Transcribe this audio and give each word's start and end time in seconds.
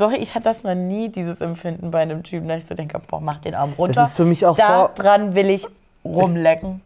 Sorry, 0.00 0.16
ich 0.16 0.34
hatte 0.34 0.44
das 0.44 0.62
noch 0.62 0.74
nie, 0.74 1.10
dieses 1.10 1.42
Empfinden 1.42 1.90
bei 1.90 2.00
einem 2.00 2.22
Typen, 2.22 2.48
dass 2.48 2.62
ich 2.62 2.66
so 2.66 2.74
denke, 2.74 2.98
boah, 3.06 3.20
mach 3.20 3.36
den 3.42 3.54
Arm 3.54 3.74
runter. 3.76 4.00
Das 4.00 4.12
ist 4.12 4.16
für 4.16 4.24
mich 4.24 4.46
auch 4.46 4.56
da 4.56 4.88
dran 4.94 5.34
will 5.34 5.50
ich 5.50 5.66
rumlecken. 6.02 6.80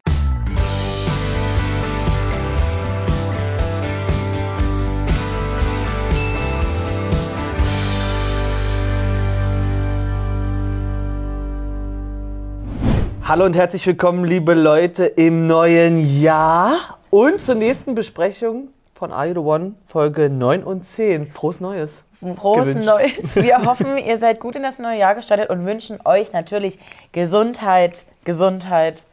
Hallo 13.23 13.45
und 13.45 13.55
herzlich 13.55 13.87
willkommen, 13.87 14.25
liebe 14.25 14.55
Leute, 14.55 15.05
im 15.05 15.47
neuen 15.47 16.21
Jahr 16.21 16.99
und 17.11 17.41
zur 17.41 17.55
nächsten 17.55 17.95
Besprechung 17.95 18.74
von 19.05 19.13
Are 19.13 19.27
You 19.27 19.35
The 19.35 19.41
One, 19.41 19.75
Folge 19.85 20.31
9 20.31 20.65
und 20.65 20.87
10. 20.87 21.31
Frohes 21.31 21.61
Neues. 21.61 22.05
Frohes 22.37 22.69
gewünscht. 22.69 22.89
Neues. 22.89 23.35
Wir 23.35 23.63
hoffen, 23.67 23.99
ihr 23.99 24.19
seid 24.19 24.41
gut 24.41 24.57
in 24.57 24.63
das 24.63 24.79
neue 24.79 24.99
Jahr 24.99 25.15
gestartet 25.15 25.51
und 25.51 25.67
wünschen 25.67 25.99
euch 26.07 26.33
natürlich 26.33 26.79
Gesundheit, 27.13 28.07
Gesundheit, 28.25 29.05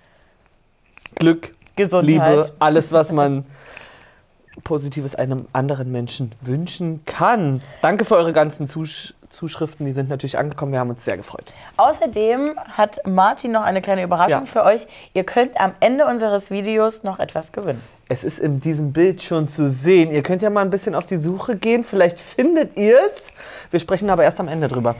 Glück, 1.15 1.53
Gesundheit. 1.75 2.07
Liebe, 2.07 2.53
alles, 2.59 2.93
was 2.93 3.11
man 3.11 3.43
Positives 4.63 5.13
einem 5.13 5.47
anderen 5.51 5.91
Menschen 5.91 6.35
wünschen 6.39 7.01
kann. 7.05 7.61
Danke 7.81 8.05
für 8.05 8.15
eure 8.15 8.31
ganzen 8.31 8.67
Zusch 8.67 9.13
Zuschriften, 9.31 9.85
die 9.85 9.91
sind 9.91 10.09
natürlich 10.09 10.37
angekommen. 10.37 10.71
Wir 10.73 10.79
haben 10.79 10.89
uns 10.91 11.03
sehr 11.03 11.17
gefreut. 11.17 11.45
Außerdem 11.77 12.59
hat 12.77 12.99
Martin 13.07 13.51
noch 13.51 13.63
eine 13.63 13.81
kleine 13.81 14.03
Überraschung 14.03 14.41
Ja. 14.41 14.45
für 14.45 14.63
euch. 14.63 14.87
Ihr 15.13 15.23
könnt 15.23 15.59
am 15.59 15.71
Ende 15.79 16.05
unseres 16.05 16.51
Videos 16.51 17.03
noch 17.03 17.19
etwas 17.19 17.51
gewinnen. 17.51 17.81
Es 18.09 18.23
ist 18.25 18.39
in 18.39 18.59
diesem 18.59 18.91
Bild 18.91 19.23
schon 19.23 19.47
zu 19.47 19.69
sehen. 19.69 20.11
Ihr 20.11 20.21
könnt 20.21 20.41
ja 20.41 20.49
mal 20.49 20.61
ein 20.61 20.69
bisschen 20.69 20.95
auf 20.95 21.05
die 21.05 21.15
Suche 21.17 21.55
gehen. 21.55 21.83
Vielleicht 21.85 22.19
findet 22.19 22.75
ihr 22.77 22.97
es. 23.07 23.29
Wir 23.71 23.79
sprechen 23.79 24.09
aber 24.09 24.23
erst 24.23 24.39
am 24.41 24.49
Ende 24.49 24.67
drüber. 24.67 24.95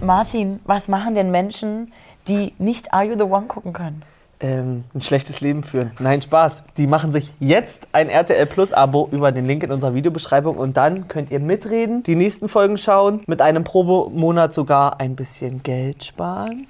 Martin, 0.00 0.60
was 0.64 0.88
machen 0.88 1.14
denn 1.14 1.30
Menschen, 1.30 1.92
die 2.26 2.54
nicht 2.58 2.92
Are 2.94 3.04
You 3.04 3.16
the 3.16 3.24
One 3.24 3.46
gucken 3.46 3.74
können? 3.74 4.02
Ähm, 4.44 4.84
ein 4.94 5.00
schlechtes 5.00 5.40
Leben 5.40 5.62
führen. 5.62 5.92
Nein, 5.98 6.20
Spaß. 6.20 6.62
Die 6.76 6.86
machen 6.86 7.12
sich 7.12 7.32
jetzt 7.40 7.86
ein 7.92 8.10
RTL 8.10 8.44
Plus 8.46 8.72
Abo 8.74 9.08
über 9.10 9.32
den 9.32 9.46
Link 9.46 9.62
in 9.62 9.72
unserer 9.72 9.94
Videobeschreibung 9.94 10.56
und 10.58 10.76
dann 10.76 11.08
könnt 11.08 11.30
ihr 11.30 11.40
mitreden, 11.40 12.02
die 12.02 12.14
nächsten 12.14 12.48
Folgen 12.50 12.76
schauen, 12.76 13.22
mit 13.26 13.40
einem 13.40 13.64
Probemonat 13.64 14.52
sogar 14.52 15.00
ein 15.00 15.16
bisschen 15.16 15.62
Geld 15.62 16.04
sparen. 16.04 16.66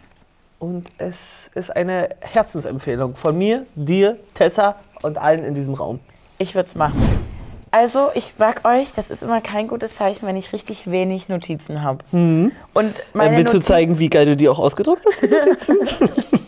Und 0.61 0.87
es 0.99 1.51
ist 1.55 1.75
eine 1.75 2.11
Herzensempfehlung 2.21 3.17
von 3.17 3.37
mir, 3.37 3.67
dir, 3.75 4.19
Tessa 4.35 4.77
und 5.03 5.19
allen 5.19 5.45
in 5.45 5.55
diesem 5.55 5.75
Raum. 5.75 5.99
Ich 6.39 6.55
würde 6.55 6.69
es 6.69 6.75
machen. 6.77 7.03
Also, 7.71 8.11
ich 8.15 8.27
sag 8.37 8.65
euch, 8.65 8.93
das 8.93 9.11
ist 9.11 9.25
immer 9.25 9.41
kein 9.41 9.67
gutes 9.67 9.97
Zeichen, 9.97 10.27
wenn 10.29 10.37
ich 10.37 10.53
richtig 10.53 10.89
wenig 10.91 11.29
Notizen 11.29 11.83
habe. 11.83 12.05
Und 12.13 12.55
meine 13.15 13.35
Äh, 13.35 13.39
willst 13.39 13.53
du 13.53 13.59
Notiz- 13.59 13.67
zeigen, 13.67 13.99
wie 13.99 14.09
geil 14.09 14.27
du 14.27 14.37
die 14.37 14.49
auch 14.49 14.61
ausgedruckt 14.61 15.05
hast, 15.05 15.23
die 15.23 15.27
Notizen? 15.27 15.77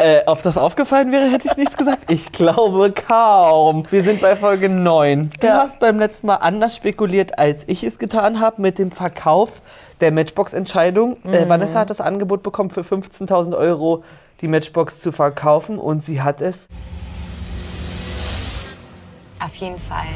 äh, 0.00 0.22
ob 0.26 0.42
das 0.42 0.56
aufgefallen 0.58 1.12
wäre, 1.12 1.30
hätte 1.30 1.46
ich 1.48 1.56
nichts 1.56 1.76
gesagt. 1.76 2.10
Ich 2.10 2.32
glaube 2.32 2.92
kaum. 2.92 3.84
Wir 3.90 4.02
sind 4.02 4.20
bei 4.20 4.34
Folge 4.36 4.68
9. 4.68 5.30
Du 5.40 5.46
Ja. 5.46 5.58
hast 5.58 5.78
beim 5.80 5.98
letzten 5.98 6.26
Mal 6.28 6.36
anders 6.36 6.74
spekuliert, 6.76 7.38
als 7.38 7.64
ich 7.66 7.84
es 7.84 7.98
getan 7.98 8.40
habe 8.40 8.60
mit 8.62 8.78
dem 8.78 8.90
Verkauf 8.90 9.60
der 10.00 10.10
Matchbox-Entscheidung. 10.12 11.16
Äh, 11.24 11.48
Vanessa 11.48 11.80
hat 11.80 11.90
das 11.90 12.00
Angebot 12.00 12.42
bekommen, 12.42 12.70
für 12.70 12.82
15.000 12.82 13.54
Euro 13.56 14.02
die 14.40 14.48
Matchbox 14.48 15.00
zu 15.00 15.12
verkaufen 15.12 15.78
und 15.78 16.04
sie 16.04 16.22
hat 16.22 16.40
es 16.40 16.66
Auf 19.44 19.54
jeden 19.56 19.78
Fall. 19.78 20.06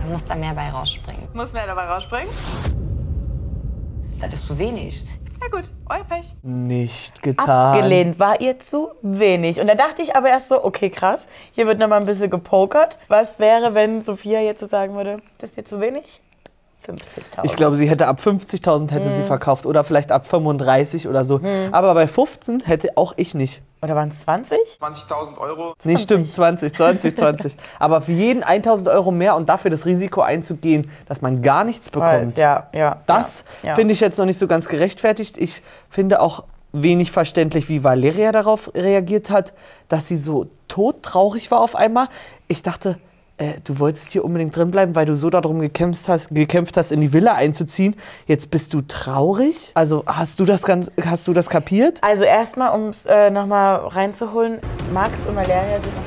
Da 0.00 0.06
muss 0.12 0.24
da 0.24 0.34
mehr 0.34 0.52
bei 0.54 0.68
rausspringen. 0.70 1.28
Muss 1.32 1.52
mehr 1.52 1.66
dabei 1.66 1.84
rausspringen? 1.84 2.28
Das 4.30 4.40
ist 4.40 4.46
zu 4.46 4.58
wenig. 4.58 5.06
Na 5.40 5.48
gut, 5.48 5.70
euer 5.90 6.04
Pech. 6.04 6.34
nicht 6.42 7.22
getan. 7.22 7.74
abgelehnt. 7.74 8.18
War 8.18 8.40
ihr 8.40 8.58
zu 8.58 8.90
wenig. 9.02 9.60
Und 9.60 9.66
da 9.66 9.74
dachte 9.74 10.02
ich 10.02 10.16
aber 10.16 10.28
erst 10.28 10.48
so, 10.48 10.64
okay, 10.64 10.88
krass, 10.90 11.26
hier 11.52 11.66
wird 11.66 11.78
nochmal 11.78 12.00
ein 12.00 12.06
bisschen 12.06 12.30
gepokert. 12.30 12.98
Was 13.08 13.38
wäre, 13.38 13.74
wenn 13.74 14.02
Sophia 14.02 14.40
jetzt 14.40 14.60
so 14.60 14.66
sagen 14.66 14.94
würde, 14.94 15.20
das 15.38 15.50
ist 15.50 15.56
dir 15.58 15.64
zu 15.64 15.80
wenig? 15.80 16.22
50.000. 16.88 17.44
Ich 17.44 17.56
glaube, 17.56 17.76
sie 17.76 17.88
hätte 17.88 18.06
ab 18.06 18.20
50.000 18.20 18.90
hätte 18.90 19.10
sie 19.10 19.22
verkauft 19.22 19.66
oder 19.66 19.84
vielleicht 19.84 20.12
ab 20.12 20.26
35 20.26 21.08
oder 21.08 21.24
so. 21.24 21.40
Aber 21.72 21.94
bei 21.94 22.06
15 22.06 22.60
hätte 22.60 22.96
auch 22.96 23.14
ich 23.16 23.34
nicht. 23.34 23.62
Oder 23.82 23.96
waren 23.96 24.10
es 24.10 24.20
20? 24.20 24.58
20.000 24.80 25.38
Euro. 25.38 25.74
Nee, 25.84 25.98
stimmt, 25.98 26.32
20, 26.32 26.74
20, 26.74 27.16
20. 27.16 27.56
Aber 27.78 28.00
für 28.00 28.12
jeden 28.12 28.42
1000 28.42 28.88
Euro 28.88 29.10
mehr 29.10 29.36
und 29.36 29.48
dafür 29.48 29.70
das 29.70 29.84
Risiko 29.84 30.22
einzugehen, 30.22 30.90
dass 31.06 31.20
man 31.20 31.42
gar 31.42 31.64
nichts 31.64 31.90
bekommt, 31.90 32.28
Weiß, 32.28 32.36
ja, 32.38 32.68
ja. 32.72 33.02
das 33.06 33.44
ja, 33.62 33.70
ja. 33.70 33.74
finde 33.74 33.92
ich 33.92 34.00
jetzt 34.00 34.18
noch 34.18 34.24
nicht 34.24 34.38
so 34.38 34.46
ganz 34.46 34.68
gerechtfertigt. 34.68 35.36
Ich 35.36 35.62
finde 35.90 36.20
auch 36.20 36.44
wenig 36.72 37.12
verständlich, 37.12 37.68
wie 37.68 37.84
Valeria 37.84 38.32
darauf 38.32 38.70
reagiert 38.74 39.30
hat, 39.30 39.52
dass 39.88 40.08
sie 40.08 40.16
so 40.16 40.48
todtraurig 40.66 41.50
war 41.50 41.60
auf 41.60 41.76
einmal. 41.76 42.08
Ich 42.48 42.62
dachte, 42.62 42.98
äh, 43.36 43.54
du 43.64 43.78
wolltest 43.78 44.12
hier 44.12 44.24
unbedingt 44.24 44.56
drin 44.56 44.70
bleiben, 44.70 44.94
weil 44.94 45.06
du 45.06 45.16
so 45.16 45.30
darum 45.30 45.60
gekämpft 45.60 46.08
hast, 46.08 46.34
gekämpft 46.34 46.76
hast, 46.76 46.92
in 46.92 47.00
die 47.00 47.12
Villa 47.12 47.34
einzuziehen. 47.34 47.96
Jetzt 48.26 48.50
bist 48.50 48.72
du 48.74 48.82
traurig? 48.82 49.72
Also 49.74 50.04
hast 50.06 50.40
du 50.40 50.44
das, 50.44 50.62
ganz, 50.62 50.90
hast 51.04 51.26
du 51.26 51.32
das 51.32 51.48
kapiert? 51.48 51.98
Also 52.02 52.24
erstmal, 52.24 52.78
um 52.78 52.90
es 52.90 53.06
äh, 53.06 53.30
nochmal 53.30 53.76
reinzuholen, 53.76 54.58
Max 54.92 55.26
und 55.26 55.36
Valeria 55.36 55.80
sind 55.82 55.94
noch 55.96 56.02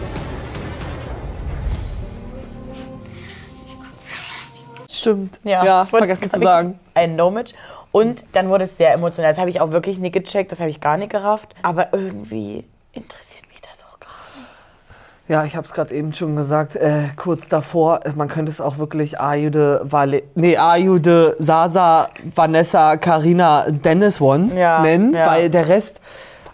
Stimmt. 4.90 5.40
Ja, 5.44 5.64
ja 5.64 5.86
vergessen 5.86 6.30
zu 6.30 6.40
sagen. 6.40 6.80
ein 6.94 7.16
No-Match. 7.16 7.54
Und 7.92 8.26
dann 8.34 8.50
wurde 8.50 8.66
es 8.66 8.78
sehr 8.78 8.94
emotional. 8.94 9.32
Das 9.32 9.40
habe 9.40 9.50
ich 9.50 9.62
auch 9.62 9.72
wirklich 9.72 10.00
nicht 10.00 10.14
gecheckt, 10.14 10.52
das 10.52 10.60
habe 10.60 10.70
ich 10.70 10.82
gar 10.82 10.98
nicht 10.98 11.12
gerafft. 11.12 11.56
Aber 11.62 11.94
irgendwie 11.94 12.66
interessiert 12.92 13.48
mich 13.48 13.62
das 13.62 13.86
auch 13.86 14.00
gar 14.00 14.10
nicht. 14.36 14.50
Ja, 15.28 15.44
ich 15.44 15.58
habe 15.58 15.68
es 15.68 15.74
gerade 15.74 15.94
eben 15.94 16.14
schon 16.14 16.36
gesagt, 16.36 16.76
äh, 16.76 17.10
kurz 17.18 17.50
davor, 17.50 18.06
äh, 18.06 18.12
man 18.16 18.30
könnte 18.30 18.52
es 18.52 18.62
auch 18.62 18.78
wirklich 18.78 19.20
Ayude, 19.20 19.82
Vale 19.84 20.24
nee, 20.36 20.56
Ayude, 20.56 21.36
Sasa, 21.38 22.08
Vanessa, 22.34 22.96
Karina, 22.96 23.66
Dennis 23.70 24.22
One 24.22 24.58
Ja, 24.58 24.82
nennen, 24.82 25.14
ja. 25.14 25.28
weil 25.28 25.50
der 25.50 25.68
Rest, 25.68 26.00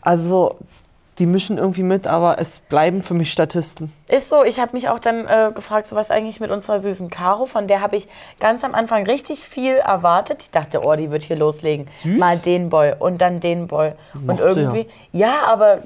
also 0.01 0.57
die 1.19 1.27
mischen 1.27 1.59
irgendwie 1.59 1.83
mit, 1.83 2.07
aber 2.07 2.39
es 2.39 2.59
bleiben 2.59 3.03
für 3.03 3.13
mich 3.13 3.31
Statisten. 3.31 3.93
Ist 4.07 4.29
so, 4.29 4.43
ich 4.43 4.59
habe 4.59 4.71
mich 4.73 4.89
auch 4.89 4.97
dann 4.97 5.27
äh, 5.27 5.51
gefragt, 5.53 5.87
so 5.87 5.95
was 5.95 6.09
eigentlich 6.09 6.39
mit 6.39 6.49
unserer 6.49 6.79
süßen 6.79 7.11
Caro, 7.11 7.45
von 7.45 7.67
der 7.67 7.81
habe 7.81 7.95
ich 7.95 8.07
ganz 8.39 8.63
am 8.63 8.73
Anfang 8.73 9.05
richtig 9.05 9.47
viel 9.47 9.75
erwartet. 9.75 10.41
Ich 10.41 10.49
dachte, 10.49 10.81
oh, 10.83 10.95
die 10.95 11.11
wird 11.11 11.23
hier 11.23 11.35
loslegen. 11.35 11.87
Süß? 12.01 12.17
Mal 12.17 12.39
den 12.39 12.69
Boy 12.69 12.93
und 12.97 13.21
dann 13.21 13.39
den 13.39 13.67
Boy. 13.67 13.91
Und 14.15 14.25
Mochte 14.25 14.53
sie 14.53 14.59
irgendwie, 14.61 14.87
ja. 15.11 15.41
aber 15.45 15.79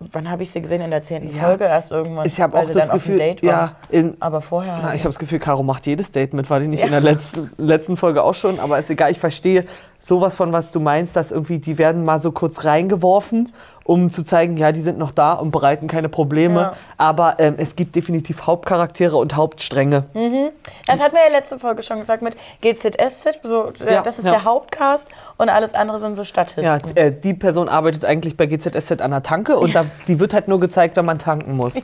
wann 0.00 0.30
habe 0.30 0.42
ich 0.42 0.50
sie 0.50 0.60
gesehen? 0.62 0.80
In 0.80 0.90
der 0.90 1.02
zehnten 1.02 1.36
Ja. 1.36 1.44
Folge 1.44 1.64
erst 1.64 1.90
irgendwann. 1.92 2.26
Ich 2.26 2.40
habe 2.40 2.52
weil 2.54 2.62
auch 2.62 2.66
sie 2.68 2.72
das 2.74 2.86
dann 2.86 2.96
auf 2.96 3.02
dem 3.04 3.12
Gefühl, 3.14 3.18
Date 3.18 3.42
war. 3.42 3.48
ja, 3.50 3.76
in, 3.90 4.16
aber 4.20 4.40
vorher. 4.40 4.78
Na, 4.82 4.94
ich 4.94 5.00
habe 5.00 5.10
das 5.10 5.18
Gefühl, 5.18 5.38
Caro 5.38 5.62
macht 5.62 5.86
jedes 5.86 6.10
Date 6.12 6.34
mit. 6.34 6.48
War 6.50 6.60
die 6.60 6.68
nicht 6.68 6.84
in 6.84 6.90
der 6.90 7.00
letzten, 7.00 7.50
letzten 7.56 7.96
Folge 7.96 8.22
auch 8.22 8.34
schon? 8.34 8.60
Aber 8.60 8.78
ist 8.78 8.90
egal, 8.90 9.10
ich 9.10 9.18
verstehe 9.18 9.64
sowas 10.08 10.36
von, 10.36 10.52
was 10.52 10.72
du 10.72 10.80
meinst, 10.80 11.14
dass 11.16 11.30
irgendwie 11.30 11.58
die 11.58 11.78
werden 11.78 12.04
mal 12.04 12.20
so 12.22 12.32
kurz 12.32 12.64
reingeworfen, 12.64 13.52
um 13.84 14.10
zu 14.10 14.22
zeigen, 14.22 14.56
ja, 14.56 14.72
die 14.72 14.80
sind 14.80 14.98
noch 14.98 15.10
da 15.10 15.34
und 15.34 15.50
bereiten 15.50 15.86
keine 15.86 16.08
Probleme. 16.08 16.60
Ja. 16.60 16.72
Aber 16.96 17.36
ähm, 17.38 17.54
es 17.58 17.76
gibt 17.76 17.94
definitiv 17.96 18.46
Hauptcharaktere 18.46 19.16
und 19.16 19.36
Hauptstränge. 19.36 20.04
Das 20.86 21.00
hatten 21.00 21.14
wir 21.14 21.22
ja 21.26 21.30
letzte 21.30 21.58
Folge 21.58 21.82
schon 21.82 22.00
gesagt 22.00 22.22
mit 22.22 22.36
GZSZ. 22.60 23.40
So, 23.42 23.72
Ja, 23.88 24.02
das 24.02 24.18
ist 24.18 24.24
ja. 24.24 24.32
der 24.32 24.44
Hauptcast 24.44 25.08
und 25.36 25.48
alles 25.48 25.74
andere 25.74 26.00
sind 26.00 26.16
so 26.16 26.24
Statisten. 26.24 26.64
Ja, 26.64 26.78
äh, 26.94 27.12
die 27.12 27.34
Person 27.34 27.68
arbeitet 27.68 28.04
eigentlich 28.04 28.36
bei 28.36 28.46
GZSZ 28.46 29.00
an 29.00 29.10
der 29.10 29.22
Tanke 29.22 29.56
und 29.56 29.74
da, 29.74 29.84
die 30.06 30.20
wird 30.20 30.34
halt 30.34 30.48
nur 30.48 30.60
gezeigt, 30.60 30.96
wenn 30.96 31.06
man 31.06 31.18
tanken 31.18 31.56
muss. 31.56 31.74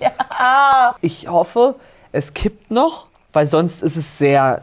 Ich 1.00 1.28
hoffe, 1.28 1.76
es 2.12 2.34
kippt 2.34 2.70
noch, 2.70 3.06
weil 3.32 3.46
sonst 3.46 3.82
ist 3.82 3.96
es 3.96 4.18
sehr 4.18 4.62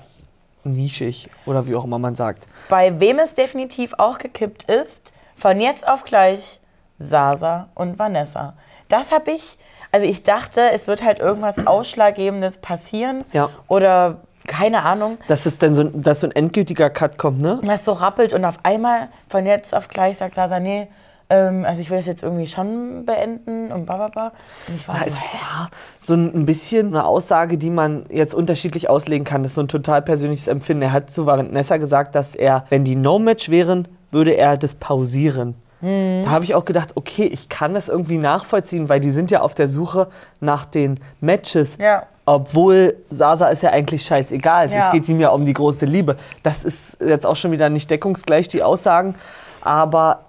nischig 0.64 1.30
oder 1.46 1.68
wie 1.68 1.76
auch 1.76 1.84
immer 1.86 2.00
man 2.00 2.16
sagt. 2.16 2.44
Bei 2.70 3.00
wem 3.00 3.20
es 3.20 3.34
definitiv 3.34 3.94
auch 3.98 4.18
gekippt 4.18 4.64
ist, 4.66 5.12
von 5.36 5.60
jetzt 5.60 5.88
auf 5.88 6.04
gleich 6.04 6.60
Sasa 7.00 7.70
und 7.76 7.98
Vanessa. 7.98 8.54
Das 8.90 9.12
habe 9.12 9.32
ich, 9.32 9.58
also 9.92 10.06
ich 10.06 10.24
dachte, 10.24 10.62
es 10.72 10.88
wird 10.88 11.04
halt 11.04 11.20
irgendwas 11.20 11.66
Ausschlaggebendes 11.66 12.58
passieren 12.58 13.26
Ja. 13.34 13.50
oder 13.68 14.18
keine 14.48 14.84
Ahnung, 14.84 15.18
Dass 15.28 15.46
es 15.46 15.58
dann 15.60 15.76
so, 15.76 15.82
ein- 15.84 16.02
dass 16.02 16.22
so 16.22 16.28
ein 16.28 16.32
endgültiger 16.32 16.90
Cut 16.90 17.18
kommt, 17.18 17.42
ne? 17.42 17.60
was 17.64 17.86
so 17.86 17.94
rappelt 17.94 18.34
und 18.34 18.44
auf 18.44 18.58
einmal 18.64 19.10
von 19.30 19.46
jetzt 19.46 19.74
auf 19.74 19.88
gleich 19.88 20.18
sagt 20.18 20.36
Sasa, 20.36 20.60
nee, 20.60 20.88
ähm, 21.32 21.64
also 21.66 21.82
ich 21.82 21.90
will 21.90 21.98
das 21.98 22.06
jetzt 22.06 22.24
irgendwie 22.24 22.46
schon 22.46 23.06
beenden 23.06 23.72
und 23.72 23.86
bla 23.86 23.96
bla 23.96 24.08
bla. 24.08 24.32
Und 24.68 24.76
ich 24.76 24.88
war 24.88 24.96
Ja, 24.96 25.04
so, 25.04 25.08
es 25.08 25.22
war 25.22 25.70
so 25.98 26.14
ein 26.14 26.46
bisschen 26.46 26.88
eine 26.88 27.06
Aussage, 27.06 27.58
die 27.58 27.70
man 27.70 28.04
jetzt 28.10 28.34
unterschiedlich 28.34 28.90
auslegen 28.90 29.24
kann. 29.24 29.42
Das 29.42 29.52
ist 29.52 29.56
so 29.56 29.62
ein 29.62 29.70
total 29.70 30.02
persönliches 30.02 30.48
Empfinden. 30.48 30.84
Er 30.84 30.92
hat 30.92 31.10
zu 31.10 31.26
Vanessa 31.26 31.78
gesagt, 31.78 32.16
dass 32.16 32.36
er, 32.36 32.66
wenn 32.70 32.84
die 32.84 32.98
No-Match 32.98 33.50
wären, 33.50 33.88
würde 34.12 34.32
er 34.32 34.58
das 34.58 34.76
pausieren. 34.76 35.56
Da 35.84 36.30
habe 36.30 36.46
ich 36.46 36.54
auch 36.54 36.66
gedacht, 36.66 36.92
okay, 36.94 37.24
ich 37.24 37.50
kann 37.50 37.74
das 37.74 37.90
irgendwie 37.90 38.20
nachvollziehen, 38.20 38.88
weil 38.88 39.00
die 39.00 39.10
sind 39.10 39.32
ja 39.32 39.42
auf 39.42 39.56
der 39.56 39.68
Suche 39.68 40.10
nach 40.40 40.66
den 40.66 41.00
Matches. 41.22 41.76
Ja. 41.80 42.04
Obwohl 42.24 42.98
Sasa 43.10 43.48
ist 43.48 43.64
ja 43.64 43.72
eigentlich 43.72 44.06
scheißegal. 44.06 44.70
Ja. 44.70 44.86
Es 44.86 44.92
geht 44.92 45.10
ihm 45.10 45.20
ja 45.20 45.30
um 45.30 45.44
die 45.44 45.54
große 45.54 45.88
Liebe. 45.88 46.18
Das 46.44 46.64
ist 46.64 46.98
jetzt 47.02 47.26
auch 47.26 47.36
schon 47.36 47.52
wieder 47.52 47.70
nicht 47.70 47.90
deckungsgleich, 47.90 48.48
die 48.48 48.62
Aussagen. 48.62 49.16
Aber 49.62 50.26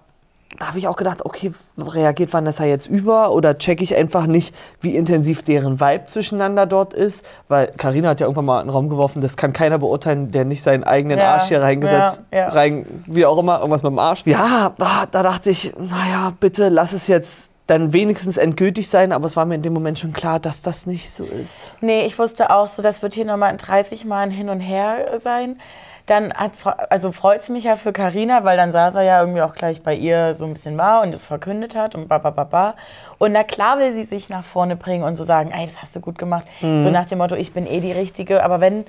da 0.58 0.68
habe 0.68 0.78
ich 0.78 0.88
auch 0.88 0.96
gedacht, 0.96 1.24
okay, 1.24 1.52
reagiert 1.78 2.32
Vanessa 2.32 2.64
jetzt 2.64 2.86
über 2.86 3.32
oder 3.32 3.58
checke 3.58 3.82
ich 3.82 3.96
einfach 3.96 4.26
nicht, 4.26 4.54
wie 4.80 4.94
intensiv 4.96 5.42
deren 5.42 5.80
Vibe 5.80 6.06
zwischeneinander 6.06 6.66
dort 6.66 6.94
ist? 6.94 7.24
Weil 7.48 7.68
Karina 7.76 8.10
hat 8.10 8.20
ja 8.20 8.26
irgendwann 8.26 8.44
mal 8.44 8.60
in 8.60 8.68
den 8.68 8.72
Raum 8.72 8.88
geworfen, 8.88 9.20
das 9.20 9.36
kann 9.36 9.52
keiner 9.52 9.78
beurteilen, 9.78 10.30
der 10.30 10.44
nicht 10.44 10.62
seinen 10.62 10.84
eigenen 10.84 11.18
Ja, 11.18 11.34
Arsch 11.34 11.48
hier 11.48 11.62
reingesetzt, 11.62 12.22
ja, 12.30 12.38
ja. 12.38 12.48
rein, 12.48 12.86
wie 13.06 13.26
auch 13.26 13.38
immer, 13.38 13.58
irgendwas 13.58 13.82
mit 13.82 13.90
dem 13.90 13.98
Arsch. 13.98 14.22
Ja, 14.26 14.72
da, 14.76 15.06
da 15.10 15.22
dachte 15.22 15.50
ich, 15.50 15.72
naja, 15.76 16.32
bitte 16.38 16.68
lass 16.68 16.92
es 16.92 17.06
jetzt 17.08 17.50
dann 17.66 17.92
wenigstens 17.92 18.36
endgültig 18.36 18.88
sein, 18.88 19.12
aber 19.12 19.26
es 19.26 19.36
war 19.36 19.46
mir 19.46 19.54
in 19.54 19.62
dem 19.62 19.72
Moment 19.72 19.98
schon 19.98 20.12
klar, 20.12 20.40
dass 20.40 20.62
das 20.62 20.84
nicht 20.84 21.10
so 21.14 21.24
ist. 21.24 21.70
Nee, 21.80 22.04
ich 22.04 22.18
wusste 22.18 22.50
auch 22.50 22.66
so, 22.66 22.82
das 22.82 23.02
wird 23.02 23.14
hier 23.14 23.24
nochmal 23.24 23.56
30 23.56 24.04
Mal 24.04 24.24
ein 24.24 24.30
Hin 24.30 24.48
und 24.48 24.60
Her 24.60 25.20
sein. 25.22 25.58
Dann 26.06 26.32
hat, 26.32 26.52
also 26.90 27.12
freut 27.12 27.42
es 27.42 27.48
mich 27.48 27.64
ja 27.64 27.76
für 27.76 27.92
Karina, 27.92 28.42
weil 28.42 28.56
dann 28.56 28.72
Sasa 28.72 29.02
ja 29.02 29.20
irgendwie 29.20 29.42
auch 29.42 29.54
gleich 29.54 29.82
bei 29.82 29.94
ihr 29.94 30.34
so 30.34 30.44
ein 30.44 30.52
bisschen 30.52 30.76
war 30.76 31.02
und 31.02 31.14
es 31.14 31.24
verkündet 31.24 31.76
hat 31.76 31.94
und 31.94 32.08
ba, 32.08 32.18
ba, 32.18 32.30
ba, 32.30 32.44
ba. 32.44 32.74
Und 33.18 33.32
na 33.32 33.44
klar 33.44 33.78
will 33.78 33.92
sie 33.92 34.04
sich 34.04 34.28
nach 34.28 34.44
vorne 34.44 34.74
bringen 34.74 35.04
und 35.04 35.14
so 35.16 35.24
sagen, 35.24 35.52
ey, 35.52 35.66
das 35.66 35.80
hast 35.80 35.94
du 35.94 36.00
gut 36.00 36.18
gemacht. 36.18 36.46
So 36.60 36.90
nach 36.90 37.06
dem 37.06 37.18
Motto, 37.18 37.36
ich 37.36 37.52
bin 37.52 37.66
eh 37.66 37.80
die 37.80 37.92
Richtige. 37.92 38.42
Aber 38.42 38.60
wenn, 38.60 38.84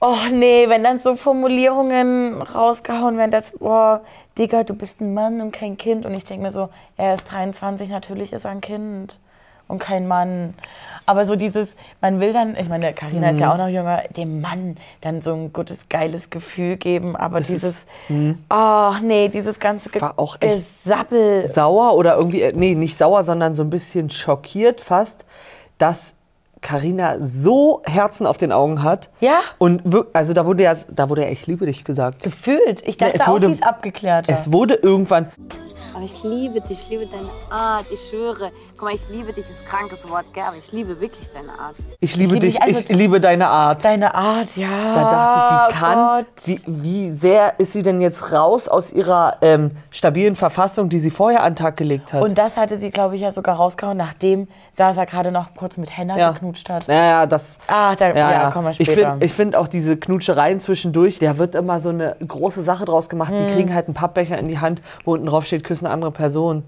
oh 0.00 0.14
nee, 0.32 0.68
wenn 0.68 0.84
dann 0.84 1.00
so 1.00 1.16
Formulierungen 1.16 2.40
rausgehauen 2.40 3.18
werden, 3.18 3.32
dass, 3.32 3.52
boah, 3.58 4.02
Digga, 4.38 4.62
du 4.62 4.74
bist 4.74 5.00
ein 5.00 5.14
Mann 5.14 5.40
und 5.40 5.50
kein 5.52 5.76
Kind. 5.76 6.06
Und 6.06 6.14
ich 6.14 6.24
denke 6.24 6.44
mir 6.44 6.52
so, 6.52 6.68
er 6.96 7.14
ist 7.14 7.24
23, 7.24 7.88
natürlich 7.88 8.32
ist 8.32 8.44
er 8.44 8.52
ein 8.52 8.60
Kind 8.60 9.18
und 9.72 9.78
kein 9.80 10.06
Mann. 10.06 10.54
Aber 11.04 11.26
so 11.26 11.34
dieses, 11.34 11.68
man 12.00 12.20
will 12.20 12.32
dann, 12.32 12.56
ich 12.56 12.68
meine, 12.68 12.92
Karina 12.92 13.30
ist 13.30 13.34
Mhm. 13.36 13.40
ja 13.40 13.52
auch 13.52 13.58
noch 13.58 13.66
jünger, 13.68 14.02
dem 14.16 14.40
Mann 14.40 14.76
dann 15.00 15.20
so 15.20 15.32
ein 15.32 15.52
gutes, 15.52 15.78
geiles 15.88 16.30
Gefühl 16.30 16.76
geben. 16.76 17.16
Aber 17.16 17.38
Das 17.40 17.48
dieses, 17.48 17.70
ist- 17.78 17.86
mhm. 18.08 18.38
oh 18.52 18.92
nee, 19.02 19.28
dieses 19.28 19.58
ganze 19.58 19.88
Ge 19.90 20.00
War 20.00 20.14
auch 20.18 20.36
echt 20.40 20.64
Gesabbel. 20.84 21.44
sauer 21.46 21.94
oder 21.96 22.14
irgendwie, 22.16 22.42
äh, 22.42 22.52
nee, 22.54 22.76
nicht 22.76 22.96
sauer, 22.96 23.24
sondern 23.24 23.56
so 23.56 23.64
ein 23.64 23.70
bisschen 23.70 24.10
schockiert 24.10 24.80
fast, 24.80 25.24
dass 25.78 26.14
Karina 26.60 27.16
so 27.26 27.82
Herzen 27.84 28.24
auf 28.24 28.36
den 28.36 28.52
Augen 28.52 28.84
hat. 28.84 29.10
Ja. 29.18 29.40
Und 29.58 29.82
also 30.12 30.32
da 30.32 30.46
wurde 30.46 30.62
ja, 30.62 30.76
da 30.94 31.10
wurde 31.10 31.22
ja 31.24 31.30
ich 31.30 31.48
liebe 31.48 31.66
dich 31.66 31.82
gesagt. 31.82 32.22
Gefühlt. 32.22 32.86
Ich 32.86 32.96
dachte 32.96 33.14
es 33.16 33.22
auch, 33.22 33.28
wurde- 33.28 33.48
die 33.48 33.54
ist 33.54 33.66
abgeklärt. 33.66 34.26
Es 34.28 34.52
wurde 34.52 34.74
irgendwann, 34.74 35.32
Aber 35.94 36.04
ich 36.04 36.22
liebe 36.22 36.60
dich, 36.60 36.82
ich 36.84 36.88
liebe 36.88 37.06
deine 37.06 37.28
Art, 37.50 37.86
ich 37.92 38.00
schwöre. 38.08 38.50
Guck 38.78 38.88
mal, 38.88 38.94
ich 38.94 39.08
liebe 39.10 39.32
dich 39.32 39.48
ist 39.50 39.64
krankes 39.66 40.08
Wort, 40.08 40.24
gell, 40.32 40.42
aber 40.48 40.56
ich 40.56 40.72
liebe 40.72 41.00
wirklich 41.00 41.28
deine 41.32 41.50
Art. 41.50 41.76
ich 42.00 42.16
liebe 42.16 42.34
liebe 42.34 42.46
dich, 42.46 42.54
dich, 42.54 42.62
also- 42.62 42.80
ich 42.80 42.88
liebe 42.88 43.20
deine 43.20 43.46
Art. 43.48 43.84
Deine 43.84 44.14
Art, 44.14 44.56
ja. 44.56 44.94
Da 44.94 45.10
dachte 45.10 45.68
ich, 45.70 45.76
wie 45.76 45.80
kann, 45.80 46.26
wie, 46.44 46.60
wie 46.66 47.12
sehr 47.16 47.60
ist 47.60 47.74
sie 47.74 47.82
denn 47.82 48.00
jetzt 48.00 48.32
raus 48.32 48.68
aus 48.68 48.92
ihrer 48.92 49.36
ähm, 49.42 49.72
stabilen 49.90 50.34
Verfassung, 50.34 50.88
die 50.88 50.98
sie 50.98 51.10
vorher 51.10 51.42
an 51.44 51.52
den 51.52 51.56
Tag 51.56 51.76
gelegt 51.76 52.12
hat? 52.12 52.22
Und 52.22 52.36
das 52.38 52.56
hatte 52.56 52.78
sie, 52.78 52.90
glaube 52.90 53.14
ich, 53.16 53.20
ja 53.22 53.32
sogar 53.32 53.56
rausgehauen, 53.56 53.96
nachdem 53.98 54.48
Sasa 54.72 55.04
gerade 55.04 55.30
noch 55.30 55.54
kurz 55.54 55.76
mit 55.76 55.96
Henna 55.96 56.16
ja. 56.18 56.30
geknutscht 56.32 56.68
hat. 56.70 56.88
Naja, 56.88 57.26
das, 57.26 57.42
Ah, 57.68 57.94
da 57.94 58.08
Ja, 58.08 58.32
ja. 58.32 58.50
kommen 58.50 58.64
wir 58.66 58.70
Ich 58.70 58.76
später. 58.90 59.12
finde 59.12 59.26
ich 59.26 59.32
find 59.32 59.54
auch 59.54 59.68
diese 59.68 59.96
Knutschereien 59.98 60.58
zwischendurch, 60.60 61.18
da 61.18 61.36
wird 61.38 61.54
immer 61.54 61.78
so 61.78 61.90
eine 61.90 62.16
große 62.26 62.62
Sache 62.62 62.84
draus 62.86 63.08
gemacht. 63.10 63.30
Hm. 63.32 63.46
Die 63.46 63.52
kriegen 63.52 63.74
halt 63.74 63.86
einen 63.86 63.94
Pappbecher 63.94 64.38
in 64.38 64.48
die 64.48 64.58
Hand, 64.58 64.82
wo 65.04 65.12
unten 65.12 65.26
drauf 65.26 65.44
steht, 65.44 65.62
küssen 65.62 65.81
andere 65.90 66.10
Personen. 66.10 66.64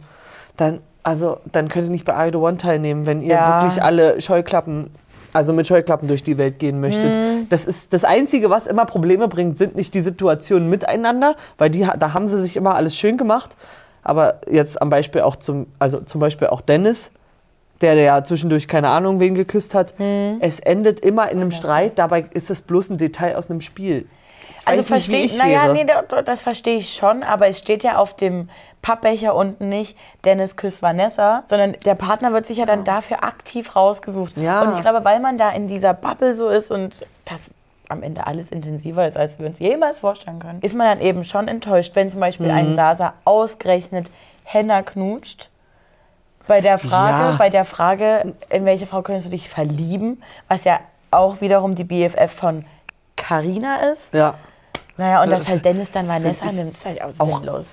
Dann, 0.57 0.81
also, 1.03 1.39
dann 1.53 1.69
könnt 1.69 1.87
ihr 1.87 1.91
nicht 1.91 2.05
bei 2.05 2.29
I 2.29 2.31
Do 2.31 2.47
One 2.47 2.57
teilnehmen, 2.57 3.07
wenn 3.07 3.23
ihr 3.23 3.35
Ja. 3.35 3.63
wirklich 3.63 3.83
alle 3.83 4.21
Scheuklappen, 4.21 4.91
also 5.33 5.53
mit 5.53 5.67
Scheuklappen 5.67 6.07
durch 6.09 6.23
die 6.23 6.39
Welt 6.39 6.59
gehen 6.59 6.81
möchtet. 6.81 7.15
Hm. 7.15 7.49
Das 7.51 7.67
ist 7.67 7.93
das 7.93 8.05
Einzige, 8.05 8.51
was 8.51 8.67
immer 8.67 8.85
Probleme 8.85 9.29
bringt, 9.29 9.59
sind 9.59 9.75
nicht 9.75 9.95
die 9.95 10.01
Situationen 10.01 10.71
miteinander, 10.71 11.35
weil 11.59 11.71
die, 11.71 11.87
da 11.99 12.15
haben 12.15 12.27
sie 12.27 12.41
sich 12.41 12.57
immer 12.57 12.75
alles 12.75 12.97
schön 12.97 13.17
gemacht. 13.17 13.57
Aber 14.03 14.41
jetzt 14.51 14.81
am 14.81 14.91
Beispiel 14.91 15.23
auch 15.23 15.37
zum, 15.37 15.67
also 15.79 16.01
zum 16.01 16.21
Beispiel 16.21 16.49
auch 16.49 16.61
Dennis, 16.61 17.11
der 17.81 17.95
ja 17.95 18.23
zwischendurch 18.23 18.69
keine 18.69 18.91
Ahnung 18.91 19.19
wen 19.19 19.35
geküsst 19.35 19.75
hat. 19.75 19.95
Hm. 19.97 20.37
Es 20.41 20.61
endet 20.61 21.01
immer 21.01 21.31
in 21.31 21.41
einem 21.41 21.51
Streit, 21.51 21.99
dabei 21.99 22.27
ist 22.33 22.49
es 22.51 22.61
bloß 22.61 22.91
ein 22.91 22.99
Detail 22.99 23.37
aus 23.37 23.51
einem 23.51 23.61
Spiel. 23.61 24.07
Also 24.67 24.83
verstehe 24.83 25.25
ich 25.25 25.37
naja, 25.37 25.73
nee, 25.73 25.85
da- 25.85 26.23
das 26.23 26.41
verstehe 26.43 26.77
ich 26.79 26.95
schon, 26.95 27.23
aber 27.23 27.49
es 27.49 27.59
steht 27.59 27.83
ja 27.83 27.97
auf 27.97 28.15
dem 28.17 28.49
Pappbecher 28.83 29.35
unten 29.35 29.69
nicht, 29.69 29.97
Dennis 30.25 30.57
küsst 30.57 30.83
Vanessa, 30.83 31.43
sondern 31.47 31.75
der 31.85 31.95
Partner 31.95 32.33
wird 32.33 32.47
sich 32.47 32.59
ja 32.59 32.67
dann 32.67 32.85
dafür 32.85 33.25
aktiv 33.25 33.75
rausgesucht. 33.77 34.37
Ja. 34.37 34.63
Und 34.63 34.75
ich 34.75 34.81
glaube, 34.81 35.05
weil 35.05 35.21
man 35.21 35.39
da 35.39 35.51
in 35.51 35.69
dieser 35.69 35.95
Bubble 35.95 36.37
so 36.37 36.49
ist 36.49 36.71
und 36.71 37.07
das 37.25 37.47
am 37.89 38.03
Ende 38.03 38.27
alles 38.27 38.51
intensiver 38.51 39.07
ist, 39.07 39.17
als 39.17 39.39
wir 39.39 39.47
uns 39.47 39.59
jemals 39.59 40.01
vorstellen 40.01 40.39
können, 40.39 40.61
ist 40.63 40.75
man 40.75 40.87
dann 40.87 41.01
eben 41.01 41.25
schon 41.25 41.49
enttäuscht, 41.49 41.95
wenn 41.97 42.11
zum 42.11 42.21
Beispiel 42.21 42.47
Mhm. 42.47 42.53
ein 42.57 42.75
Sasa 42.75 43.15
ausgerechnet 43.25 44.11
Henna 44.45 44.83
knutscht. 44.83 45.49
Bei 46.47 46.61
der 46.61 46.79
Frage, 46.79 47.31
Ja. 47.33 47.37
bei 47.39 47.49
der 47.49 47.65
Frage, 47.65 48.35
in 48.51 48.65
welche 48.67 48.87
Frau 48.87 49.01
könntest 49.03 49.27
du 49.29 49.31
dich 49.31 49.49
verlieben, 49.49 50.23
was 50.49 50.65
ja 50.65 50.81
auch 51.11 51.41
wiederum 51.41 51.75
die 51.75 51.85
BFF 51.85 52.33
von 52.33 52.67
Carina 53.17 53.77
ist. 53.93 54.13
Ja, 54.13 54.35
Naja, 54.97 55.23
und 55.23 55.31
dass 55.31 55.41
Das- 55.43 55.49
halt 55.51 55.65
Dennis 55.65 55.91
dann 55.93 56.07
Vanessa 56.09 56.47
nimmt, 56.53 56.77
ist 56.77 56.85
halt 56.85 57.03
auch, 57.03 57.13
auch- 57.19 57.39
sinnlos. 57.39 57.67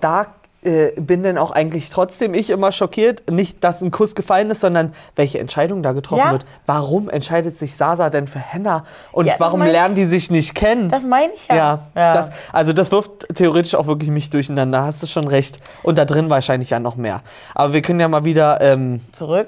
da 0.00 0.26
äh, 0.64 0.90
bin 1.00 1.22
dann 1.22 1.38
auch 1.38 1.52
eigentlich 1.52 1.88
trotzdem 1.88 2.34
ich 2.34 2.50
immer 2.50 2.72
schockiert. 2.72 3.30
Nicht, 3.30 3.62
dass 3.62 3.80
ein 3.80 3.92
Kuss 3.92 4.16
gefallen 4.16 4.50
ist, 4.50 4.60
sondern 4.60 4.92
welche 5.14 5.38
Entscheidung 5.38 5.84
da 5.84 5.92
getroffen 5.92 6.18
Ja. 6.26 6.32
wird. 6.32 6.46
Warum 6.66 7.08
entscheidet 7.08 7.60
sich 7.60 7.76
Sasa 7.76 8.10
denn 8.10 8.26
für 8.26 8.40
Henna? 8.40 8.84
Und 9.12 9.26
Ja, 9.26 9.34
warum 9.38 9.62
lernen 9.62 9.94
die 9.94 10.04
sich 10.06 10.32
nicht 10.32 10.56
kennen? 10.56 10.88
Das 10.88 11.04
meine 11.04 11.32
ich 11.32 11.46
ja. 11.46 11.54
ja, 11.54 11.80
ja. 11.94 12.12
Das, 12.12 12.30
also 12.52 12.72
das 12.72 12.90
wirft 12.90 13.28
theoretisch 13.36 13.76
auch 13.76 13.86
wirklich 13.86 14.10
mich 14.10 14.30
durcheinander. 14.30 14.82
Hast 14.82 15.00
du 15.00 15.06
schon 15.06 15.28
recht. 15.28 15.60
Und 15.84 15.96
da 15.96 16.04
drin 16.04 16.28
wahrscheinlich 16.28 16.70
ja 16.70 16.80
noch 16.80 16.96
mehr. 16.96 17.22
Aber 17.54 17.72
wir 17.72 17.80
können 17.80 18.00
ja 18.00 18.08
mal 18.08 18.24
wieder 18.24 18.60
ähm, 18.60 19.00
Zurück. 19.12 19.46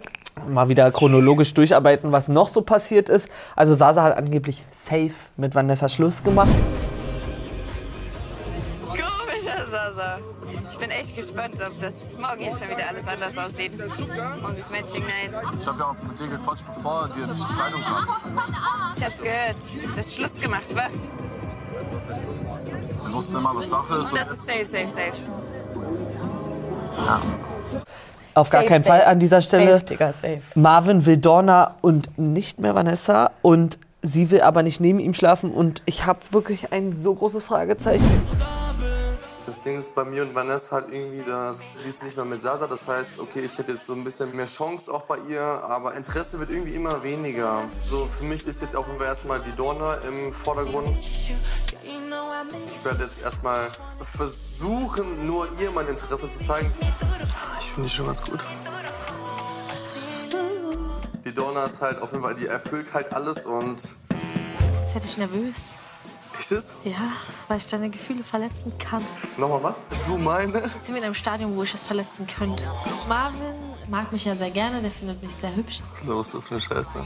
mal 0.48 0.68
wieder 0.68 0.92
chronologisch 0.92 1.52
durcharbeiten, 1.54 2.12
was 2.12 2.28
noch 2.28 2.46
so 2.46 2.62
passiert 2.62 3.08
ist. 3.08 3.28
Also 3.56 3.74
Sasa 3.74 4.04
hat 4.04 4.16
angeblich 4.16 4.64
safe 4.70 5.10
mit 5.36 5.56
Vanessa 5.56 5.88
Schluss 5.88 6.22
gemacht. 6.22 6.50
Sasa. 10.00 10.18
Ich 10.70 10.78
bin 10.78 10.90
echt 10.90 11.14
gespannt, 11.14 11.54
ob 11.66 11.78
das 11.80 12.16
morgen 12.18 12.40
hier 12.40 12.52
schon 12.52 12.70
wieder 12.70 12.88
alles 12.88 13.06
anders 13.06 13.36
aussieht. 13.36 13.72
Morgen 14.40 14.56
ist 14.56 14.70
Matching 14.70 15.02
Night. 15.02 15.42
Ich 15.60 15.66
habe 15.66 15.78
ja 15.78 15.84
auch 15.84 15.96
mit 16.02 16.18
dir 16.18 16.28
gequatscht, 16.28 16.64
bevor 16.66 17.08
die 17.14 17.22
Entscheidung 17.22 17.82
kam. 17.82 18.06
Ich 18.96 19.04
hab's 19.04 19.18
gehört. 19.18 19.56
Du 19.92 19.98
hast 19.98 20.14
Schluss 20.14 20.34
gemacht, 20.40 20.74
wa? 20.74 20.82
Wir 23.04 23.14
wussten 23.14 23.36
immer, 23.36 23.52
was 23.54 23.68
Sache 23.68 23.96
ist. 23.96 24.12
Das 24.16 24.30
ist 24.30 24.46
safe, 24.46 24.66
safe, 24.66 24.88
safe. 24.88 25.12
Auf 28.34 28.50
gar 28.50 28.62
Safe, 28.62 28.68
keinen 28.72 28.84
safe. 28.84 28.98
Fall 28.98 29.04
an 29.04 29.18
dieser 29.18 29.42
Stelle. 29.42 29.72
Safe, 29.74 29.84
Digga, 29.84 30.14
safe. 30.14 30.40
Marvin 30.54 31.04
will 31.04 31.16
Dorna 31.16 31.74
und 31.80 32.16
nicht 32.18 32.58
mehr 32.58 32.74
Vanessa 32.74 33.32
und 33.42 33.78
sie 34.02 34.30
will 34.30 34.40
aber 34.40 34.62
nicht 34.62 34.80
neben 34.80 34.98
ihm 34.98 35.14
schlafen 35.14 35.50
und 35.52 35.82
ich 35.84 36.06
habe 36.06 36.20
wirklich 36.30 36.72
ein 36.72 36.96
so 36.96 37.14
großes 37.14 37.44
Fragezeichen. 37.44 38.22
Das 39.46 39.58
Ding 39.60 39.78
ist 39.78 39.94
bei 39.94 40.04
mir 40.04 40.22
und 40.22 40.34
Vanessa 40.34 40.76
halt 40.76 40.92
irgendwie, 40.92 41.22
dass 41.22 41.74
sie 41.74 41.88
ist 41.88 42.02
nicht 42.02 42.16
mehr 42.16 42.24
mit 42.26 42.40
Sasa. 42.40 42.66
Das 42.66 42.86
heißt, 42.86 43.18
okay, 43.18 43.40
ich 43.40 43.56
hätte 43.56 43.72
jetzt 43.72 43.86
so 43.86 43.94
ein 43.94 44.04
bisschen 44.04 44.34
mehr 44.36 44.46
Chance 44.46 44.92
auch 44.92 45.02
bei 45.02 45.16
ihr, 45.28 45.42
aber 45.42 45.94
Interesse 45.94 46.38
wird 46.38 46.50
irgendwie 46.50 46.74
immer 46.74 47.02
weniger. 47.02 47.62
So 47.82 48.06
für 48.06 48.24
mich 48.24 48.46
ist 48.46 48.60
jetzt 48.60 48.76
auch 48.76 48.86
immer 48.88 49.06
erstmal 49.06 49.40
die 49.40 49.52
Dorna 49.52 49.94
im 50.06 50.32
Vordergrund. 50.32 51.00
Ich 52.66 52.84
werde 52.84 53.02
jetzt 53.02 53.22
erstmal 53.22 53.68
versuchen, 54.02 55.26
nur 55.26 55.48
ihr 55.58 55.70
mein 55.70 55.88
Interesse 55.88 56.30
zu 56.30 56.44
zeigen. 56.44 56.72
Ich 57.60 57.72
finde 57.72 57.88
die 57.88 57.94
schon 57.94 58.06
ganz 58.06 58.22
gut. 58.22 58.44
Die 61.24 61.32
Dorna 61.32 61.64
ist 61.64 61.80
halt 61.80 62.00
auf 62.02 62.12
jeden 62.12 62.22
Fall, 62.22 62.34
die 62.34 62.46
erfüllt 62.46 62.92
halt 62.92 63.12
alles 63.12 63.46
und 63.46 63.90
Jetzt 64.80 64.94
werde 64.94 65.06
ich 65.06 65.16
nervös. 65.18 65.74
Jetzt? 66.48 66.72
Ja, 66.84 67.12
weil 67.48 67.58
ich 67.58 67.66
deine 67.66 67.90
Gefühle 67.90 68.24
verletzen 68.24 68.72
kann. 68.78 69.04
Nochmal 69.36 69.62
was? 69.62 69.82
Du 70.06 70.16
meine? 70.16 70.58
Jetzt 70.58 70.86
sind 70.86 70.94
wir 70.94 70.98
in 70.98 71.04
einem 71.04 71.14
Stadium, 71.14 71.54
wo 71.56 71.62
ich 71.62 71.74
es 71.74 71.82
verletzen 71.82 72.26
könnte. 72.26 72.64
Marvin 73.08 73.54
mag 73.88 74.10
mich 74.12 74.24
ja 74.24 74.34
sehr 74.34 74.50
gerne, 74.50 74.80
der 74.80 74.90
findet 74.90 75.22
mich 75.22 75.32
sehr 75.32 75.54
hübsch. 75.54 75.80
Was 75.90 76.00
ist 76.00 76.06
los, 76.06 76.30
so 76.30 76.40
für 76.40 76.54
eine 76.54 76.60
Scheiße? 76.60 77.04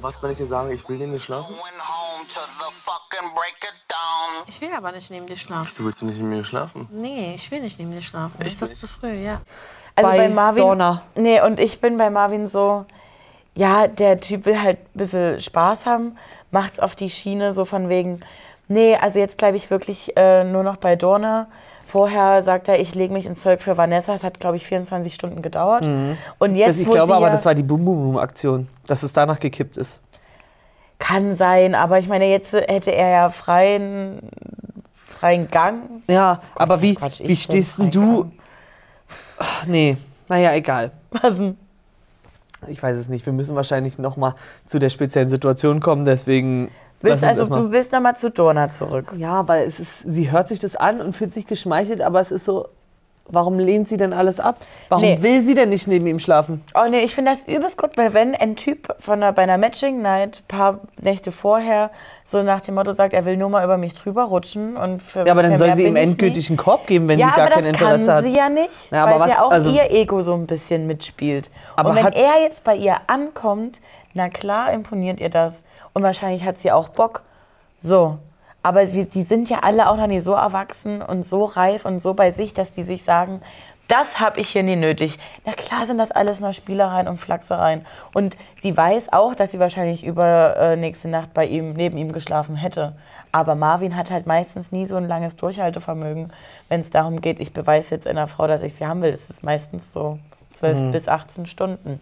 Was, 0.00 0.22
wenn 0.22 0.30
ich 0.30 0.38
dir 0.38 0.46
sage, 0.46 0.72
ich 0.72 0.88
will 0.88 0.96
neben 0.96 1.12
dir 1.12 1.18
schlafen? 1.18 1.54
Ich 4.46 4.60
will 4.60 4.72
aber 4.72 4.92
nicht 4.92 5.10
neben 5.10 5.26
dir 5.26 5.36
schlafen. 5.36 5.72
Du 5.76 5.84
willst 5.84 6.02
nicht 6.02 6.16
neben 6.16 6.30
mir 6.30 6.44
schlafen? 6.44 6.88
Nee, 6.92 7.34
ich 7.34 7.50
will 7.50 7.60
nicht 7.60 7.78
neben 7.78 7.92
dir 7.92 8.02
schlafen. 8.02 8.40
Echt 8.40 8.52
ist 8.52 8.62
das 8.62 8.78
zu 8.78 8.86
früh, 8.86 9.12
ja. 9.12 9.40
Also 9.96 10.10
Bei 10.10 10.16
bei, 10.18 10.28
Marvin. 10.28 10.58
Dorna. 10.58 11.02
Nee, 11.14 11.40
und 11.40 11.60
ich 11.60 11.80
bin 11.80 11.96
bei 11.96 12.10
Marvin 12.10 12.50
so, 12.50 12.84
ja, 13.54 13.86
der 13.86 14.20
Typ 14.20 14.44
will 14.46 14.60
halt 14.60 14.78
ein 14.78 14.98
bisschen 14.98 15.40
Spaß 15.40 15.86
haben, 15.86 16.18
macht's 16.54 16.80
auf 16.80 16.94
die 16.94 17.10
Schiene 17.10 17.52
so 17.52 17.66
von 17.66 17.90
wegen, 17.90 18.20
nee, 18.68 18.96
also 18.96 19.18
jetzt 19.18 19.36
bleibe 19.36 19.58
ich 19.58 19.70
wirklich 19.70 20.16
äh, 20.16 20.44
nur 20.44 20.62
noch 20.62 20.76
bei 20.76 20.96
Dorna. 20.96 21.48
vorher 21.86 22.42
sagt 22.42 22.68
er, 22.68 22.80
ich 22.80 22.94
lege 22.94 23.12
mich 23.12 23.26
ins 23.26 23.42
Zeug 23.42 23.60
für 23.60 23.76
Vanessa. 23.76 24.14
Es 24.14 24.22
hat, 24.22 24.40
glaube 24.40 24.56
ich, 24.56 24.64
24 24.66 25.12
Stunden 25.12 25.42
gedauert. 25.42 25.84
Und 26.38 26.54
jetzt, 26.54 26.68
das, 26.68 26.78
ich 26.78 26.90
glaube 26.90 27.14
aber, 27.14 27.28
das 27.28 27.44
war 27.44 27.54
die 27.54 27.62
Boom 27.62 27.84
Boom 27.84 28.04
Boom 28.04 28.18
Aktion, 28.18 28.68
dass 28.86 29.02
es 29.02 29.12
danach 29.12 29.38
gekippt 29.38 29.76
ist. 29.76 30.00
Kann 30.98 31.36
sein, 31.36 31.74
aber 31.74 31.98
ich 31.98 32.08
meine, 32.08 32.26
jetzt 32.26 32.52
hätte 32.52 32.92
er 32.92 33.10
ja 33.10 33.30
freien, 33.30 34.20
freien 34.94 35.48
Gang. 35.50 36.02
Ja, 36.08 36.40
aber 36.54 36.80
wie, 36.80 36.94
Quatsch, 36.94 37.20
wie 37.22 37.36
stehst 37.36 37.78
denn 37.78 37.90
du? 37.90 38.22
Gang. 38.22 38.32
Ach, 39.38 39.66
nee, 39.66 39.96
naja, 40.28 40.54
egal. 40.54 40.92
Was 41.10 41.36
denn? 41.36 41.58
Ich 42.68 42.82
weiß 42.82 42.96
es 42.96 43.08
nicht. 43.08 43.26
Wir 43.26 43.32
müssen 43.32 43.54
wahrscheinlich 43.54 43.98
noch 43.98 44.16
mal 44.16 44.34
zu 44.66 44.78
der 44.78 44.88
speziellen 44.88 45.30
Situation 45.30 45.80
kommen, 45.80 46.04
deswegen. 46.04 46.70
Willst, 47.00 47.22
also, 47.22 47.44
du 47.46 47.70
willst 47.70 47.92
nochmal 47.92 48.16
zu 48.16 48.30
Donna 48.30 48.70
zurück. 48.70 49.12
Ja, 49.16 49.46
weil 49.46 49.68
es 49.68 49.78
ist, 49.78 50.02
sie 50.06 50.30
hört 50.30 50.48
sich 50.48 50.58
das 50.58 50.74
an 50.74 51.00
und 51.02 51.14
fühlt 51.14 51.34
sich 51.34 51.46
geschmeichelt, 51.46 52.00
aber 52.00 52.20
es 52.20 52.30
ist 52.30 52.46
so, 52.46 52.68
warum 53.26 53.58
lehnt 53.58 53.88
sie 53.88 53.96
denn 53.96 54.12
alles 54.12 54.38
ab? 54.40 54.56
Warum 54.88 55.04
Nee. 55.04 55.18
will 55.22 55.42
sie 55.42 55.54
denn 55.54 55.70
nicht 55.70 55.86
neben 55.88 56.06
ihm 56.06 56.18
schlafen? 56.18 56.62
Oh 56.74 56.88
nee, 56.88 57.00
ich 57.00 57.14
finde 57.14 57.32
das 57.32 57.44
übelst 57.48 57.78
gut, 57.78 57.96
weil 57.96 58.12
wenn 58.14 58.34
ein 58.34 58.54
Typ 58.56 58.94
von 59.00 59.14
einer, 59.22 59.32
bei 59.32 59.42
einer 59.42 59.58
Matching 59.58 60.02
Night 60.02 60.42
ein 60.42 60.48
paar 60.48 60.80
Nächte 61.00 61.32
vorher 61.32 61.90
so 62.26 62.42
nach 62.42 62.60
dem 62.60 62.74
Motto 62.74 62.92
sagt, 62.92 63.12
er 63.12 63.24
will 63.24 63.36
nur 63.36 63.48
mal 63.50 63.64
über 63.64 63.76
mich 63.78 63.94
drüber 63.94 64.24
rutschen 64.24 64.76
und 64.76 65.02
für 65.02 65.24
Ja, 65.26 65.32
aber 65.32 65.42
dann 65.42 65.56
soll 65.56 65.72
sie 65.72 65.84
ihm 65.84 65.96
endgültig 65.96 66.48
einen 66.48 66.56
Korb 66.56 66.86
geben, 66.86 67.08
wenn 67.08 67.18
ja, 67.18 67.28
sie 67.28 67.32
gar 67.36 67.46
aber 67.46 67.54
kein 67.56 67.64
das 67.64 67.72
Interesse 67.72 68.06
kann 68.06 68.14
hat. 68.16 68.24
sie 68.24 68.34
ja 68.36 68.48
nicht, 68.48 68.90
Ja, 68.90 69.04
weil 69.06 69.14
aber 69.14 69.24
es 69.24 69.30
ja 69.30 69.36
was- 69.38 69.44
auch 69.44 69.50
also- 69.50 69.70
ihr 69.70 69.90
Ego 69.90 70.22
so 70.22 70.34
ein 70.34 70.46
bisschen 70.46 70.86
mitspielt. 70.86 71.50
Aber 71.76 71.90
und 71.90 71.96
wenn 71.96 72.12
er 72.12 72.40
jetzt 72.42 72.64
bei 72.64 72.76
ihr 72.76 72.96
ankommt, 73.06 73.80
na 74.14 74.28
klar 74.28 74.72
imponiert 74.72 75.20
ihr 75.20 75.28
das. 75.30 75.54
Und 75.92 76.02
wahrscheinlich 76.02 76.44
hat 76.44 76.58
sie 76.58 76.72
auch 76.72 76.88
Bock. 76.88 77.22
So. 77.78 78.18
Aber 78.64 78.92
wir, 78.92 79.04
die 79.04 79.22
sind 79.22 79.48
ja 79.50 79.58
alle 79.60 79.88
auch 79.90 79.96
noch 79.96 80.06
nicht 80.06 80.24
so 80.24 80.32
erwachsen 80.32 81.02
und 81.02 81.24
so 81.24 81.44
reif 81.44 81.84
und 81.84 82.00
so 82.00 82.14
bei 82.14 82.32
sich, 82.32 82.54
dass 82.54 82.72
die 82.72 82.82
sich 82.82 83.04
sagen, 83.04 83.42
das 83.88 84.18
habe 84.18 84.40
ich 84.40 84.48
hier 84.48 84.62
nie 84.62 84.76
nötig. 84.76 85.18
Na 85.44 85.52
klar 85.52 85.84
sind 85.84 85.98
das 85.98 86.10
alles 86.10 86.40
nur 86.40 86.54
Spielereien 86.54 87.06
und 87.06 87.18
Flachsereien. 87.18 87.84
Und 88.14 88.38
sie 88.62 88.74
weiß 88.74 89.12
auch, 89.12 89.34
dass 89.34 89.52
sie 89.52 89.58
wahrscheinlich 89.58 90.02
über 90.04 90.56
äh, 90.56 90.76
nächste 90.76 91.08
Nacht 91.08 91.34
bei 91.34 91.44
ihm, 91.44 91.74
neben 91.74 91.98
ihm 91.98 92.12
geschlafen 92.12 92.56
hätte. 92.56 92.96
Aber 93.30 93.54
Marvin 93.54 93.94
hat 93.94 94.10
halt 94.10 94.26
meistens 94.26 94.72
nie 94.72 94.86
so 94.86 94.96
ein 94.96 95.06
langes 95.06 95.36
Durchhaltevermögen, 95.36 96.32
wenn 96.70 96.80
es 96.80 96.88
darum 96.88 97.20
geht, 97.20 97.40
ich 97.40 97.52
beweise 97.52 97.96
jetzt 97.96 98.06
einer 98.06 98.26
Frau, 98.26 98.46
dass 98.46 98.62
ich 98.62 98.74
sie 98.74 98.86
haben 98.86 99.02
will. 99.02 99.10
Das 99.12 99.28
ist 99.28 99.42
meistens 99.42 99.92
so 99.92 100.18
12 100.58 100.78
Mhm. 100.78 100.90
bis 100.92 101.06
18 101.06 101.44
Stunden. 101.46 102.00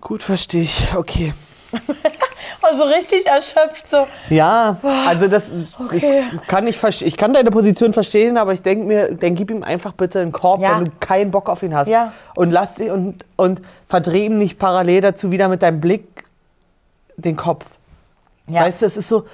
Gut, 0.00 0.22
verstehe 0.22 0.62
ich. 0.62 0.94
Okay. 0.94 1.34
Also 2.62 2.82
richtig 2.84 3.26
erschöpft 3.26 3.88
so. 3.88 4.06
Ja, 4.28 4.76
also 5.06 5.28
das 5.28 5.44
Okay. 5.78 6.24
ich 6.34 6.46
kann 6.46 6.66
ich 6.66 7.02
ich 7.06 7.16
kann 7.16 7.32
deine 7.32 7.50
Position 7.50 7.92
verstehen, 7.94 8.36
aber 8.36 8.52
ich 8.52 8.60
denke 8.62 8.86
mir, 8.86 9.14
dann 9.14 9.34
gib 9.34 9.50
ihm 9.50 9.62
einfach 9.62 9.92
bitte 9.92 10.20
einen 10.20 10.30
Korb, 10.32 10.60
Ja. 10.60 10.76
wenn 10.76 10.84
du 10.84 10.92
keinen 11.00 11.30
Bock 11.30 11.48
auf 11.48 11.62
ihn 11.62 11.74
hast 11.74 11.88
Ja. 11.88 12.12
und 12.36 12.50
lass 12.50 12.78
ihn 12.78 12.90
und 12.90 13.24
und 13.36 13.62
verdreh 13.88 14.26
ihm 14.26 14.36
nicht 14.36 14.58
parallel 14.58 15.00
dazu 15.00 15.30
wieder 15.30 15.48
mit 15.48 15.62
deinem 15.62 15.80
Blick 15.80 16.24
den 17.16 17.36
Kopf. 17.36 17.66
Ja. 18.46 18.62
Weißt 18.62 18.82
du, 18.82 18.86
es 18.86 18.96
ist 18.96 19.08
so 19.08 19.24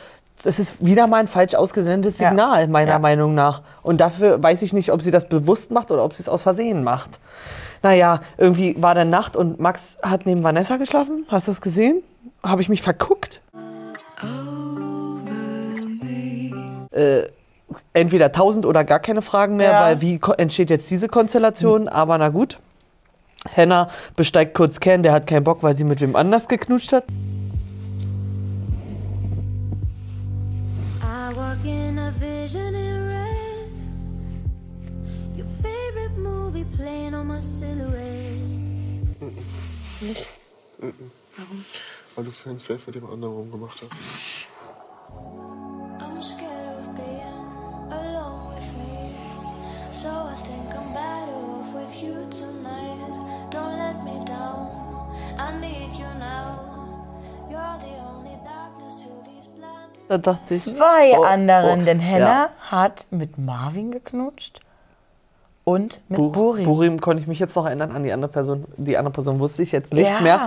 das 0.45 0.59
ist 0.61 0.85
wieder 0.85 1.07
mal 1.09 1.19
ein 1.19 1.29
falsch 1.29 1.55
ausgesendetes. 1.55 2.19
Signal, 2.19 2.69
meiner. 2.69 2.99
Meinung 3.01 3.35
nach. 3.35 3.63
Und 3.83 4.01
dafür 4.01 4.41
weiß 4.41 4.63
ich 4.63 4.73
nicht, 4.73 4.93
ob 4.93 5.03
sie 5.03 5.11
das 5.11 5.29
bewusst 5.29 5.71
macht 5.73 5.91
oder 5.91 6.05
ob 6.05 6.15
sie 6.15 6.23
es 6.23 6.29
aus 6.29 6.43
Versehen 6.43 6.85
macht. 6.85 7.19
Naja, 7.83 8.21
irgendwie 8.39 8.81
war 8.81 8.95
dann 8.95 9.11
Nacht 9.11 9.35
und 9.37 9.59
Max 9.59 9.99
hat 10.03 10.27
neben 10.27 10.43
Vanessa 10.45 10.77
geschlafen. 10.77 11.27
Hast 11.29 11.49
du 11.49 11.53
das 11.53 11.61
gesehen? 11.61 12.03
Habe 12.47 12.63
ich 12.63 12.69
mich 12.69 12.83
verguckt? 12.83 13.41
Äh, 16.93 17.23
entweder 17.93 18.27
1000 18.27 18.65
oder 18.67 18.85
gar 18.85 19.01
keine 19.01 19.21
Fragen 19.23 19.57
mehr, 19.57 19.73
Ja. 19.73 19.83
weil 19.83 20.01
wie 20.01 20.21
entsteht 20.39 20.71
jetzt 20.71 20.91
diese 20.91 21.09
Konstellation? 21.09 21.89
Aber 21.89 22.17
na 22.19 22.29
gut. 22.29 22.59
Henna 23.49 23.89
besteigt 24.17 24.55
kurz 24.55 24.81
Ken, 24.81 25.03
der 25.03 25.13
hat 25.13 25.27
keinen 25.27 25.45
Bock, 25.45 25.63
weil 25.63 25.77
sie 25.77 25.85
mit 25.85 26.01
wem 26.01 26.17
anders 26.17 26.49
geknutscht 26.49 26.93
hat. 26.93 27.05
I 31.03 31.37
walk 31.37 31.59
Weil 42.17 42.25
du 42.25 42.31
für 42.31 42.49
ein 42.49 42.59
Selfie 42.59 42.93
mit 42.93 43.03
dem 43.03 43.11
anderen 43.11 43.35
rumgemacht 43.35 43.83
hast. 43.83 44.49
I'm 46.01 46.23
scared 46.23 46.79
of 46.81 46.95
being 46.95 47.93
alone 47.93 48.55
with 48.55 48.73
me. 48.79 49.15
So 49.93 50.09
I 50.09 50.35
think 50.37 50.75
I'm 50.75 50.95
better 50.95 51.37
off 51.37 51.75
with 51.75 52.03
you 52.03 52.15
tonight. 52.31 53.51
Don't 53.51 53.77
let 53.77 54.03
me 54.03 54.25
down. 54.25 54.69
I 55.39 55.53
need 55.61 55.93
you 55.93 56.09
now. 56.19 56.59
You're 57.51 57.79
the 57.81 57.99
only 58.01 58.39
darkness 58.45 58.97
to 59.03 59.09
these 59.27 59.49
blind. 59.49 59.93
Da 60.09 60.17
dachte 60.17 60.55
ich. 60.55 60.65
Zwei 60.65 61.19
oh, 61.19 61.23
anderen, 61.23 61.83
oh, 61.83 61.85
denn 61.85 62.01
Henna 62.01 62.47
ja. 62.47 62.51
hat 62.71 63.07
mit 63.11 63.37
Marvin 63.37 63.91
geknutscht 63.91 64.61
und 65.69 66.01
mit 66.09 66.17
Bur 66.17 66.31
Buri. 66.31 66.63
Burim 66.63 67.01
konnte 67.01 67.21
ich 67.21 67.27
mich 67.27 67.41
jetzt 67.41 67.57
noch 67.57 67.67
erinnern 67.67 67.91
an 67.91 68.05
die 68.05 68.13
andere 68.13 68.31
Person. 68.31 68.67
Die 68.77 68.97
andere 68.97 69.13
Person 69.13 69.41
wusste 69.41 69.65
ich 69.65 69.73
jetzt 69.73 69.93
nicht 69.93 70.13
Ja. 70.13 70.21
mehr. 70.21 70.41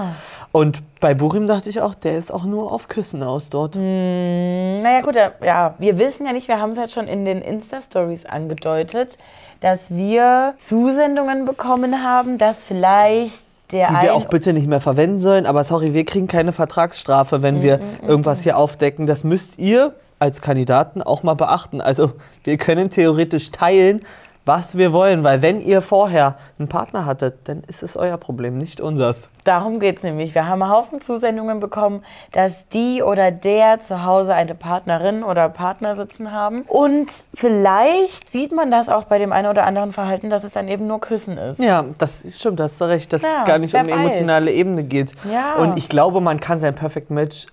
Und 0.54 0.82
bei 1.02 1.14
Burim 1.14 1.46
dachte 1.46 1.70
ich 1.70 1.82
auch, 1.82 1.94
der 1.94 2.18
ist 2.18 2.34
auch 2.34 2.46
nur 2.46 2.72
auf 2.72 2.88
Küssen 2.88 3.22
aus 3.22 3.50
dort. 3.50 3.76
Naja 3.76 5.02
gut, 5.02 5.16
ja, 5.16 5.74
wir 5.78 5.98
wissen 6.00 6.26
ja 6.26 6.32
nicht, 6.32 6.48
wir 6.48 6.62
haben 6.62 6.72
es 6.72 6.78
jetzt 6.78 6.94
schon 6.94 7.08
in 7.10 7.26
den 7.26 7.42
Insta-Stories 7.42 8.26
angedeutet, 8.28 9.18
dass 9.60 9.90
wir 9.94 10.54
Zusendungen 10.62 11.44
bekommen 11.44 12.02
haben, 12.02 12.38
dass 12.38 12.64
vielleicht 12.64 13.44
der 13.74 13.88
Die 13.90 14.02
wir 14.02 14.16
auch 14.16 14.26
bitte 14.26 14.54
nicht 14.54 14.68
mehr 14.68 14.80
verwenden 14.80 15.20
sollen. 15.20 15.46
Aber 15.46 15.66
sorry, 15.66 15.94
wir 15.94 16.06
kriegen 16.06 16.28
keine 16.30 16.54
Vertragsstrafe, 16.54 17.44
wenn 17.44 17.62
wir 17.62 17.82
irgendwas 18.08 18.42
hier 18.42 18.58
aufdecken. 18.58 19.06
Das 19.06 19.26
müsst 19.26 19.60
ihr 19.60 19.94
als 20.18 20.42
Kandidaten 20.42 21.02
auch 21.04 21.24
mal 21.24 21.34
beachten. 21.36 21.82
Also 21.82 22.14
wir 22.46 22.56
können 22.58 22.90
theoretisch 22.90 23.52
teilen, 23.52 24.02
was 24.50 24.76
wir 24.76 24.92
wollen. 24.92 25.24
Weil 25.24 25.44
wenn 25.44 25.62
ihr 25.62 25.84
vorher 25.84 26.36
einen 26.58 26.68
Partner 26.68 27.06
hattet, 27.06 27.48
dann 27.48 27.62
ist 27.68 27.84
es 27.84 27.96
euer 27.96 28.18
Problem, 28.18 28.58
nicht 28.58 28.82
unseres. 28.82 29.30
Darum 29.44 29.80
geht 29.80 29.98
es 29.98 30.04
nämlich. 30.04 30.34
Wir 30.34 30.48
haben 30.48 30.64
einen 30.64 30.72
Haufen 30.72 31.02
Zusendungen 31.02 31.60
bekommen, 31.60 32.04
dass 32.32 32.68
die 32.70 33.04
oder 33.04 33.30
der 33.30 33.80
zu 33.80 34.04
Hause 34.04 34.34
eine 34.34 34.56
Partnerin 34.56 35.24
oder 35.24 35.50
Partner 35.50 35.96
sitzen 35.96 36.32
haben. 36.32 36.64
Und 36.68 37.12
vielleicht 37.36 38.30
sieht 38.30 38.52
man 38.52 38.72
das 38.72 38.90
auch 38.90 39.04
bei 39.04 39.20
dem 39.20 39.32
einen 39.32 39.48
oder 39.48 39.66
anderen 39.66 39.94
Verhalten, 39.94 40.32
dass 40.32 40.44
es 40.44 40.52
dann 40.52 40.68
eben 40.68 40.88
nur 40.88 41.00
Küssen 41.00 41.38
ist. 41.38 41.60
Ja, 41.60 41.86
das 42.00 42.26
ist 42.26 42.40
stimmt, 42.40 42.60
da 42.60 42.64
hast 42.64 42.82
du 42.82 42.86
recht, 42.86 43.14
dass 43.14 43.22
Ja, 43.22 43.40
es 43.40 43.46
gar 43.46 43.60
nicht 43.60 43.76
um 43.76 43.82
eine 43.82 43.92
emotionale 43.92 44.52
Ebene 44.52 44.84
geht. 44.84 45.14
Ja. 45.32 45.58
Und 45.58 45.78
ich 45.78 45.90
glaube, 45.90 46.22
man 46.22 46.40
kann 46.40 46.60
sein 46.60 46.74
Perfect 46.74 47.12
Match 47.12 47.46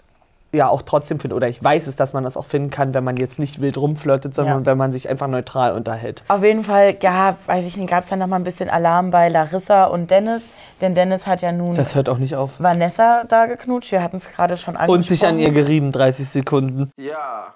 ja 0.53 0.69
auch 0.69 0.83
trotzdem 0.83 1.21
finden. 1.21 1.37
Oder 1.37 1.49
ich 1.49 1.63
weiß 1.63 1.87
es, 1.87 1.97
dass 1.97 2.13
man 2.13 2.25
das 2.25 2.37
auch 2.37 2.47
finden 2.47 2.71
kann, 2.71 2.95
wenn 2.95 3.05
man 3.05 3.17
jetzt 3.17 3.39
nicht 3.39 3.61
wild 3.61 3.77
rumflirtet, 3.77 4.35
sondern 4.35 4.61
Ja. 4.61 4.67
wenn 4.67 4.79
man 4.79 4.93
sich 4.93 5.09
einfach 5.09 5.27
neutral 5.27 5.73
unterhält. 5.73 6.23
Auf 6.29 6.43
jeden 6.43 6.65
Fall, 6.65 6.97
ja, 7.03 7.37
weiß 7.47 7.65
ich 7.67 7.77
nicht, 7.77 7.91
gab 7.91 8.05
es 8.05 8.11
dann 8.11 8.19
noch 8.21 8.27
mal 8.27 8.37
ein 8.37 8.45
bisschen 8.45 8.71
Alarm 8.71 9.11
bei 9.11 9.29
Larissa 9.29 9.85
und 9.87 10.11
Dennis. 10.11 10.43
Denn 10.81 10.95
Dennis 10.95 11.27
hat 11.27 11.41
ja 11.43 11.53
nun 11.53 11.75
Das 11.75 11.95
hört 11.95 12.09
auch 12.09 12.19
nicht 12.19 12.37
auf. 12.37 12.61
Vanessa 12.61 13.25
da 13.25 13.47
geknutscht. 13.47 13.93
Wir 13.93 14.03
hatten 14.03 14.19
es 14.19 14.29
gerade 14.31 14.57
schon 14.57 14.77
angesprochen. 14.77 14.99
Und 14.99 15.05
sich 15.07 15.27
an 15.27 15.39
ihr 15.39 15.51
gerieben, 15.53 15.91
30 15.93 16.29
Sekunden. 16.29 16.91
Ja, 16.99 17.55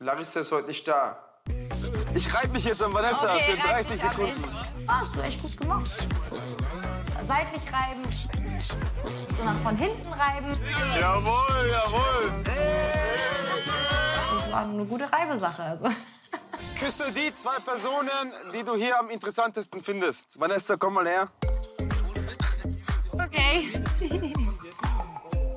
Larissa 0.00 0.40
ist 0.40 0.52
heute 0.52 0.68
nicht 0.68 0.86
da. 0.88 1.16
Ich 2.14 2.34
reibe 2.34 2.48
mich 2.48 2.64
jetzt 2.64 2.82
an 2.82 2.92
Vanessa 2.94 3.34
Okay, 3.34 3.56
für 3.58 3.68
reib 3.68 3.76
30 3.76 4.00
dich 4.00 4.10
Sekunden. 4.84 4.88
Hast 4.88 5.16
du 5.16 5.20
echt 5.20 5.42
gut 5.42 5.56
gemacht. 5.56 6.06
Seitlich 7.24 7.62
reiben, 7.72 8.02
sondern 9.36 9.58
von 9.60 9.76
hinten 9.76 10.12
reiben. 10.12 10.52
Jawohl, 11.00 11.70
jawohl. 11.72 12.44
Das 14.34 14.52
war 14.52 14.62
eine 14.62 14.84
gute 14.84 15.10
Reibesache. 15.10 15.62
Also. 15.62 15.86
Küsse 16.78 17.12
die 17.12 17.32
zwei 17.32 17.58
Personen, 17.64 18.32
die 18.52 18.62
du 18.62 18.74
hier 18.76 18.98
am 18.98 19.08
interessantesten 19.10 19.82
findest. 19.82 20.38
Vanessa, 20.38 20.76
komm 20.76 20.94
mal 20.94 21.06
her. 21.06 21.28
Okay. 23.12 23.82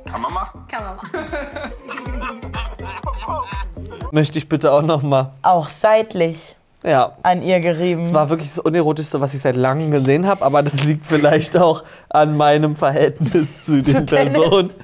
Kann 0.05 0.21
man 0.21 0.33
machen. 0.33 0.67
Kann 0.67 0.83
man 0.83 0.95
machen. 0.95 1.09
Möchte 4.11 4.37
ich 4.37 4.47
bitte 4.47 4.71
auch 4.71 4.81
noch 4.81 5.01
mal. 5.01 5.33
Auch 5.41 5.67
seitlich 5.67 6.56
Ja, 6.87 7.11
an 7.21 7.41
ihr 7.41 7.59
gerieben. 7.59 8.13
war 8.13 8.29
wirklich 8.29 8.47
das 8.49 8.59
Unerotischste, 8.59 9.19
was 9.19 9.33
ich 9.33 9.41
seit 9.41 9.57
langem 9.57 9.91
gesehen 9.91 10.25
habe, 10.25 10.45
aber 10.45 10.63
das 10.63 10.83
liegt 10.85 11.05
vielleicht 11.05 11.57
auch 11.57 11.83
an 12.07 12.37
meinem 12.37 12.77
Verhältnis 12.77 13.65
zu 13.65 13.81
den. 13.81 14.05
Personen. 14.05 14.73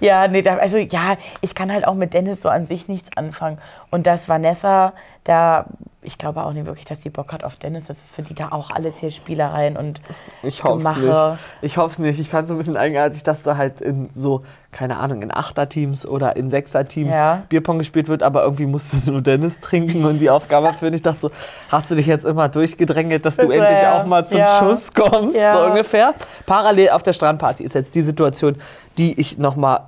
Ja, 0.00 0.28
nee, 0.28 0.46
also 0.48 0.78
ja, 0.78 1.16
ich 1.40 1.54
kann 1.54 1.72
halt 1.72 1.86
auch 1.86 1.94
mit 1.94 2.14
Dennis 2.14 2.42
so 2.42 2.48
an 2.48 2.66
sich 2.66 2.88
nichts 2.88 3.16
anfangen. 3.16 3.58
Und 3.90 4.06
dass 4.06 4.28
Vanessa 4.28 4.92
da 5.24 5.66
ich 6.00 6.16
glaube 6.16 6.44
auch 6.44 6.52
nicht 6.52 6.64
wirklich, 6.64 6.84
dass 6.84 7.00
die 7.00 7.10
Bock 7.10 7.32
hat 7.32 7.42
auf 7.42 7.56
Dennis. 7.56 7.86
Das 7.88 7.96
ist 7.98 8.14
für 8.14 8.22
die 8.22 8.32
da 8.34 8.48
auch 8.52 8.70
alles 8.70 8.94
hier 9.00 9.10
Spielereien 9.10 9.76
und 9.76 10.00
Ich 10.44 10.62
Gemache. 10.62 11.00
nicht. 11.00 11.38
Ich 11.62 11.76
hoffe 11.76 11.92
es 11.94 11.98
nicht. 11.98 12.20
Ich 12.20 12.28
fand 12.30 12.44
es 12.44 12.48
so 12.50 12.54
ein 12.54 12.58
bisschen 12.58 12.76
eigenartig, 12.76 13.24
dass 13.24 13.42
da 13.42 13.56
halt 13.56 13.80
in 13.80 14.08
so, 14.14 14.44
keine 14.70 14.98
Ahnung, 14.98 15.22
in 15.22 15.34
Achterteams 15.34 16.06
oder 16.06 16.36
in 16.36 16.50
Sechserteams 16.50 17.10
Ja. 17.10 17.42
Bierpong 17.48 17.78
gespielt 17.80 18.06
wird, 18.08 18.22
aber 18.22 18.44
irgendwie 18.44 18.66
musste 18.66 19.10
nur 19.10 19.22
Dennis 19.22 19.58
trinken 19.58 20.04
und 20.04 20.20
die 20.20 20.30
Aufgabe 20.30 20.66
erfüllen. 20.68 20.94
Ich 20.94 21.02
dachte 21.02 21.18
so, 21.20 21.30
hast 21.68 21.90
du 21.90 21.96
dich 21.96 22.06
jetzt 22.06 22.24
immer 22.24 22.48
durchgedrängelt, 22.48 23.26
dass 23.26 23.36
du 23.36 23.48
Das 23.48 23.58
war 23.58 23.66
endlich 23.66 23.82
ja- 23.82 24.00
auch 24.00 24.06
mal 24.06 24.26
zum 24.26 24.38
ja. 24.38 24.58
Schuss 24.60 24.92
kommst, 24.94 25.36
Ja. 25.36 25.54
so 25.58 25.66
ungefähr. 25.66 26.14
Parallel 26.46 26.90
auf 26.90 27.02
der 27.02 27.12
Strandparty 27.12 27.64
ist 27.64 27.74
jetzt 27.74 27.94
die 27.96 28.02
Situation, 28.02 28.56
die 28.98 29.18
ich 29.20 29.36
nochmal 29.36 29.80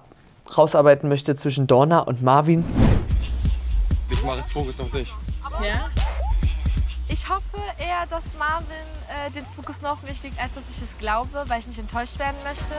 rausarbeiten 0.58 1.08
möchte 1.08 1.36
zwischen 1.36 1.68
Dorna 1.68 2.00
und 2.00 2.20
Marvin. 2.20 2.64
Ich 4.10 4.24
mache 4.24 4.38
jetzt 4.38 4.52
Fokus 4.52 4.80
auf 4.80 4.90
dich. 4.90 5.14
Ja? 5.62 5.86
Ich 7.30 7.36
hoffe 7.36 7.62
eher, 7.78 8.06
dass 8.06 8.24
Marvin 8.40 8.66
äh, 9.06 9.30
den 9.30 9.46
Fokus 9.46 9.80
noch 9.82 9.92
auf 9.92 10.02
mich 10.02 10.20
legt, 10.24 10.36
als 10.42 10.52
dass 10.54 10.64
ich 10.68 10.82
es 10.82 10.98
glaube, 10.98 11.44
weil 11.46 11.60
ich 11.60 11.68
nicht 11.68 11.78
enttäuscht 11.78 12.18
werden 12.18 12.34
möchte. 12.42 12.74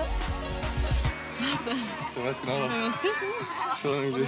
Du 2.14 2.26
weißt 2.26 2.42
genau 2.42 2.68
was. 2.68 3.80
Schon 3.80 4.04
irgendwie. 4.04 4.28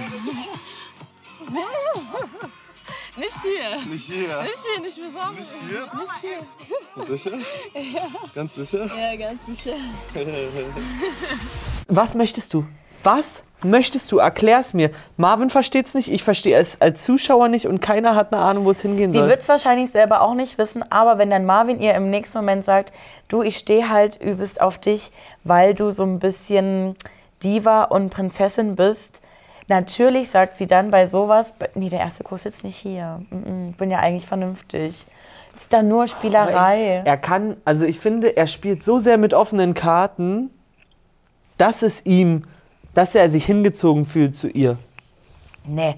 Nicht 3.16 3.36
hier. 3.42 3.76
Nicht 3.86 4.06
hier. 4.06 4.42
Nicht 4.42 4.54
hier, 4.64 4.80
nicht 4.80 4.96
besonders. 4.96 5.60
Nicht 5.60 5.70
hier? 5.70 5.82
Nicht 5.94 6.16
hier. 6.20 7.06
Sicher? 7.16 7.38
Ja. 7.74 8.08
Ganz 8.34 8.54
sicher? 8.54 8.86
Ja, 8.96 9.16
ganz 9.16 9.46
sicher. 9.46 9.76
Was 11.86 12.14
möchtest 12.14 12.54
du? 12.54 12.66
Was 13.04 13.42
möchtest 13.62 14.10
du? 14.12 14.18
Erklär's 14.18 14.74
mir. 14.74 14.90
Marvin 15.16 15.50
versteht's 15.50 15.94
nicht, 15.94 16.12
ich 16.12 16.22
verstehe 16.22 16.56
es 16.56 16.80
als 16.80 17.04
Zuschauer 17.04 17.48
nicht 17.48 17.66
und 17.66 17.80
keiner 17.80 18.14
hat 18.14 18.32
eine 18.32 18.42
Ahnung, 18.42 18.64
wo 18.64 18.70
es 18.70 18.80
hingehen 18.80 19.12
Sie 19.12 19.18
soll. 19.18 19.28
wird 19.28 19.40
es 19.40 19.48
wahrscheinlich 19.48 19.90
selber 19.90 20.20
auch 20.20 20.34
nicht 20.34 20.58
wissen, 20.58 20.84
aber 20.90 21.18
wenn 21.18 21.30
dann 21.30 21.44
Marvin 21.44 21.80
ihr 21.80 21.94
im 21.94 22.10
nächsten 22.10 22.38
Moment 22.38 22.64
sagt, 22.64 22.92
du, 23.28 23.42
ich 23.42 23.56
stehe 23.56 23.88
halt 23.88 24.20
übelst 24.20 24.60
auf 24.60 24.78
dich, 24.78 25.12
weil 25.44 25.74
du 25.74 25.90
so 25.90 26.02
ein 26.02 26.18
bisschen 26.18 26.96
Diva 27.42 27.84
und 27.84 28.10
Prinzessin 28.10 28.76
bist, 28.76 29.22
natürlich 29.68 30.30
sagt 30.30 30.56
sie 30.56 30.66
dann 30.66 30.90
bei 30.90 31.06
sowas, 31.06 31.54
nee, 31.74 31.88
der 31.88 32.00
erste 32.00 32.24
Kurs 32.24 32.44
ist 32.46 32.64
nicht 32.64 32.76
hier. 32.76 33.22
Ich 33.70 33.76
bin 33.76 33.90
ja 33.90 33.98
eigentlich 34.00 34.26
vernünftig. 34.26 35.06
Ist 35.58 35.72
da 35.72 35.82
nur 35.82 36.06
Spielerei. 36.06 37.02
Er 37.04 37.16
kann, 37.16 37.56
also 37.64 37.86
ich 37.86 38.00
finde, 38.00 38.36
er 38.36 38.46
spielt 38.46 38.84
so 38.84 38.98
sehr 38.98 39.18
mit 39.18 39.32
offenen 39.32 39.72
Karten, 39.72 40.50
dass 41.58 41.82
es 41.82 42.04
ihm, 42.04 42.42
dass 42.94 43.14
er 43.14 43.28
sich 43.28 43.44
hingezogen 43.44 44.04
fühlt 44.04 44.36
zu 44.36 44.48
ihr. 44.48 44.78
Nee. 45.66 45.96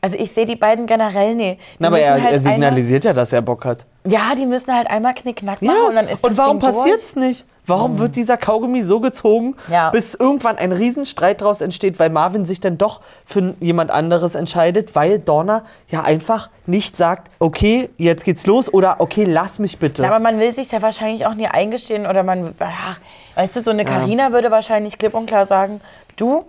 Also 0.00 0.16
ich 0.18 0.32
sehe 0.32 0.44
die 0.44 0.56
beiden 0.56 0.86
generell 0.86 1.34
nee. 1.34 1.54
Die 1.54 1.76
Na, 1.78 1.88
aber 1.88 2.00
er, 2.00 2.22
halt 2.22 2.34
er 2.34 2.40
signalisiert 2.40 3.04
ja, 3.04 3.12
dass 3.12 3.32
er 3.32 3.42
Bock 3.42 3.64
hat. 3.64 3.86
Ja, 4.06 4.34
die 4.36 4.44
müssen 4.44 4.72
halt 4.74 4.86
einmal 4.88 5.14
knickknack 5.14 5.62
machen 5.62 5.74
Ja, 5.76 5.88
und 5.88 5.94
dann 5.94 6.08
ist 6.08 6.22
und 6.22 6.36
warum 6.36 6.60
Ding 6.60 6.70
passiert's 6.70 7.16
nicht? 7.16 7.46
Warum 7.66 7.98
wird 7.98 8.16
dieser 8.16 8.36
Kaugummi 8.36 8.82
so 8.82 9.00
gezogen, 9.00 9.56
Ja. 9.70 9.88
bis 9.88 10.14
irgendwann 10.14 10.58
ein 10.58 10.70
Riesenstreit 10.72 11.40
daraus 11.40 11.62
entsteht, 11.62 11.98
weil 11.98 12.10
Marvin 12.10 12.44
sich 12.44 12.60
dann 12.60 12.76
doch 12.76 13.00
für 13.24 13.54
jemand 13.60 13.90
anderes 13.90 14.34
entscheidet, 14.34 14.94
weil 14.94 15.18
Dorna 15.18 15.64
ja 15.88 16.02
einfach 16.02 16.50
nicht 16.66 16.98
sagt, 16.98 17.30
okay, 17.38 17.88
jetzt 17.96 18.24
geht's 18.24 18.44
los 18.46 18.70
oder 18.72 18.96
okay, 18.98 19.24
lass 19.24 19.58
mich 19.58 19.78
bitte. 19.78 20.02
Ja, 20.02 20.10
aber 20.10 20.18
man 20.18 20.38
will 20.38 20.52
sich 20.52 20.70
ja 20.70 20.82
wahrscheinlich 20.82 21.24
auch 21.24 21.32
nie 21.32 21.46
eingestehen 21.46 22.06
oder 22.06 22.22
man, 22.22 22.54
ach, 22.58 23.00
weißt 23.36 23.56
du, 23.56 23.62
so 23.62 23.70
eine. 23.70 23.86
Karina 23.86 24.32
würde 24.32 24.50
wahrscheinlich 24.50 24.98
klipp 24.98 25.14
und 25.14 25.24
klar 25.24 25.46
sagen, 25.46 25.80
du, 26.16 26.44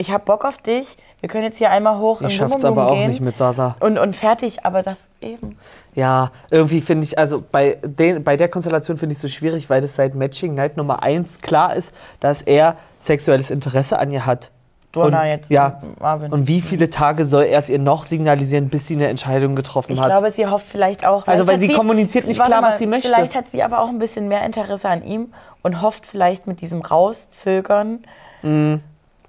ich 0.00 0.10
hab 0.10 0.24
Bock 0.24 0.46
auf 0.46 0.56
dich, 0.56 0.96
wir 1.20 1.28
können 1.28 1.44
jetzt 1.44 1.58
hier 1.58 1.70
einmal 1.70 1.98
hoch 1.98 2.22
ich 2.22 2.34
schaff's 2.34 2.64
aber 2.64 2.90
auch 2.90 2.94
gehen 2.94 3.10
nicht 3.10 3.20
mit 3.20 3.36
Sasa. 3.36 3.76
und, 3.80 3.98
und 3.98 4.16
fertig, 4.16 4.64
aber 4.64 4.82
das 4.82 4.96
eben. 5.20 5.58
Ja, 5.94 6.30
irgendwie 6.50 6.80
finde 6.80 7.04
ich, 7.06 7.18
also 7.18 7.36
bei, 7.52 7.76
den, 7.82 8.24
bei 8.24 8.38
der 8.38 8.48
Konstellation 8.48 8.96
finde 8.96 9.12
ich 9.12 9.18
es 9.18 9.22
so 9.22 9.28
schwierig, 9.28 9.68
weil 9.68 9.82
das 9.82 9.96
seit 9.96 10.14
Matching 10.14 10.54
Night 10.54 10.78
Nummer 10.78 11.02
1 11.02 11.40
klar 11.40 11.76
ist, 11.76 11.92
dass 12.18 12.40
er 12.40 12.76
sexuelles 12.98 13.50
Interesse 13.50 13.98
an 13.98 14.10
ihr 14.10 14.24
hat. 14.24 14.50
Dorna 14.92 15.20
und, 15.20 15.28
jetzt, 15.28 15.50
Ja. 15.50 15.82
Marvin. 16.00 16.32
Und 16.32 16.48
wie 16.48 16.62
viele 16.62 16.88
Tage 16.88 17.26
soll 17.26 17.44
er 17.44 17.58
es 17.58 17.68
ihr 17.68 17.78
noch 17.78 18.06
signalisieren, 18.06 18.70
bis 18.70 18.86
sie 18.86 18.94
eine 18.96 19.08
Entscheidung 19.08 19.54
getroffen 19.54 19.92
Ich 19.92 20.00
hat? 20.00 20.06
glaube, 20.08 20.32
sie 20.32 20.46
hofft 20.46 20.66
vielleicht 20.66 21.04
auch. 21.06 21.26
Also, 21.26 21.46
weil 21.46 21.54
hat 21.54 21.60
sie 21.60 21.68
kommuniziert 21.74 22.26
nicht 22.26 22.42
klar, 22.42 22.60
mal, 22.62 22.72
was 22.72 22.78
sie 22.78 22.86
möchte. 22.86 23.08
Vielleicht 23.08 23.34
hat 23.36 23.50
sie 23.50 23.62
aber 23.62 23.80
auch 23.80 23.88
ein 23.88 23.98
bisschen 23.98 24.26
mehr 24.28 24.44
Interesse 24.46 24.88
an 24.88 25.04
ihm 25.04 25.32
und 25.62 25.82
hofft 25.82 26.06
vielleicht 26.06 26.46
mit 26.46 26.60
diesem 26.62 26.80
Rauszögern 26.80 28.00
Mhm. 28.42 28.80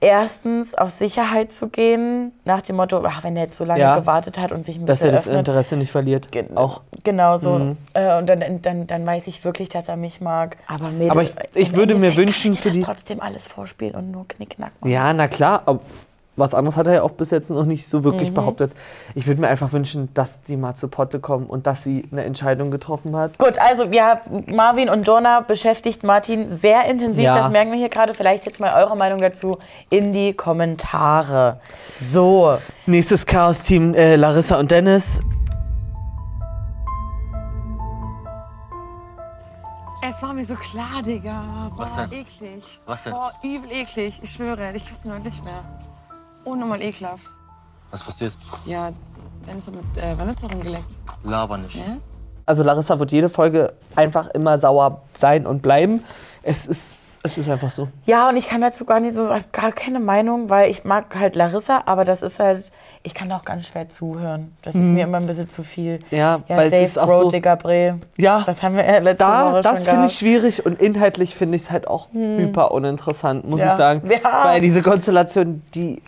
Erstens 0.02 0.74
auf 0.76 0.90
Sicherheit 0.90 1.52
zu 1.54 1.70
gehen, 1.70 2.32
nach 2.44 2.62
dem 2.62 2.76
Motto, 2.76 3.02
ach, 3.06 3.24
wenn 3.24 3.36
der 3.36 3.46
jetzt 3.46 3.56
so 3.58 3.64
lange 3.64 3.80
Ja. 3.80 3.98
gewartet 4.00 4.38
hat 4.38 4.52
und 4.52 4.66
sich 4.66 4.76
ein 4.78 4.86
dass 4.86 4.98
bisschen 5.00 5.12
er 5.12 5.14
das 5.14 5.28
öffnet. 5.28 5.48
Interesse 5.48 5.78
nicht 5.78 5.92
verliert. 5.92 6.28
auch. 6.56 6.82
Genau 7.04 7.38
so. 7.38 7.58
Mhm. 7.60 7.78
Äh, 7.94 8.18
und 8.18 8.28
dann, 8.28 8.62
dann, 8.62 8.88
dann 8.88 9.06
weiß 9.06 9.28
ich 9.28 9.44
wirklich, 9.46 9.70
dass 9.70 9.88
er 9.88 9.98
mich 9.98 10.20
mag. 10.20 10.58
Aber, 10.68 10.90
Mädel, 10.90 11.12
Aber 11.12 11.22
ich, 11.24 11.32
ich 11.54 11.74
würde 11.74 11.94
mir 11.94 12.08
Endeffekt 12.08 12.18
wünschen 12.18 12.52
kann 12.56 12.62
für 12.62 12.70
ich 12.70 12.74
die. 12.76 12.80
das 12.82 12.88
trotzdem 12.90 13.22
alles 13.22 13.48
vorspielen 13.48 13.96
und 13.96 14.12
nur 14.12 14.28
Knickknack 14.28 14.72
machen. 14.82 14.92
Ja, 14.92 15.14
na 15.14 15.28
klar. 15.28 15.62
Aber 15.66 15.80
was 16.38 16.54
anderes 16.54 16.78
hat 16.78 16.88
er 16.88 16.94
ja 16.94 17.02
auch 17.04 17.12
bis 17.12 17.30
jetzt 17.30 17.50
noch 17.50 17.66
nicht 17.66 17.88
so 17.88 18.04
wirklich 18.04 18.30
Mhm. 18.30 18.36
behauptet. 18.36 18.72
Ich 19.16 19.28
würde 19.28 19.42
mir 19.42 19.48
einfach 19.50 19.74
wünschen, 19.74 20.10
dass 20.14 20.42
die 20.44 20.56
mal 20.56 20.76
zu 20.76 20.88
Potte 20.88 21.20
kommen 21.20 21.46
und 21.46 21.68
dass 21.68 21.84
sie 21.84 22.08
eine 22.12 22.24
Entscheidung 22.24 22.72
getroffen 22.72 23.16
hat. 23.16 23.38
Gut, 23.38 23.58
also 23.58 23.84
ja, 23.84 24.22
Marvin 24.48 24.90
und 24.90 25.08
Donna 25.08 25.42
beschäftigt 25.42 26.04
Martin 26.04 26.58
sehr 26.58 26.86
intensiv. 26.86 27.24
Ja. 27.24 27.38
Das 27.38 27.52
merken 27.52 27.72
wir 27.72 27.78
hier 27.78 27.90
gerade. 27.90 28.14
Vielleicht 28.14 28.46
jetzt 28.46 28.60
mal 28.60 28.74
eure 28.82 28.96
Meinung 28.96 29.20
dazu 29.20 29.58
in 29.90 30.14
die 30.14 30.34
Kommentare. 30.34 31.60
So. 32.12 32.58
Nächstes 32.86 33.26
Chaos-Team 33.26 33.94
äh, 33.94 34.16
Larissa 34.16 34.58
und 34.58 34.72
Dennis. 34.72 35.20
Es 40.04 40.22
war 40.24 40.34
mir 40.34 40.44
so 40.46 40.56
klar, 40.56 41.02
Digga. 41.06 41.70
Boah, 41.76 41.84
Was 41.84 41.96
denn? 41.96 42.12
eklig. 42.12 42.80
Was 42.86 43.04
denn? 43.04 43.14
Boah, 43.14 43.32
übel 43.44 43.72
eklig. 43.72 44.20
Ich 44.24 44.32
schwöre, 44.32 44.72
ich 44.74 44.86
küsse 44.88 45.10
ihn 45.10 45.14
heute 45.14 45.28
nicht 45.28 45.44
mehr. 45.44 45.64
Unnormal 46.44 46.82
ekelhaft. 46.82 47.28
Was 47.92 48.04
passiert? 48.04 48.34
Ja, 48.66 48.90
Dennis 49.48 49.68
hat 49.68 49.76
mit 49.76 49.84
äh, 49.98 50.18
Vanessa 50.18 50.48
rumgeleckt. 50.48 50.98
Laber 51.24 51.58
nicht. 51.58 51.76
Ja? 51.76 51.98
Also 52.46 52.64
Larissa 52.64 53.00
wird 53.00 53.12
jede 53.12 53.30
Folge 53.30 53.74
einfach 53.96 54.28
immer 54.30 54.58
sauer 54.60 55.02
sein 55.18 55.46
und 55.46 55.62
bleiben. 55.62 56.04
Es 56.44 56.66
ist, 56.66 56.96
es 57.24 57.38
ist 57.38 57.50
einfach 57.50 57.72
so. 57.72 57.88
Ja, 58.06 58.30
und 58.30 58.38
ich 58.38 58.48
kann 58.48 58.62
dazu 58.62 58.86
gar 58.86 59.00
nicht 59.00 59.14
so, 59.14 59.28
gar 59.52 59.72
keine 59.72 60.00
Meinung, 60.00 60.50
weil 60.50 60.70
ich 60.72 60.84
mag 60.84 61.16
halt 61.16 61.36
Larissa, 61.36 61.84
aber 61.86 62.04
das 62.04 62.22
ist 62.24 62.40
halt, 62.40 62.72
ich 63.04 63.14
kann 63.14 63.32
auch 63.32 63.46
ganz 63.46 63.68
schwer 63.68 63.90
zuhören. 63.90 64.56
Das 64.64 64.74
ist 64.74 64.82
Mhm. 64.82 64.94
mir 64.96 65.04
immer 65.04 65.18
ein 65.18 65.28
bisschen 65.28 65.50
zu 65.50 65.64
viel. 65.64 66.00
Ja, 66.10 66.42
ja 66.48 66.58
weil 66.58 66.66
es 66.68 66.72
safe, 66.72 66.84
ist 66.84 66.98
auch 67.00 67.08
Bro, 67.08 67.20
so- 67.26 67.32
Digga, 67.32 67.56
Bre. 67.56 68.00
Ja, 68.18 68.42
Das 68.46 68.64
haben 68.64 68.76
wir 68.76 68.86
ja 68.86 68.98
letzte 69.00 69.18
da, 69.26 69.52
Woche 69.54 69.62
das 69.62 69.88
finde 69.88 70.06
ich 70.08 70.14
schwierig 70.18 70.66
und 70.66 70.80
inhaltlich 70.82 71.36
finde 71.36 71.58
ich 71.58 71.64
es 71.64 71.72
halt 71.72 71.88
auch 71.88 72.12
Hm. 72.12 72.38
hyper 72.40 72.72
uninteressant, 72.72 73.48
muss 73.48 73.60
Ja. 73.60 73.74
ich 73.74 73.78
sagen. 73.78 74.10
Ja. 74.10 74.46
Weil 74.46 74.62
diese 74.62 74.82
Konstellation, 74.82 75.62
die 75.76 76.02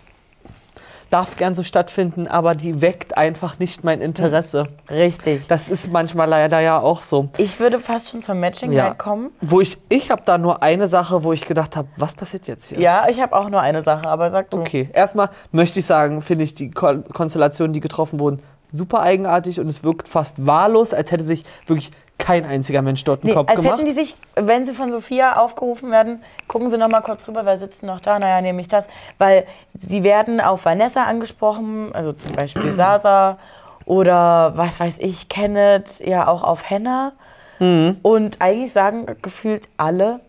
darf 1.13 1.35
gern 1.37 1.53
so 1.53 1.61
stattfinden, 1.61 2.27
aber 2.27 2.55
die 2.55 2.81
weckt 2.81 3.17
einfach 3.17 3.59
nicht 3.59 3.83
mein 3.83 4.01
Interesse. 4.01 4.67
Richtig. 4.89 5.47
Das 5.47 5.69
ist 5.69 5.91
manchmal 5.91 6.27
leider 6.27 6.59
ja 6.59 6.79
auch 6.79 7.01
so. 7.01 7.29
Ich 7.37 7.59
würde 7.59 7.79
fast 7.79 8.09
schon 8.09 8.23
zum 8.23 8.39
Matching 8.39 8.71
Ja. 8.71 8.89
Night 8.89 8.97
kommen. 8.97 9.29
Wo 9.41 9.61
ich, 9.61 9.77
ich 9.89 10.09
habe 10.09 10.23
da 10.25 10.39
nur 10.39 10.63
eine 10.63 10.87
Sache, 10.87 11.23
wo 11.23 11.31
ich 11.31 11.45
gedacht 11.45 11.75
habe, 11.75 11.87
was 11.97 12.15
passiert 12.15 12.47
jetzt 12.47 12.69
hier? 12.69 12.79
Ja, 12.79 13.07
ich 13.09 13.21
habe 13.21 13.35
auch 13.35 13.47
nur 13.49 13.61
eine 13.61 13.83
Sache, 13.83 14.07
aber 14.07 14.31
sag 14.31 14.49
du. 14.49 14.57
Okay, 14.59 14.89
erstmal 14.91 15.29
möchte 15.51 15.79
ich 15.79 15.85
sagen, 15.85 16.21
finde 16.23 16.45
ich 16.45 16.55
die 16.55 16.71
Kon 16.71 17.03
Konstellationen, 17.13 17.73
die 17.73 17.79
getroffen 17.79 18.19
wurden, 18.19 18.41
super 18.73 19.01
eigenartig 19.01 19.59
und 19.59 19.67
es 19.67 19.83
wirkt 19.83 20.07
fast 20.09 20.45
wahllos, 20.45 20.93
als 20.93 21.11
hätte 21.11 21.23
sich 21.23 21.45
wirklich 21.67 21.91
kein 22.17 22.43
einziger 22.45 22.81
Mensch 22.81 23.03
dort 23.03 23.21
einen 23.21 23.29
Nee, 23.29 23.35
Kopf 23.35 23.49
als 23.49 23.59
gemacht. 23.61 23.77
hätten 23.79 23.85
die 23.85 23.93
sich, 23.95 24.15
wenn 24.35 24.65
sie 24.65 24.73
von 24.73 24.91
Sophia 24.91 25.37
aufgerufen 25.37 25.91
werden, 25.91 26.23
gucken 26.47 26.69
sie 26.69 26.77
noch 26.77 26.89
mal 26.89 27.01
kurz 27.01 27.27
rüber, 27.27 27.45
wer 27.45 27.57
sitzt 27.57 27.83
noch 27.83 27.99
da? 27.99 28.17
Naja, 28.17 28.41
nehme 28.41 28.61
ich 28.61 28.67
das. 28.67 28.85
Weil 29.19 29.45
sie 29.79 30.03
werden 30.03 30.41
auf 30.41 30.65
Vanessa 30.65 31.03
angesprochen, 31.03 31.91
also 31.93 32.13
zum 32.13 32.31
Beispiel 32.33 32.73
Sasa 32.75 33.37
oder 33.85 34.53
was 34.55 34.79
weiß 34.79 34.97
ich, 34.99 35.29
Kenneth, 35.29 35.99
ja 35.99 36.27
auch 36.27 36.43
auf 36.43 36.69
Henna. 36.69 37.11
Mhm. 37.59 37.97
Und 38.01 38.41
eigentlich 38.41 38.71
sagen 38.71 39.05
gefühlt 39.21 39.67
alle, 39.77 40.19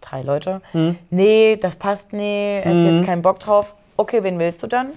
drei 0.00 0.22
Leute, 0.22 0.60
nee, 1.10 1.56
das 1.60 1.76
passt 1.76 2.12
nie, 2.12 2.56
hätte 2.56 2.70
ich 2.70 2.74
Mhm. 2.86 2.96
jetzt 2.96 3.06
keinen 3.06 3.22
Bock 3.22 3.40
drauf. 3.40 3.74
Okay, 3.96 4.22
wen 4.22 4.38
willst 4.38 4.62
du 4.62 4.66
dann? 4.66 4.88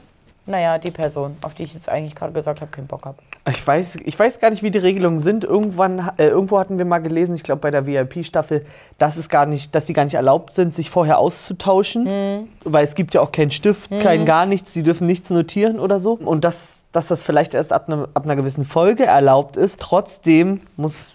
Naja, 0.47 0.77
die 0.77 0.91
Person, 0.91 1.35
auf 1.41 1.55
die 1.55 1.63
ich 1.63 1.73
jetzt 1.73 1.89
eigentlich 1.89 2.13
gerade 2.13 2.31
gesagt 2.31 2.61
habe, 2.61 2.69
keinen 2.69 2.85
Bock 2.85 3.05
habe. 3.05 3.17
Ich 3.49 3.65
weiß, 3.65 3.95
ich 4.05 4.17
weiß 4.17 4.39
gar 4.39 4.51
nicht, 4.51 4.61
wie 4.61 4.69
die 4.69 4.77
Regelungen 4.77 5.19
sind. 5.23 5.43
Irgendwann, 5.43 6.11
äh, 6.17 6.27
irgendwo 6.27 6.59
hatten 6.59 6.77
wir 6.77 6.85
mal 6.85 6.99
gelesen, 6.99 7.33
ich 7.35 7.41
glaube 7.43 7.61
bei 7.61 7.71
der 7.71 7.85
VIP-Staffel, 7.87 8.63
dass 8.99 9.17
es 9.17 9.27
gar 9.29 9.45
nicht, 9.47 9.73
dass 9.73 9.85
die 9.85 9.93
gar 9.93 10.03
nicht 10.03 10.13
erlaubt 10.13 10.53
sind, 10.53 10.75
sich 10.75 10.89
vorher 10.91 11.17
auszutauschen, 11.17 12.47
weil 12.63 12.83
es 12.83 12.93
gibt 12.95 13.13
ja 13.15 13.21
auch 13.21 13.31
keinen 13.31 13.51
Stift, 13.51 13.89
Mhm. 13.89 13.99
kein 13.99 14.25
gar 14.25 14.45
nichts, 14.45 14.73
sie 14.73 14.83
dürfen 14.83 15.07
nichts 15.07 15.29
notieren 15.31 15.79
oder 15.79 15.99
so. 15.99 16.13
Und 16.13 16.43
dass, 16.45 16.77
dass 16.91 17.07
das 17.07 17.23
vielleicht 17.23 17.53
erst 17.55 17.73
ab, 17.73 17.89
ne, 17.89 18.07
ab 18.13 18.25
einer 18.25 18.35
gewissen 18.35 18.65
Folge 18.65 19.05
erlaubt 19.05 19.57
ist. 19.57 19.79
Trotzdem 19.79 20.61
muss, 20.77 21.13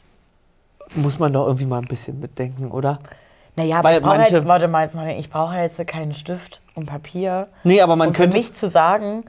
muss 0.97 1.19
man 1.21 1.33
doch 1.33 1.47
irgendwie 1.47 1.67
mal 1.67 1.79
ein 1.79 1.87
bisschen 1.89 2.19
mitdenken, 2.21 2.71
oder? 2.73 2.99
Naja, 3.57 3.79
aber 3.79 3.89
Weil 3.89 3.97
ich 3.97 4.03
brauche 4.03 4.17
manche- 4.17 4.37
jetzt, 4.37 4.47
warte 4.47 4.69
mal, 4.69 4.83
jetzt 4.85 4.95
mal, 4.95 5.09
ich 5.11 5.31
brauche 5.31 5.57
jetzt 5.57 5.87
keinen 5.87 6.15
Stift 6.15 6.61
und 6.75 6.87
Papier. 6.87 7.49
Nee, 7.65 7.81
aber 7.81 7.97
man 7.97 8.09
und 8.09 8.15
könnte- 8.17 8.37
Für 8.37 8.39
mich 8.39 8.55
zu 8.55 8.69
sagen, 8.69 9.25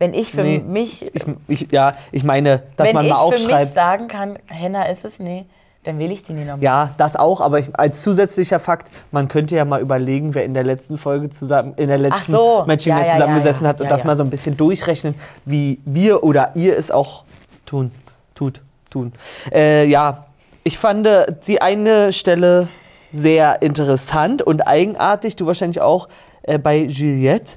Wenn 0.00 0.12
ich 0.12 0.32
für 0.32 0.42
Nee. 0.42 0.58
mich, 0.58 1.02
Ich, 1.14 1.24
ich, 1.46 1.70
ja, 1.72 1.92
ich 2.10 2.24
meine, 2.24 2.62
dass 2.76 2.88
wenn 2.88 2.94
man 2.96 3.06
ich 3.06 3.12
mal 3.12 3.24
für 3.30 3.36
mich 3.36 3.44
aufschreibt. 3.44 3.74
sagen 3.74 4.08
kann, 4.08 4.38
Henna 4.48 4.86
ist 4.86 5.04
es, 5.04 5.20
nee, 5.20 5.44
dann 5.84 6.00
will 6.00 6.10
ich 6.10 6.24
die 6.24 6.32
nie 6.32 6.40
nochmal. 6.44 6.62
Ja, 6.64 6.90
das 6.96 7.14
auch, 7.14 7.40
aber 7.40 7.60
ich, 7.60 7.66
als 7.78 8.02
zusätzlicher 8.02 8.58
Fakt, 8.58 8.88
man 9.12 9.28
könnte 9.28 9.54
ja 9.54 9.64
mal 9.64 9.80
überlegen, 9.80 10.34
wer 10.34 10.44
in 10.44 10.52
der 10.52 10.64
letzten 10.64 10.98
Folge 10.98 11.30
zusammen, 11.30 11.74
in 11.76 11.86
der 11.88 11.98
letzten 11.98 12.32
so. 12.32 12.64
Matching 12.66 12.90
Ja, 12.90 12.96
Night 12.98 13.06
ja, 13.08 13.14
zusammengesessen 13.14 13.62
ja, 13.64 13.68
hat 13.68 13.80
und 13.80 13.84
ja, 13.84 13.90
das 13.90 14.00
ja. 14.00 14.06
mal 14.08 14.16
so 14.16 14.24
ein 14.24 14.30
bisschen 14.30 14.56
durchrechnen, 14.56 15.14
wie 15.44 15.80
wir 15.84 16.24
oder 16.24 16.50
ihr 16.54 16.76
es 16.76 16.90
auch 16.90 17.22
tun, 17.64 17.92
tut, 18.34 18.60
tun. 18.90 19.12
Äh, 19.52 19.84
ja, 19.86 20.24
ich 20.64 20.76
fand 20.76 21.06
äh, 21.06 21.26
die 21.46 21.62
eine 21.62 22.12
Stelle 22.12 22.68
sehr 23.14 23.62
interessant 23.62 24.42
und 24.42 24.66
eigenartig, 24.66 25.36
du 25.36 25.46
wahrscheinlich 25.46 25.80
auch 25.80 26.08
äh, 26.42 26.58
bei 26.58 26.78
Juliette. 26.78 27.54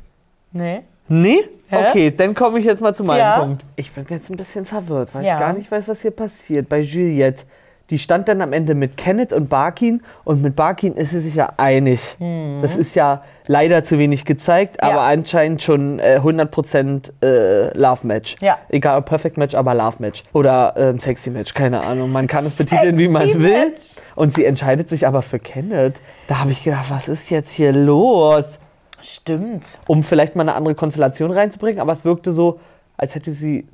Nee. 0.52 0.82
Nee? 1.08 1.40
Hä? 1.70 1.88
Okay, 1.90 2.12
dann 2.16 2.34
komme 2.34 2.60
ich 2.60 2.66
jetzt 2.66 2.82
mal 2.82 2.94
zu 2.94 3.04
meinem 3.04 3.20
Ja. 3.20 3.40
Punkt. 3.40 3.66
Ich 3.76 3.92
bin 3.92 4.06
jetzt 4.10 4.30
ein 4.30 4.38
bisschen 4.38 4.66
verwirrt, 4.66 5.14
weil 5.14 5.26
Ja. 5.26 5.34
ich 5.34 5.40
gar 5.40 5.54
nicht 5.54 5.70
weiß, 5.70 5.88
was 5.88 6.02
hier 6.02 6.12
passiert. 6.12 6.70
Bei 6.70 6.80
Juliette, 6.80 7.44
die 7.90 8.00
stand 8.00 8.28
dann 8.28 8.42
am 8.42 8.52
Ende 8.52 8.76
mit 8.76 8.98
Kenneth 8.98 9.32
und 9.32 9.50
Barkin 9.50 10.02
und 10.26 10.42
mit 10.42 10.56
Barkin 10.56 10.96
ist 10.96 11.12
sie 11.12 11.22
sich 11.22 11.36
ja 11.36 11.54
einig. 11.58 12.18
Das 12.62 12.76
ist 12.76 12.96
ja 12.96 13.24
leider 13.48 13.84
zu 13.84 13.98
wenig 13.98 14.26
gezeigt, 14.26 14.84
aber 14.84 15.02
anscheinend 15.02 15.62
schon 15.62 16.00
äh, 16.00 16.20
100% 16.22 17.12
äh, 17.24 17.78
Love-Match. 17.78 18.36
Ja. 18.42 18.58
Egal 18.70 18.98
ob 18.98 19.06
Perfect 19.06 19.38
Match, 19.38 19.56
aber 19.56 19.74
Love-Match. 19.74 20.24
Oder 20.34 20.74
ähm, 20.76 21.00
Sexy-Match, 21.00 21.54
keine 21.54 21.82
Ahnung. 21.82 22.12
Man 22.12 22.28
kann 22.28 22.46
es 22.46 22.54
betiteln, 22.54 22.98
wie 22.98 23.08
man 23.08 23.42
will. 23.42 23.74
Und 24.16 24.36
sie 24.36 24.44
entscheidet 24.44 24.90
sich 24.90 25.08
aber 25.08 25.22
für 25.22 25.40
Kenneth. 25.40 25.96
Da 26.28 26.40
habe 26.40 26.52
ich 26.52 26.64
gedacht, 26.64 26.88
was 26.90 27.08
ist 27.08 27.30
jetzt 27.30 27.52
hier 27.52 27.72
los? 27.72 28.60
Stimmt. 29.00 29.64
um 29.86 30.04
vielleicht 30.04 30.36
mal 30.36 30.42
eine 30.42 30.56
andere 30.56 30.76
Konstellation 30.76 31.32
reinzubringen, 31.32 31.80
aber 31.80 31.94
es 31.94 32.04
wirkte 32.04 32.32
so, 32.32 32.60
als 32.98 33.14
hätte 33.16 33.32
sie 33.32 33.68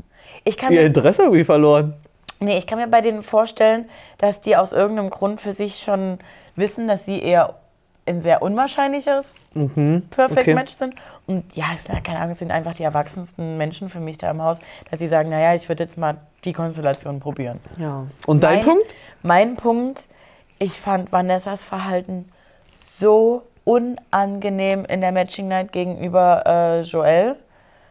ihr 0.69 0.85
Interesse 0.85 1.23
irgendwie 1.23 1.45
verloren. 1.45 1.93
Nee, 2.45 2.57
ich 2.57 2.67
kann 2.67 2.77
mir 2.77 2.87
bei 2.87 3.01
denen 3.01 3.23
vorstellen, 3.23 3.89
dass 4.17 4.41
die 4.41 4.55
aus 4.55 4.71
irgendeinem 4.71 5.09
Grund 5.09 5.41
für 5.41 5.53
sich 5.53 5.79
schon 5.79 6.19
wissen, 6.55 6.87
dass 6.87 7.05
sie 7.05 7.21
eher 7.21 7.55
ein 8.05 8.21
sehr 8.21 8.41
unwahrscheinliches 8.41 9.33
Perfect 10.09 10.39
okay. 10.39 10.53
Match 10.53 10.73
sind. 10.73 10.95
Und 11.25 11.55
ja, 11.55 11.65
sind, 11.85 12.03
keine 12.03 12.19
Ahnung, 12.19 12.31
es 12.31 12.39
sind 12.39 12.51
einfach 12.51 12.75
die 12.75 12.83
erwachsensten 12.83 13.57
Menschen 13.57 13.89
für 13.89 13.99
mich 13.99 14.17
da 14.17 14.31
im 14.31 14.41
Haus, 14.41 14.59
dass 14.91 14.99
sie 14.99 15.07
sagen, 15.07 15.29
naja, 15.29 15.55
ich 15.55 15.69
würde 15.69 15.83
jetzt 15.83 15.97
mal 15.97 16.17
die 16.43 16.53
Konstellation 16.53 17.19
probieren. 17.19 17.59
Ja. 17.77 18.05
Und 18.27 18.43
dein 18.43 18.57
mein, 18.57 18.65
Punkt? 18.65 18.95
Mein 19.21 19.55
Punkt, 19.55 20.07
ich 20.59 20.79
fand 20.79 21.11
Vanessas 21.11 21.63
Verhalten 21.63 22.29
so 22.75 23.43
unangenehm 23.63 24.83
in 24.85 25.01
der 25.01 25.13
Matching 25.13 25.47
Night 25.47 25.71
gegenüber 25.71 26.43
äh, 26.45 26.81
Joel. 26.81 27.37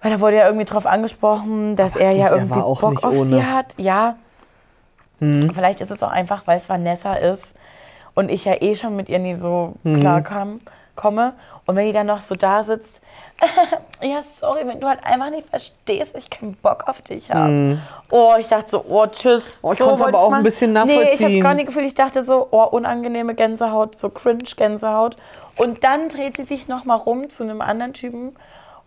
Weil 0.03 0.11
da 0.11 0.21
wurde 0.21 0.37
ja 0.37 0.47
irgendwie 0.47 0.65
drauf 0.65 0.85
angesprochen, 0.85 1.77
dass 1.77 1.97
er 1.97 2.11
ja 2.11 2.31
irgendwie 2.31 2.59
Bock 2.59 2.83
auf 2.83 3.05
ohne. 3.05 3.25
sie 3.25 3.45
hat. 3.45 3.67
Ja. 3.77 4.17
Hm. 5.23 5.51
Vielleicht 5.55 5.81
ist 5.81 5.91
es 5.91 6.03
auch 6.03 6.11
einfach, 6.11 6.47
weil 6.47 6.59
es 6.59 6.69
Vanessa 6.69 7.15
ist 7.15 7.55
und 8.15 8.31
ich 8.31 8.45
ja 8.45 8.61
eh 8.61 8.75
schon 8.75 8.97
mit 8.97 9.09
ihr 9.09 9.19
nie 9.19 9.37
so 9.37 9.75
Mhm. 9.85 10.01
klar 10.01 10.21
kam, 10.23 10.61
komme. 10.97 11.33
Und 11.65 11.77
wenn 11.77 11.87
die 11.87 11.93
dann 11.93 12.07
noch 12.07 12.21
so 12.21 12.35
da 12.35 12.63
sitzt, 12.65 13.01
ja, 14.01 14.21
sorry, 14.41 14.67
wenn 14.67 14.79
du 14.81 14.87
halt 14.89 15.05
einfach 15.05 15.31
nicht 15.31 15.49
verstehst, 15.49 16.15
ich 16.17 16.29
keinen 16.31 16.55
Bock 16.55 16.85
auf 16.89 17.03
dich 17.03 17.31
habe. 17.31 17.79
Oh, 18.11 18.35
ich 18.39 18.47
dachte 18.49 18.71
so, 18.73 18.85
oh, 18.89 19.07
tschüss. 19.07 19.59
Oh, 19.63 19.73
ich 19.73 19.79
so 19.79 19.85
konnte 19.87 20.03
es 20.03 20.09
aber 20.09 20.19
auch 20.19 20.31
mal- 20.31 20.37
ein 20.39 20.43
bisschen 20.45 20.73
Nee, 20.73 20.81
ich 20.83 20.87
nachvollziehen. 20.97 21.27
habe 21.27 21.39
gar 21.41 21.55
nicht 21.55 21.67
gefühlt. 21.67 21.87
Ich 21.87 21.95
dachte 21.95 22.23
so, 22.25 22.47
oh, 22.51 22.65
unangenehme 22.65 23.35
Gänsehaut, 23.35 23.99
so 23.99 24.11
cringe 24.11 24.45
Gänsehaut. 24.57 25.17
Und 25.57 25.83
dann 25.83 26.09
dreht 26.09 26.37
sie 26.37 26.45
sich 26.45 26.69
nochmal 26.69 26.99
rum 26.99 27.31
zu 27.31 27.43
einem 27.43 27.61
anderen 27.63 27.95
Typen, 27.95 28.37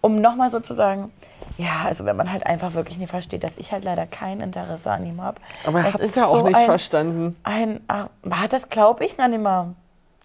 um 0.06 0.22
nochmal 0.22 0.52
so 0.52 0.60
zu 0.60 0.76
sagen, 0.76 1.12
ja, 1.58 1.84
also 1.86 2.06
wenn 2.06 2.16
man 2.16 2.32
halt 2.32 2.46
einfach 2.46 2.76
wirklich 2.76 3.00
nicht 3.00 3.10
versteht, 3.10 3.44
dass 3.44 3.58
ich 3.58 3.72
halt 3.72 3.84
leider 3.84 4.06
kein 4.06 4.40
Interesse 4.40 4.92
an 4.92 5.04
ihm 5.04 5.20
habe. 5.20 5.38
Aber 5.66 5.80
er 5.80 5.94
hat 5.94 6.00
es 6.00 6.14
ja 6.14 6.28
auch 6.28 6.38
so 6.38 6.44
nicht 6.44 6.56
ein, 6.56 6.66
verstanden. 6.66 7.36
Ein, 7.42 7.80
ach, 7.88 8.10
das 8.50 8.70
glaube 8.70 9.04
ich 9.04 9.18
noch 9.18 9.28
nicht 9.28 9.42
mal. 9.42 9.74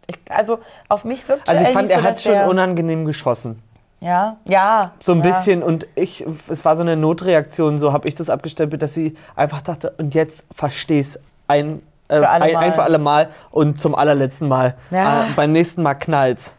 Ich, 0.06 0.18
also 0.28 0.58
auf 0.90 1.04
mich 1.04 1.26
wirkt 1.28 1.48
Also 1.48 1.62
ich 1.62 1.70
fand, 1.70 1.88
nicht 1.88 1.96
er 1.96 2.02
so, 2.02 2.08
hat 2.08 2.20
schon 2.20 2.38
unangenehm 2.40 3.06
geschossen. 3.06 3.62
Ja, 4.00 4.36
ja. 4.44 4.92
So 5.00 5.12
ein 5.12 5.18
ja. 5.18 5.24
bisschen 5.24 5.62
und 5.62 5.86
ich, 5.94 6.26
es 6.50 6.62
war 6.64 6.76
so 6.76 6.82
eine 6.82 6.96
Notreaktion, 6.96 7.78
so 7.78 7.94
habe 7.94 8.06
ich 8.06 8.14
das 8.14 8.28
abgestempelt, 8.28 8.82
dass 8.82 8.92
sie 8.92 9.16
einfach 9.34 9.62
dachte, 9.62 9.94
und 9.96 10.14
jetzt 10.14 10.44
versteh's 10.54 11.18
ein, 11.48 11.80
äh, 12.08 12.18
Für 12.18 12.28
ein, 12.28 12.42
ein 12.56 12.72
für 12.74 12.82
alle 12.82 12.98
Mal 12.98 13.30
und 13.50 13.80
zum 13.80 13.94
allerletzten 13.94 14.46
Mal. 14.46 14.74
Ja. 14.90 15.24
Äh, 15.24 15.26
beim 15.36 15.52
nächsten 15.52 15.82
Mal 15.82 15.94
knallt's. 15.94 16.54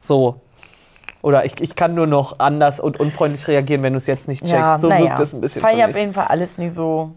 So. 0.00 0.40
Oder 1.22 1.44
ich, 1.44 1.60
ich 1.60 1.76
kann 1.76 1.94
nur 1.94 2.06
noch 2.06 2.38
anders 2.38 2.80
und 2.80 2.98
unfreundlich 2.98 3.46
reagieren, 3.46 3.82
wenn 3.82 3.92
du 3.92 3.98
es 3.98 4.06
jetzt 4.06 4.28
nicht 4.28 4.40
checkst. 4.40 4.54
Ja, 4.54 4.78
so 4.78 4.88
naja. 4.88 5.10
wirkt 5.10 5.20
es 5.20 5.32
ein 5.32 5.40
bisschen 5.40 5.60
Fand 5.60 5.76
ich 5.76 5.84
auf 5.84 5.96
jeden 5.96 6.12
Fall 6.12 6.26
alles 6.28 6.56
nie 6.56 6.70
so, 6.70 7.12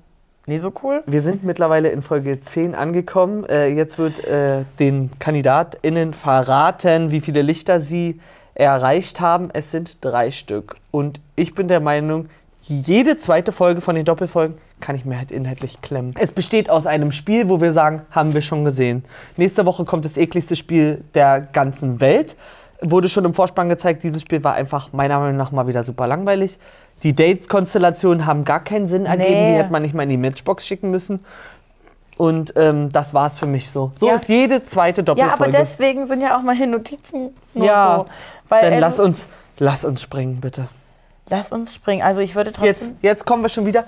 nie 0.46 0.60
so 0.60 0.74
cool. 0.84 1.04
Wir 1.06 1.22
sind 1.22 1.44
mittlerweile 1.44 1.90
in 1.90 2.02
Folge 2.02 2.42
10 2.42 2.76
angekommen. 2.76 3.46
Äh, 3.46 3.68
jetzt 3.68 3.98
wird 3.98 4.24
äh, 4.26 4.66
den 4.80 5.12
KandidatInnen 5.20 6.14
verraten, 6.14 7.12
wie 7.12 7.22
viele 7.22 7.42
Lichter 7.42 7.80
sie 7.80 8.20
erreicht 8.56 9.22
haben. 9.22 9.50
Es 9.54 9.72
sind 9.72 10.04
drei 10.04 10.32
Stück. 10.32 10.76
Und 10.92 11.22
ich 11.36 11.56
bin 11.56 11.68
der 11.68 11.80
Meinung, 11.80 12.30
jede 12.62 13.18
zweite 13.18 13.52
Folge 13.52 13.82
von 13.82 13.96
den 13.96 14.06
Doppelfolgen 14.06 14.58
kann 14.80 14.96
ich 14.98 15.06
mir 15.06 15.18
halt 15.18 15.32
inhaltlich 15.32 15.82
klemmen. 15.82 16.14
Es 16.20 16.34
besteht 16.34 16.70
aus 16.70 16.86
einem 16.86 17.14
Spiel, 17.14 17.48
wo 17.48 17.62
wir 17.62 17.72
sagen, 17.72 18.02
haben 18.12 18.34
wir 18.34 18.42
schon 18.42 18.66
gesehen. 18.66 19.06
Nächste 19.38 19.66
Woche 19.66 19.86
kommt 19.86 20.04
das 20.04 20.18
ekligste 20.18 20.58
Spiel 20.58 21.04
der 21.14 21.40
ganzen 21.40 22.02
Welt. 22.02 22.36
Wurde 22.82 23.08
schon 23.10 23.24
im 23.26 23.34
Vorspann 23.34 23.70
gezeigt, 23.70 24.04
dieses 24.04 24.22
Spiel 24.22 24.44
war 24.44 24.56
einfach 24.56 24.92
meiner 24.92 25.20
Meinung 25.20 25.38
nach 25.38 25.52
mal 25.52 25.68
wieder 25.68 25.84
super 25.84 26.06
langweilig. 26.08 26.60
Die 27.04 27.14
Dates-Konstellationen 27.16 28.26
haben 28.26 28.44
gar 28.44 28.62
keinen 28.64 28.88
Sinn 28.88 29.06
ergeben, 29.06 29.30
Nee. 29.32 29.52
die 29.54 29.58
hätte 29.58 29.72
man 29.72 29.82
nicht 29.82 29.94
mal 29.94 30.04
in 30.04 30.10
die 30.10 30.18
Matchbox 30.18 30.66
schicken 30.66 30.90
müssen. 30.92 31.24
Und 32.18 32.54
ähm, 32.58 32.90
das 32.92 33.14
war 33.14 33.26
es 33.28 33.38
für 33.38 33.48
mich 33.48 33.72
so. 33.72 33.92
So 33.98 34.08
Ja. 34.08 34.16
ist 34.16 34.28
jede 34.30 34.64
zweite 34.64 35.02
Ja, 35.02 35.06
Doppelfolge. 35.06 35.44
aber 35.44 35.48
deswegen 35.52 36.06
sind 36.08 36.22
ja 36.22 36.38
auch 36.38 36.42
meine 36.44 36.68
Notizen 36.68 37.36
nur 37.54 37.66
ja, 37.66 37.96
so. 37.98 38.06
Weil 38.50 38.62
dann 38.62 38.74
also, 38.74 38.82
lass 38.86 39.00
uns, 39.00 39.26
lass 39.58 39.84
uns 39.86 40.02
springen, 40.02 40.40
bitte. 40.40 40.68
lass 41.30 41.52
uns 41.52 41.74
springen. 41.74 42.04
Also 42.04 42.22
ich 42.22 42.36
würde 42.36 42.52
trotzdem. 42.52 42.68
Jetzt, 42.68 42.92
jetzt 43.02 43.26
kommen 43.26 43.42
wir 43.42 43.50
schon 43.50 43.66
wieder. 43.66 43.86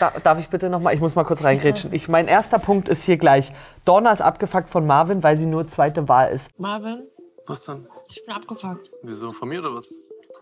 Da, 0.00 0.12
darf 0.22 0.38
ich 0.40 0.48
bitte 0.48 0.68
noch 0.70 0.80
mal? 0.80 0.92
Ich 0.92 1.00
muss 1.00 1.14
mal 1.14 1.24
kurz 1.24 1.44
reingrätschen. 1.44 1.92
Ich, 1.92 2.08
mein 2.08 2.26
erster 2.26 2.58
Punkt 2.58 2.88
ist 2.88 3.04
hier 3.04 3.16
gleich. 3.16 3.52
Donna 3.84 4.10
ist 4.10 4.22
abgefuckt 4.22 4.68
von 4.68 4.84
Marvin, 4.86 5.22
weil 5.22 5.36
sie 5.36 5.46
nur 5.46 5.68
zweite 5.68 6.08
Wahl 6.08 6.30
ist. 6.30 6.48
Marvin, 6.58 7.04
Was 7.46 7.64
denn? 7.64 7.86
Ich 8.10 8.24
bin 8.24 8.34
abgefuckt. 8.34 8.90
Wieso? 9.02 9.32
Von 9.32 9.48
mir 9.48 9.60
oder 9.60 9.74
was? 9.74 9.92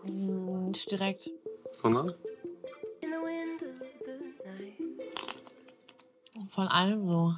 Hm, 0.03 0.67
Nicht 0.67 0.89
direkt. 0.91 1.29
Sondern? 1.73 2.11
Von 6.51 6.67
allem 6.67 7.07
so. 7.07 7.33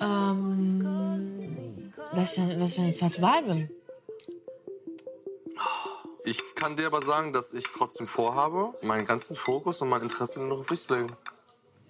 Ähm, 0.00 1.92
dass 2.14 2.38
ich, 2.38 2.58
dass 2.58 2.72
ich 2.72 2.80
eine 2.80 2.92
zweite 2.92 3.20
Wahl 3.22 3.42
bin. 3.42 3.70
Ich 6.24 6.40
kann 6.54 6.76
dir 6.76 6.86
aber 6.86 7.02
sagen, 7.04 7.32
dass 7.32 7.52
ich 7.52 7.64
trotzdem 7.64 8.06
vorhabe, 8.06 8.74
meinen 8.82 9.06
ganzen 9.06 9.34
Fokus 9.34 9.80
und 9.80 9.88
mein 9.88 10.02
Interesse 10.02 10.38
nur 10.40 10.48
noch 10.48 10.58
auf 10.60 10.66
dich 10.66 10.82
zu 10.82 10.94
legen. 10.94 11.16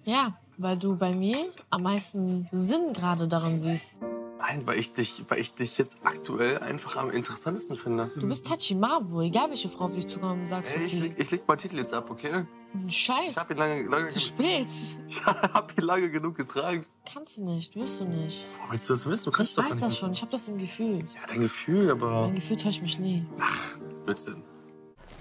Ja, 0.05 0.39
weil 0.57 0.77
du 0.77 0.95
bei 0.95 1.13
mir 1.13 1.51
am 1.69 1.83
meisten 1.83 2.47
Sinn 2.51 2.93
gerade 2.93 3.27
darin 3.27 3.59
siehst. 3.59 3.99
Nein, 4.39 4.65
weil 4.65 4.79
ich 4.79 4.93
dich, 4.93 5.25
weil 5.27 5.39
ich 5.39 5.53
dich 5.53 5.77
jetzt 5.77 5.97
aktuell 6.03 6.59
einfach 6.59 6.95
am 6.95 7.11
interessantesten 7.11 7.75
finde. 7.75 8.09
Du 8.15 8.27
bist 8.27 8.47
Tachimavo, 8.47 9.21
egal 9.21 9.49
welche 9.49 9.67
Frau 9.69 9.85
auf 9.85 9.93
dich 9.93 10.07
zukommt, 10.07 10.47
sagst 10.47 10.73
du, 10.73 10.79
Ey, 10.79 10.85
ich, 10.85 10.93
okay, 10.93 11.03
leg, 11.09 11.15
ich 11.19 11.31
leg 11.31 11.47
meinen 11.47 11.57
Titel 11.57 11.77
jetzt 11.77 11.93
ab, 11.93 12.09
okay? 12.09 12.45
Scheiß, 12.87 13.31
Ich 13.31 13.37
hab 13.37 13.49
ihn 13.51 13.57
lange, 13.57 13.83
lange, 13.83 14.07
zu 14.07 14.19
spät. 14.21 14.67
ich 15.07 15.25
hab 15.25 15.77
ihn 15.77 15.83
lange 15.83 16.09
genug 16.09 16.35
getragen. 16.35 16.85
Kannst 17.11 17.37
du 17.37 17.43
nicht, 17.43 17.75
wirst 17.75 17.99
du 17.99 18.05
nicht. 18.05 18.41
Woher 18.59 18.71
willst 18.71 18.89
du 18.89 18.93
das 18.93 19.09
wissen? 19.09 19.25
Du 19.25 19.31
kannst 19.31 19.51
Ich 19.51 19.55
doch 19.57 19.63
weiß 19.63 19.71
gar 19.71 19.79
das 19.81 19.89
nicht 19.91 19.99
schon, 19.99 20.11
ich 20.13 20.21
habe 20.21 20.31
das 20.31 20.47
im 20.47 20.57
Gefühl. 20.57 20.99
Ja, 20.99 21.21
dein 21.27 21.41
Gefühl, 21.41 21.91
aber. 21.91 22.21
Mein 22.27 22.35
Gefühl 22.35 22.57
täuscht 22.57 22.81
mich 22.81 22.97
nie. 22.97 23.25
Blödsinn. 24.05 24.41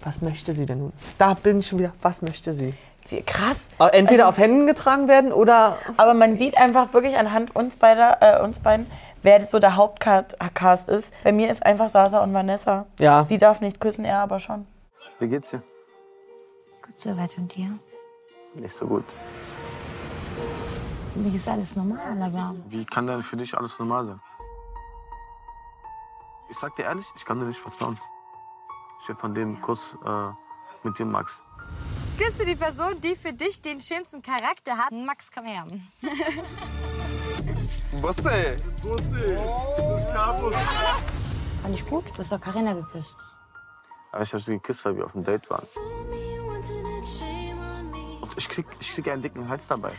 Was 0.05 0.21
möchte 0.21 0.55
sie 0.55 0.65
denn 0.65 0.79
nun? 0.79 0.93
Da 1.19 1.35
bin 1.35 1.59
ich 1.59 1.67
schon 1.67 1.81
wieder. 1.81 1.93
Was 2.03 2.23
möchte 2.23 2.53
sie? 2.53 2.73
Krass. 3.27 3.68
Äh, 3.79 3.87
Entweder 3.99 4.27
Also- 4.27 4.31
auf 4.31 4.38
Händen 4.38 4.66
getragen 4.66 5.09
werden 5.09 5.33
oder. 5.33 5.77
Aber 5.97 6.14
man 6.14 6.37
sieht 6.37 6.57
einfach 6.59 6.92
wirklich 6.92 7.16
anhand 7.16 7.55
uns 7.57 7.77
beider, 7.77 8.18
äh, 8.21 8.42
uns 8.42 8.59
beiden, 8.59 8.90
wer 9.23 9.49
so 9.49 9.59
der 9.59 9.77
Hauptcast 9.77 10.88
ist. 10.88 11.12
Bei 11.25 11.33
mir 11.33 11.51
ist 11.51 11.64
einfach 11.64 11.88
Sasa 11.88 12.23
und 12.23 12.33
Vanessa. 12.35 12.87
Ja. 12.99 13.25
Sie 13.25 13.38
darf 13.38 13.61
nicht 13.61 13.81
küssen, 13.81 14.05
er 14.05 14.18
aber 14.21 14.40
schon. 14.40 14.66
Wie 15.18 15.29
geht's 15.29 15.51
dir? 15.51 15.62
Gut 16.85 16.99
soweit 17.01 17.37
und 17.38 17.55
dir? 17.55 17.71
Nicht 18.55 18.77
so 18.77 18.87
gut. 18.87 19.05
Für 21.12 21.18
mich 21.21 21.35
ist 21.35 21.49
alles 21.49 21.75
normal, 21.75 21.99
aber 22.23 22.55
Wie 22.68 22.85
kann 22.85 23.07
denn 23.07 23.23
für 23.23 23.37
dich 23.37 23.57
alles 23.57 23.79
normal 23.79 24.05
sein? 24.05 24.21
Ich 26.51 26.59
sag 26.59 26.75
dir 26.77 26.85
ehrlich, 26.85 27.07
ich 27.16 27.25
kann 27.25 27.38
dir 27.40 27.47
nicht 27.47 27.61
vertrauen. 27.61 27.99
Ich 29.03 29.09
hab 29.09 29.21
von 29.21 29.35
dem 29.35 29.61
Kuss 29.61 29.97
äh, 30.05 30.29
mit 30.83 30.99
dir, 30.99 31.05
Max. 31.07 31.42
Kennst 32.19 32.41
du 32.41 32.45
die 32.45 32.57
Person, 32.57 33.01
die 33.01 33.17
für 33.17 33.33
dich 33.33 33.63
den 33.63 33.81
schönsten 33.81 34.21
Charakter 34.21 34.77
hat? 34.77 34.93
Max, 34.93 35.31
komm 35.33 35.47
her. 35.47 35.67
Busse! 38.03 38.57
fand 41.63 41.75
ich 41.75 41.87
gut. 41.87 42.09
Du 42.11 42.19
hast 42.19 42.33
doch 42.33 42.41
Carina 42.41 42.73
geküsst. 42.73 43.17
Aber 44.13 44.23
ich 44.23 44.33
hab 44.33 44.41
sie 44.41 44.53
geküsst, 44.53 44.85
weil 44.85 44.97
wir 44.97 45.05
auf 45.05 45.13
dem 45.13 45.25
Date 45.25 45.49
waren. 45.51 45.67
Shame 47.19 47.59
ich 48.39 48.49
krieg, 48.49 48.67
ich 48.81 48.95
krieg 48.95 49.09
einen 49.09 49.23
dicken 49.23 49.49
Hals 49.49 49.65
dabei. 49.69 49.93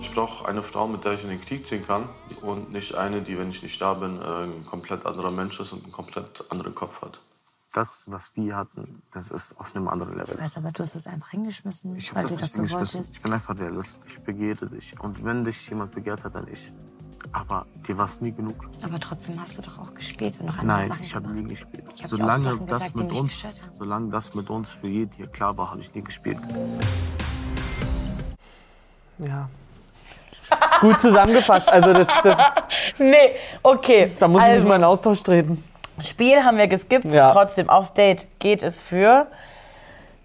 Ich 0.00 0.12
brauche 0.12 0.48
eine 0.48 0.62
Frau, 0.62 0.86
mit 0.86 1.04
der 1.04 1.12
ich 1.12 1.22
in 1.22 1.30
den 1.30 1.40
Krieg 1.40 1.66
ziehen 1.66 1.86
kann 1.86 2.08
und 2.42 2.72
nicht 2.72 2.94
eine, 2.94 3.20
die, 3.20 3.38
wenn 3.38 3.50
ich 3.50 3.62
nicht 3.62 3.80
da 3.80 3.94
bin, 3.94 4.20
äh, 4.20 4.24
ein 4.24 4.66
komplett 4.66 5.06
anderer 5.06 5.30
Mensch 5.30 5.60
ist 5.60 5.72
und 5.72 5.84
einen 5.84 5.92
komplett 5.92 6.44
anderen 6.50 6.74
Kopf 6.74 7.02
hat. 7.02 7.20
Das, 7.74 8.08
was 8.08 8.30
wir 8.36 8.54
hatten, 8.54 9.02
das 9.12 9.32
ist 9.32 9.58
auf 9.58 9.74
einem 9.74 9.88
anderen 9.88 10.16
Level. 10.16 10.36
Ich 10.36 10.40
weiß, 10.40 10.58
aber 10.58 10.70
du 10.70 10.84
hast 10.84 10.94
es 10.94 11.08
einfach 11.08 11.30
hingeschmissen, 11.30 11.96
Ich 11.96 12.14
weil 12.14 12.22
das 12.22 12.32
du 12.32 12.38
das 12.38 12.56
nicht 12.56 12.70
so 12.70 12.76
wolltest. 12.76 13.16
Ich 13.16 13.22
bin 13.22 13.32
einfach 13.32 13.58
Realist. 13.58 14.00
Ich 14.06 14.20
begehre 14.20 14.66
dich. 14.66 14.94
Und 15.00 15.24
wenn 15.24 15.42
dich 15.42 15.68
jemand 15.68 15.90
begehrt 15.90 16.22
hat, 16.22 16.36
dann 16.36 16.46
ich. 16.46 16.72
Aber 17.32 17.66
dir 17.88 17.98
war 17.98 18.04
es 18.04 18.20
nie 18.20 18.30
genug. 18.30 18.54
Aber 18.80 19.00
trotzdem 19.00 19.40
hast 19.40 19.58
du 19.58 19.62
doch 19.62 19.76
auch 19.80 19.92
gespielt 19.92 20.38
und 20.38 20.46
noch 20.46 20.58
andere 20.58 20.78
Nein, 20.78 20.88
Sachen 20.88 21.02
ich 21.02 21.14
habe 21.16 21.28
nie 21.30 21.48
gespielt. 21.48 21.84
Ich 21.96 22.04
hab 22.04 22.10
solange 22.10 22.44
das 22.44 22.58
gesagt, 22.60 22.94
mit 22.94 23.10
uns, 23.10 23.44
solange 23.76 24.10
das 24.10 24.34
mit 24.34 24.50
uns 24.50 24.70
für 24.70 24.86
jeden 24.86 25.12
hier 25.12 25.26
klar 25.26 25.58
war, 25.58 25.72
habe 25.72 25.80
ich 25.80 25.92
nie 25.92 26.02
gespielt. 26.02 26.38
Ja. 29.18 29.48
Gut 30.80 31.00
zusammengefasst. 31.00 31.68
Also 31.70 31.92
das, 31.92 32.06
das, 32.22 32.36
Nee, 32.98 33.34
okay. 33.64 34.12
da 34.20 34.28
muss 34.28 34.42
ich 34.42 34.48
also, 34.48 34.58
nicht 34.60 34.68
mal 34.68 34.76
in 34.76 34.84
Austausch 34.84 35.24
treten. 35.24 35.64
Spiel 36.00 36.44
haben 36.44 36.58
wir 36.58 36.68
geskippt. 36.68 37.06
Ja. 37.06 37.30
Trotzdem, 37.30 37.70
aufs 37.70 37.92
Date 37.92 38.26
geht 38.38 38.62
es 38.62 38.82
für 38.82 39.26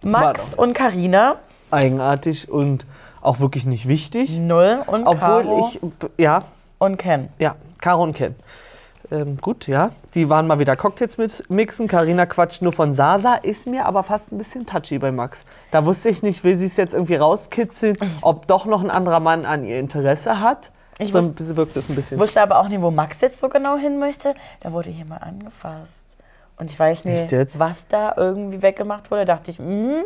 Max 0.02 0.54
und 0.54 0.74
Karina. 0.74 1.36
Eigenartig 1.72 2.50
und 2.50 2.86
auch 3.22 3.40
wirklich 3.40 3.66
nicht 3.66 3.88
wichtig. 3.88 4.38
Null 4.40 4.82
und 4.88 5.06
Obwohl 5.06 5.44
Caro 5.44 5.70
ich, 5.72 5.80
ja, 6.18 6.44
und 6.78 6.98
Ken. 6.98 7.30
ja, 7.38 7.56
Caro 7.80 8.04
und 8.04 8.14
Ken. 8.14 8.36
Ähm, 9.12 9.38
gut, 9.42 9.68
ja. 9.68 9.92
Die 10.14 10.30
waren 10.30 10.46
mal 10.48 10.60
wieder 10.60 10.76
Cocktails 10.76 11.18
mit 11.18 11.50
mixen. 11.50 11.88
Karina 11.88 12.26
quatscht 12.26 12.62
nur 12.62 12.74
von 12.74 12.94
Sasa, 12.94 13.36
ist 13.36 13.68
mir 13.68 13.86
aber 13.86 14.04
fast 14.04 14.32
ein 14.32 14.38
bisschen 14.38 14.66
touchy 14.66 15.00
bei 15.00 15.12
Max. 15.12 15.46
Da 15.72 15.86
wusste 15.86 16.10
ich 16.10 16.22
nicht, 16.22 16.44
will 16.44 16.60
sie 16.60 16.68
es 16.68 16.78
jetzt 16.78 16.94
irgendwie 16.94 17.16
rauskitzeln, 17.16 17.96
ob 18.22 18.48
doch 18.48 18.66
noch 18.66 18.84
ein 18.84 18.92
anderer 18.92 19.20
Mann 19.20 19.46
an 19.46 19.64
ihr 19.64 19.80
Interesse 19.80 20.40
hat. 20.40 20.72
Ich 21.00 21.12
so 21.12 21.20
wus- 21.20 21.26
ein 21.26 21.34
bisschen 21.34 21.58
wirkt 21.58 21.78
es 21.78 21.90
ein 21.90 21.96
bisschen. 21.96 22.20
Wusste 22.20 22.42
aber 22.42 22.60
auch 22.60 22.68
nicht, 22.68 22.82
wo 22.82 22.92
Max 22.92 23.22
jetzt 23.22 23.40
so 23.40 23.50
genau 23.50 23.78
hin 23.78 24.00
möchte. 24.00 24.34
Da 24.60 24.72
wurde 24.72 24.90
hier 24.90 25.06
mal 25.06 25.18
angefasst. 25.18 26.18
Und 26.58 26.70
ich 26.70 26.78
weiß 26.78 27.06
nicht, 27.06 27.32
jetzt? 27.32 27.58
was 27.58 27.88
da 27.88 28.14
irgendwie 28.18 28.62
weggemacht 28.62 29.10
wurde. 29.10 29.24
dachte 29.26 29.50
ich, 29.50 29.58
hm. 29.60 30.04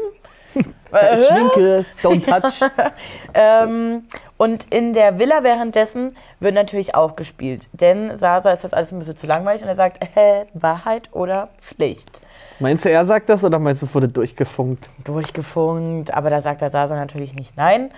äh, 0.92 1.18
Schminke, 1.18 1.86
don't 2.04 2.24
touch. 2.24 2.70
ähm, 3.34 4.04
und 4.38 4.72
in 4.72 4.94
der 4.94 5.18
Villa 5.18 5.44
währenddessen 5.44 6.16
wird 6.40 6.54
natürlich 6.54 6.94
auch 6.94 7.16
gespielt. 7.16 7.68
Denn 7.74 8.16
Sasa 8.20 8.52
ist 8.52 8.64
das 8.64 8.72
alles 8.72 8.92
ein 8.92 9.00
bisschen 9.00 9.16
zu 9.16 9.26
langweilig 9.26 9.64
und 9.64 9.68
er 9.68 9.76
sagt, 9.76 10.04
äh, 10.16 10.46
Wahrheit 10.54 11.10
oder 11.12 11.50
Pflicht. 11.60 12.22
Meinst 12.60 12.86
du, 12.86 12.92
er 12.92 13.06
sagt 13.08 13.30
das 13.30 13.44
oder 13.44 13.58
meinst 13.58 13.82
du, 13.82 13.88
es 13.88 13.96
wurde 13.96 14.08
durchgefunkt? 14.08 14.90
Durchgefunkt, 15.04 16.14
aber 16.14 16.30
da 16.30 16.40
sagt 16.40 16.62
der 16.62 16.70
Sasa 16.70 16.96
natürlich 16.96 17.34
nicht 17.34 17.58
nein. 17.58 17.90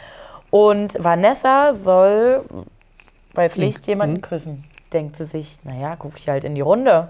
Und 0.49 0.95
Vanessa 1.03 1.73
soll 1.73 2.45
bei 3.35 3.49
Pflicht 3.49 3.85
jemanden 3.87 4.21
küssen. 4.21 4.63
Denkt 4.93 5.17
sie 5.17 5.25
sich, 5.25 5.59
naja, 5.63 5.95
gucke 5.95 6.15
ich 6.17 6.27
halt 6.29 6.43
in 6.43 6.55
die 6.55 6.61
Runde. 6.61 7.09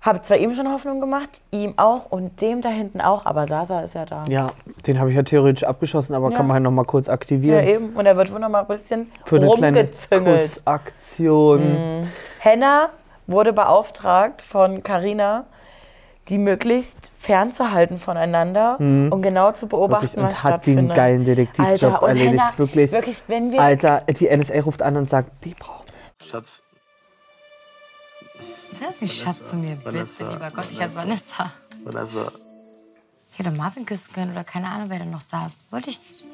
Habe 0.00 0.20
zwar 0.20 0.36
ihm 0.38 0.52
schon 0.52 0.68
Hoffnung 0.72 1.00
gemacht, 1.00 1.40
ihm 1.52 1.74
auch 1.76 2.06
und 2.10 2.40
dem 2.40 2.60
da 2.60 2.70
hinten 2.70 3.00
auch, 3.00 3.24
aber 3.24 3.46
Sasa 3.46 3.82
ist 3.82 3.94
ja 3.94 4.04
da. 4.04 4.24
Ja, 4.28 4.48
den 4.86 4.98
habe 4.98 5.10
ich 5.10 5.16
ja 5.16 5.22
theoretisch 5.22 5.62
abgeschossen, 5.62 6.14
aber 6.14 6.30
Ja. 6.30 6.36
kann 6.36 6.46
man 6.48 6.54
halt 6.54 6.64
noch 6.64 6.72
mal 6.72 6.84
kurz 6.84 7.06
Ja, 7.06 7.12
aktivieren. 7.12 7.64
eben. 7.66 7.90
Und 7.90 8.04
er 8.06 8.16
wird 8.16 8.32
wohl 8.32 8.40
noch 8.40 8.48
mal 8.48 8.62
ein 8.62 8.66
bisschen 8.66 9.12
Für 9.24 9.36
eine 9.36 9.48
kleine 9.54 9.78
rumgezüngelt. 9.80 10.40
Kussaktion. 10.64 12.00
Mhm. 12.00 12.08
Henna 12.40 12.88
wurde 13.28 13.52
beauftragt 13.52 14.42
von 14.42 14.82
Carina, 14.82 15.44
die 16.28 16.38
möglichst 16.38 17.10
fernzuhalten 17.18 17.98
voneinander 17.98 18.76
Mhm. 18.80 19.10
und 19.12 19.22
genau 19.22 19.52
zu 19.52 19.66
beobachten, 19.66 20.04
Wirklich, 20.16 20.22
und 20.24 20.30
was 20.30 20.44
hat 20.44 20.66
den 20.66 20.74
stattfindet. 20.74 20.96
geilen 20.96 21.24
Detektivjob 21.24 21.68
Alter, 21.94 22.06
erledigt. 22.08 22.30
Henna, 22.42 22.52
wirklich. 22.58 22.92
wirklich, 22.92 23.22
wenn 23.26 23.50
wir 23.52 23.60
Alter, 23.60 24.00
die 24.02 24.28
NSA 24.28 24.60
ruft 24.60 24.82
an 24.82 24.96
und 24.96 25.10
sagt, 25.10 25.44
die 25.44 25.54
brauchen 25.54 25.86
Schatz, 26.24 26.62
Sag 28.80 29.00
nicht 29.02 29.20
Schatz 29.20 29.50
zu 29.50 29.56
mir, 29.56 29.76
bitte, 29.76 29.84
Vanessa, 29.94 30.32
lieber 30.32 30.50
Gott. 30.50 30.64
Ich 30.70 30.80
heiße 30.80 30.96
Vanessa. 30.96 31.50
Vanessa, 31.84 32.32
Ich 33.32 33.38
hätte 33.38 33.50
Marvin 33.50 33.84
küssen 33.86 34.12
können 34.14 34.32
oder 34.32 34.44
keine 34.44 34.68
Ahnung, 34.68 34.86
wer 34.90 34.98
da 35.00 35.04
noch 35.04 35.20
saß. 35.20 35.66
Wollte 35.70 35.90
ich 35.90 36.00
nicht. 36.00 36.24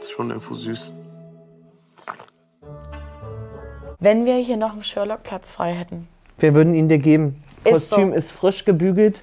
ist 0.00 0.10
schon 0.10 0.30
irgendwo 0.30 0.54
süß. 0.54 0.90
Wenn 3.98 4.24
wir 4.26 4.36
hier 4.36 4.56
noch 4.56 4.72
einen 4.72 4.82
Sherlock-Platz 4.82 5.50
frei 5.50 5.74
hätten. 5.74 6.08
Wir 6.38 6.54
würden 6.54 6.74
ihn 6.74 6.88
dir 6.88 6.98
geben. 6.98 7.42
Ist 7.64 7.90
Kostüm 7.90 8.10
so. 8.10 8.16
ist 8.16 8.30
frisch 8.32 8.64
gebügelt. 8.64 9.22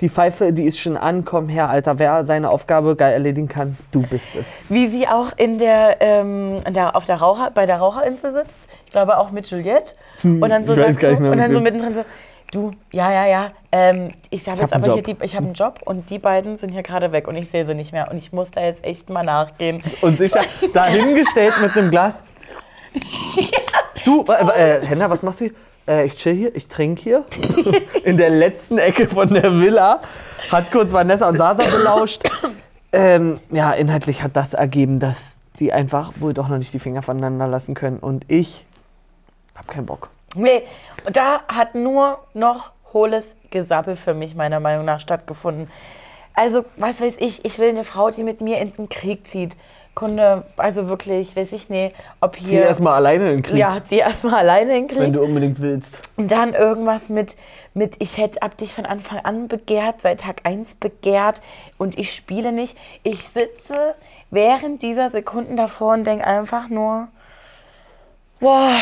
Die 0.00 0.08
Pfeife, 0.08 0.52
die 0.52 0.64
ist 0.64 0.78
schon 0.78 0.96
an. 0.96 1.24
Komm 1.24 1.48
her, 1.48 1.68
Alter. 1.68 1.98
Wer 1.98 2.24
seine 2.24 2.50
Aufgabe 2.50 2.94
geil 2.94 3.12
erledigen 3.14 3.48
kann, 3.48 3.76
du 3.90 4.02
bist 4.02 4.28
es. 4.38 4.46
Wie 4.68 4.86
sie 4.88 5.08
auch 5.08 5.32
in 5.36 5.58
der, 5.58 5.96
ähm, 6.00 6.60
in 6.66 6.74
der, 6.74 6.94
auf 6.94 7.04
der 7.06 7.16
Raucher, 7.16 7.50
bei 7.52 7.66
der 7.66 7.78
Raucherinsel 7.78 8.32
sitzt. 8.32 8.58
Ich 8.86 8.92
glaube 8.92 9.18
auch 9.18 9.32
mit 9.32 9.50
Juliette. 9.50 9.94
Hm, 10.20 10.40
Und 10.40 10.50
dann 10.50 10.64
so, 10.64 10.72
ich 10.72 10.78
weiß 10.78 10.86
sagt 10.86 11.00
gar 11.00 11.10
so, 11.10 11.12
nicht 11.14 11.20
mehr, 11.22 11.32
und 11.32 11.38
dann 11.38 11.52
so 11.52 11.60
mittendrin 11.60 11.94
so, 11.94 12.04
du, 12.52 12.70
ja, 12.92 13.12
ja, 13.12 13.26
ja, 13.26 13.50
ähm, 13.72 14.08
ich 14.30 14.48
habe 14.48 14.60
jetzt 14.60 14.72
hab 14.72 14.82
aber 14.84 14.94
hier 14.94 15.02
die, 15.02 15.16
ich 15.22 15.34
habe 15.34 15.46
einen 15.46 15.54
Job 15.54 15.80
und 15.84 16.08
die 16.10 16.18
beiden 16.18 16.56
sind 16.56 16.70
hier 16.70 16.82
gerade 16.82 17.10
weg 17.12 17.26
und 17.28 17.36
ich 17.36 17.50
sehe 17.50 17.66
sie 17.66 17.74
nicht 17.74 17.92
mehr. 17.92 18.08
Und 18.10 18.18
ich 18.18 18.32
muss 18.32 18.50
da 18.52 18.62
jetzt 18.62 18.84
echt 18.84 19.10
mal 19.10 19.24
nachgehen. 19.24 19.82
Und 20.00 20.18
sicher 20.18 20.42
dahingestellt 20.72 21.54
mit 21.60 21.76
einem 21.76 21.90
Glas. 21.90 22.22
Du, 24.04 24.24
äh, 24.28 24.78
äh, 24.78 24.86
Henna, 24.86 25.10
was 25.10 25.22
machst 25.22 25.40
du 25.40 25.46
hier? 25.46 25.54
Äh, 25.88 26.04
ich 26.04 26.16
chill 26.16 26.34
hier, 26.34 26.54
ich 26.54 26.68
trinke 26.68 27.02
hier. 27.02 27.24
In 28.04 28.16
der 28.16 28.30
letzten 28.30 28.78
Ecke 28.78 29.08
von 29.08 29.32
der 29.32 29.58
Villa. 29.58 30.00
Hat 30.50 30.70
kurz 30.70 30.92
Vanessa 30.92 31.28
und 31.28 31.36
Sasa 31.36 31.64
belauscht. 31.64 32.22
Ähm, 32.92 33.40
ja, 33.50 33.72
inhaltlich 33.72 34.22
hat 34.22 34.36
das 34.36 34.54
ergeben, 34.54 35.00
dass 35.00 35.36
die 35.58 35.72
einfach 35.72 36.12
wohl 36.20 36.32
doch 36.32 36.48
noch 36.48 36.58
nicht 36.58 36.72
die 36.72 36.78
Finger 36.78 37.02
voneinander 37.02 37.46
lassen 37.46 37.74
können. 37.74 37.98
Und 37.98 38.24
ich 38.28 38.64
hab 39.54 39.66
keinen 39.66 39.86
Bock. 39.86 40.08
Nee, 40.36 40.62
da 41.12 41.40
hat 41.48 41.74
nur 41.74 42.18
noch 42.34 42.70
hohles 42.92 43.34
Gesabbel 43.50 43.96
für 43.96 44.14
mich 44.14 44.34
meiner 44.34 44.60
Meinung 44.60 44.84
nach 44.84 45.00
stattgefunden. 45.00 45.68
Also, 46.38 46.64
was 46.76 47.00
weiß 47.00 47.14
ich, 47.18 47.44
ich 47.44 47.58
will 47.58 47.70
eine 47.70 47.82
Frau, 47.82 48.10
die 48.10 48.22
mit 48.22 48.40
mir 48.40 48.58
in 48.58 48.72
den 48.72 48.88
Krieg 48.88 49.26
zieht. 49.26 49.56
Kunde, 49.96 50.44
also 50.56 50.88
wirklich, 50.88 51.34
weiß 51.34 51.50
ich 51.50 51.68
nicht, 51.68 51.96
ob 52.20 52.36
hier... 52.36 52.48
Zieh 52.48 52.64
erstmal 52.64 52.94
alleine 52.94 53.24
in 53.24 53.30
den 53.38 53.42
Krieg. 53.42 53.56
Ja, 53.56 53.82
zieh 53.84 53.98
erstmal 53.98 54.34
alleine 54.34 54.76
in 54.76 54.82
den 54.82 54.86
Krieg. 54.86 55.00
Wenn 55.00 55.12
du 55.12 55.20
unbedingt 55.20 55.60
willst. 55.60 55.98
Und 56.16 56.30
dann 56.30 56.54
irgendwas 56.54 57.08
mit, 57.08 57.34
mit 57.74 57.96
ich 57.98 58.18
hätte 58.18 58.40
ab 58.40 58.56
dich 58.56 58.72
von 58.72 58.86
Anfang 58.86 59.18
an 59.24 59.48
begehrt, 59.48 59.96
seit 60.00 60.20
Tag 60.20 60.42
1 60.44 60.76
begehrt 60.76 61.40
und 61.76 61.98
ich 61.98 62.14
spiele 62.14 62.52
nicht. 62.52 62.78
Ich 63.02 63.28
sitze 63.28 63.96
während 64.30 64.82
dieser 64.82 65.10
Sekunden 65.10 65.56
davor 65.56 65.94
und 65.94 66.04
denke 66.04 66.24
einfach 66.24 66.68
nur, 66.68 67.08
boah, 68.38 68.78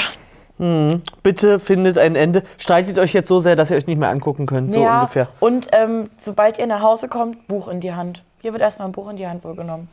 Mhm. 0.58 1.02
Bitte 1.22 1.58
findet 1.58 1.98
ein 1.98 2.16
Ende. 2.16 2.42
Streitet 2.58 2.98
euch 2.98 3.12
jetzt 3.12 3.28
so 3.28 3.38
sehr, 3.38 3.56
dass 3.56 3.70
ihr 3.70 3.76
euch 3.76 3.86
nicht 3.86 3.98
mehr 3.98 4.08
angucken 4.08 4.46
könnt. 4.46 4.72
So 4.72 4.82
ja. 4.82 5.00
ungefähr. 5.00 5.28
Und 5.40 5.68
ähm, 5.72 6.10
sobald 6.18 6.58
ihr 6.58 6.66
nach 6.66 6.82
Hause 6.82 7.08
kommt, 7.08 7.46
Buch 7.46 7.68
in 7.68 7.80
die 7.80 7.92
Hand. 7.92 8.22
Hier 8.40 8.52
wird 8.52 8.62
erstmal 8.62 8.88
ein 8.88 8.92
Buch 8.92 9.10
in 9.10 9.16
die 9.16 9.26
Hand 9.26 9.44
wohl 9.44 9.54
genommen. 9.54 9.88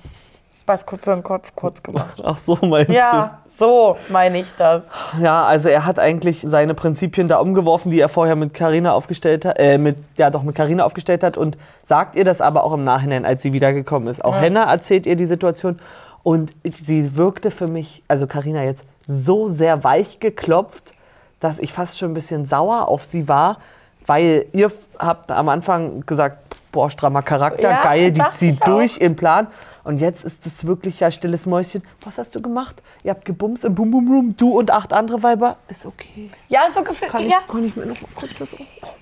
Was 0.65 0.86
für 0.88 1.13
den 1.13 1.23
Kopf 1.23 1.52
kurz 1.56 1.84
gemacht. 1.84 2.21
Ach 2.23 2.38
so, 2.38 2.58
meinst 2.62 2.89
Ja, 2.89 3.39
so 3.60 3.97
meine 4.08 4.39
ich 4.39 4.47
das. 4.58 4.84
du? 5.17 5.23
Ja, 5.23 5.43
also 5.43 5.67
er 5.67 5.86
hat 5.86 5.99
eigentlich 5.99 6.41
seine 6.47 6.73
Prinzipien 6.73 7.28
da 7.28 7.38
umgeworfen, 7.39 7.91
die 7.91 7.99
er 7.99 8.08
vorher 8.08 8.38
mit 8.38 8.54
Carina 8.54 8.93
aufgestellt 8.93 9.43
hat, 9.43 9.60
äh, 9.60 9.78
mit, 9.78 9.97
ja 10.15 10.30
doch 10.30 10.43
mit 10.43 10.56
Carina 10.56 10.86
aufgestellt 10.86 11.21
hat 11.21 11.36
und 11.36 11.58
sagt 11.84 12.15
ihr 12.15 12.23
das 12.23 12.39
aber 12.39 12.63
auch 12.63 12.73
im 12.73 12.84
Nachhinein, 12.84 13.26
als 13.26 13.41
sie 13.41 13.52
wiedergekommen 13.52 14.08
ist. 14.08 14.23
Auch 14.23 14.36
Ja. 14.36 14.41
Henna 14.41 14.71
erzählt 14.71 15.06
ihr 15.06 15.17
die 15.17 15.26
Situation 15.26 15.80
und 16.23 16.54
sie 16.63 17.17
wirkte 17.17 17.52
für 17.52 17.67
mich, 17.67 18.02
also 18.08 18.26
Carina 18.26 18.63
jetzt, 18.63 18.86
so 19.07 19.51
sehr 19.53 19.83
weich 19.83 20.19
geklopft, 20.19 20.93
dass 21.39 21.59
ich 21.59 21.73
fast 21.73 21.99
schon 21.99 22.11
ein 22.11 22.13
bisschen 22.13 22.45
sauer 22.45 22.87
auf 22.87 23.03
sie 23.03 23.27
war, 23.27 23.57
weil 24.05 24.45
ihr 24.53 24.71
habt 24.99 25.29
am 25.31 25.49
Anfang 25.49 26.05
gesagt, 26.05 26.37
boah, 26.71 26.89
strammer 26.89 27.21
Charakter, 27.21 27.69
Ja, 27.69 27.83
geil, 27.83 28.11
die 28.11 28.23
zieht 28.33 28.65
durch 28.67 28.99
ihren 28.99 29.15
Plan. 29.15 29.47
Und 29.83 29.97
jetzt 29.99 30.23
ist 30.23 30.45
es 30.45 30.65
wirklich 30.65 31.01
ja 31.01 31.11
stilles 31.11 31.45
Mäuschen. 31.45 31.83
Was 32.05 32.17
hast 32.17 32.33
du 32.35 32.41
gemacht? 32.41 32.81
Ihr 33.03 33.11
habt 33.11 33.25
gebumst 33.25 33.65
im 33.65 33.75
Boom 33.75 33.91
Boom 33.91 34.07
Room, 34.11 34.37
du 34.37 34.57
und 34.57 34.71
acht 34.71 34.93
andere 34.93 35.21
Weiber. 35.23 35.57
Ist 35.67 35.85
okay. 35.85 36.31
Ja, 36.47 36.61
so 36.73 36.81
gefühlt. 36.83 37.11
Kann 37.11 37.21
ich, 37.23 37.31
ja. 37.31 37.39
kann 37.45 37.65
ich 37.67 37.75
mir 37.75 37.85
noch 37.87 37.99
mal 38.01 38.07
kurz 38.15 38.31
das. 38.39 38.47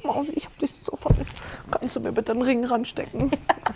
Oh, 0.04 0.08
Mausi, 0.08 0.32
ich 0.34 0.46
hab 0.46 0.58
dich 0.58 0.74
so 0.84 0.96
vermisst. 0.96 1.32
Kannst 1.70 1.96
du 1.96 2.00
mir 2.00 2.12
bitte 2.12 2.32
einen 2.32 2.42
Ring 2.42 2.66
ranstecken? 2.66 3.32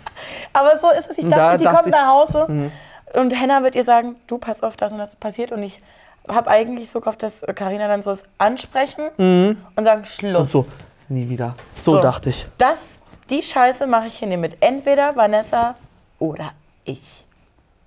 Aber 0.52 0.80
so 0.80 0.90
ist 0.90 1.08
es. 1.10 1.18
Ich 1.18 1.24
dachte, 1.28 1.36
da 1.36 1.56
die 1.56 1.64
dachte 1.64 1.76
kommt 1.76 1.86
ich- 1.88 1.92
nach 1.94 2.08
Hause 2.08 2.46
Mhm. 2.48 2.72
und 3.14 3.30
Henna 3.40 3.62
wird 3.62 3.76
ihr 3.76 3.84
sagen, 3.84 4.16
du 4.26 4.38
pass 4.38 4.62
auf, 4.64 4.76
das 4.76 4.92
und 4.92 4.98
das 4.98 5.14
passiert. 5.16 5.52
Und 5.52 5.62
ich 5.62 5.80
habe 6.28 6.50
eigentlich 6.50 6.90
so 6.90 7.00
gehofft, 7.00 7.22
dass 7.22 7.44
Karina 7.54 7.88
dann 7.88 8.02
so 8.02 8.10
ist, 8.12 8.24
ansprechen 8.38 9.10
Mhm. 9.16 9.56
und 9.76 9.84
sagen, 9.84 10.04
Schluss. 10.04 10.54
Und 10.54 10.64
so, 10.64 10.66
nie 11.08 11.28
wieder. 11.28 11.54
So, 11.82 11.96
So. 11.96 12.02
dachte 12.02 12.30
ich. 12.30 12.46
Das, 12.58 12.98
die 13.30 13.42
Scheiße 13.42 13.86
mache 13.86 14.06
ich 14.08 14.18
hier 14.18 14.28
nicht 14.28 14.40
mit. 14.40 14.56
Entweder 14.60 15.16
Vanessa 15.16 15.74
oder 16.18 16.52
ich. 16.84 17.24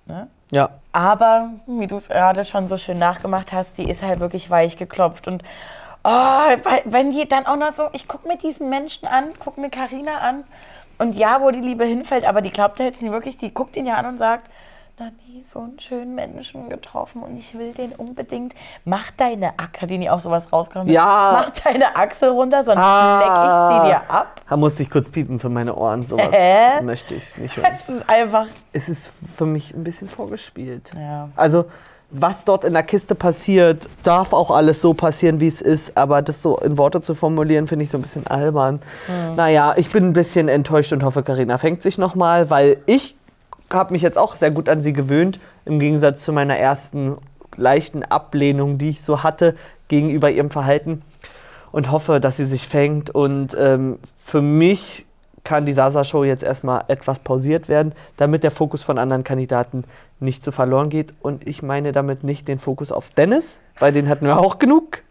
Ne? 0.06 0.28
Ja. 0.52 0.70
Aber, 0.92 1.50
wie 1.66 1.86
du 1.86 1.96
es 1.96 2.08
gerade 2.08 2.44
schon 2.44 2.66
so 2.68 2.76
schön 2.76 2.98
nachgemacht 2.98 3.52
hast, 3.52 3.78
die 3.78 3.88
ist 3.88 4.02
halt 4.02 4.20
wirklich 4.20 4.50
weich 4.50 4.76
geklopft. 4.76 5.26
Und 5.28 5.42
Oh, 6.02 6.08
wenn 6.86 7.10
die 7.10 7.28
dann 7.28 7.44
auch 7.44 7.56
noch 7.56 7.74
so, 7.74 7.88
ich 7.92 8.08
gucke 8.08 8.26
mir 8.26 8.38
diesen 8.38 8.70
Menschen 8.70 9.06
an, 9.06 9.34
gucke 9.38 9.60
mir 9.60 9.68
Karina 9.68 10.16
an 10.20 10.44
und 10.96 11.12
ja, 11.14 11.42
wo 11.42 11.50
die 11.50 11.60
Liebe 11.60 11.84
hinfällt, 11.84 12.24
aber 12.24 12.40
die 12.40 12.48
glaubt 12.48 12.78
ja 12.78 12.86
jetzt 12.86 13.02
nicht 13.02 13.12
wirklich, 13.12 13.36
die 13.36 13.52
guckt 13.52 13.76
ihn 13.76 13.84
ja 13.84 13.96
an 13.96 14.06
und 14.06 14.16
sagt, 14.16 14.50
noch 15.00 15.10
nie 15.26 15.42
so 15.42 15.58
einen 15.60 15.78
schönen 15.80 16.14
Menschen 16.14 16.68
getroffen 16.68 17.22
und 17.22 17.36
ich 17.36 17.56
will 17.58 17.72
den 17.72 17.92
unbedingt. 17.92 18.54
Mach 18.84 19.10
deine 19.16 19.58
Achse, 19.58 19.80
hat 19.82 19.90
die 19.90 19.98
nie 19.98 20.10
auch 20.10 20.20
sowas 20.20 20.52
rausgekommen? 20.52 20.92
Ja. 20.92 21.44
Mach 21.46 21.62
deine 21.62 21.96
Achse 21.96 22.30
runter, 22.30 22.62
sonst 22.62 22.78
Ah. 22.78 23.18
leck 23.18 23.26
ich 23.28 23.82
sie 23.82 23.88
dir 23.90 24.10
ab. 24.14 24.40
Da 24.48 24.56
musste 24.56 24.82
ich 24.82 24.90
kurz 24.90 25.08
piepen 25.08 25.38
für 25.38 25.48
meine 25.48 25.74
Ohren. 25.74 26.06
Sowas 26.06 26.28
Hä? 26.30 26.82
möchte 26.82 27.14
ich 27.14 27.36
nicht 27.38 27.56
hören. 27.56 27.66
Das 27.70 27.88
ist 27.88 28.08
einfach. 28.08 28.46
Es 28.72 28.88
ist 28.88 29.10
für 29.36 29.46
mich 29.46 29.74
ein 29.74 29.82
bisschen 29.84 30.08
vorgespielt. 30.08 30.92
Ja. 30.94 31.28
Also, 31.34 31.64
was 32.12 32.44
dort 32.44 32.64
in 32.64 32.72
der 32.72 32.82
Kiste 32.82 33.14
passiert, 33.14 33.88
darf 34.02 34.32
auch 34.32 34.50
alles 34.50 34.82
so 34.82 34.94
passieren, 34.94 35.38
wie 35.38 35.46
es 35.46 35.60
ist. 35.62 35.96
Aber 35.96 36.22
das 36.22 36.42
so 36.42 36.56
in 36.58 36.76
Worte 36.76 37.00
zu 37.02 37.14
formulieren, 37.14 37.68
finde 37.68 37.84
ich 37.84 37.90
so 37.92 37.98
ein 37.98 38.02
bisschen 38.02 38.26
albern. 38.26 38.80
Mhm. 39.06 39.36
Naja, 39.36 39.74
ich 39.76 39.90
bin 39.90 40.06
ein 40.08 40.12
bisschen 40.12 40.48
enttäuscht 40.48 40.92
und 40.92 41.04
hoffe, 41.04 41.22
Karina 41.22 41.56
fängt 41.56 41.82
sich 41.82 41.98
nochmal, 41.98 42.50
weil 42.50 42.78
ich 42.86 43.14
habe 43.72 43.92
mich 43.92 44.02
jetzt 44.02 44.18
auch 44.18 44.36
sehr 44.36 44.50
gut 44.50 44.68
an 44.68 44.80
sie 44.80 44.92
gewöhnt. 44.92 45.40
Im 45.64 45.78
Gegensatz 45.78 46.22
zu 46.22 46.32
meiner 46.32 46.56
ersten 46.56 47.16
leichten 47.56 48.02
Ablehnung, 48.02 48.78
die 48.78 48.90
ich 48.90 49.02
so 49.02 49.22
hatte 49.22 49.54
gegenüber 49.88 50.30
ihrem 50.30 50.50
Verhalten. 50.50 51.02
Und 51.72 51.92
hoffe, 51.92 52.18
dass 52.18 52.36
sie 52.36 52.46
sich 52.46 52.66
fängt. 52.66 53.10
Und 53.10 53.56
ähm, 53.58 53.98
für 54.24 54.42
mich 54.42 55.06
kann 55.44 55.66
die 55.66 55.72
Sasa-Show 55.72 56.24
jetzt 56.24 56.42
erstmal 56.42 56.84
etwas 56.88 57.20
pausiert 57.20 57.68
werden, 57.68 57.94
damit 58.16 58.42
der 58.42 58.50
Fokus 58.50 58.82
von 58.82 58.98
anderen 58.98 59.24
Kandidaten 59.24 59.84
nicht 60.18 60.44
so 60.44 60.52
verloren 60.52 60.90
geht. 60.90 61.14
Und 61.20 61.46
ich 61.46 61.62
meine 61.62 61.92
damit 61.92 62.24
nicht 62.24 62.48
den 62.48 62.58
Fokus 62.58 62.92
auf 62.92 63.10
Dennis, 63.10 63.60
weil 63.78 63.92
den 63.92 64.08
hatten 64.08 64.26
wir 64.26 64.38
auch 64.38 64.58
genug. 64.58 65.02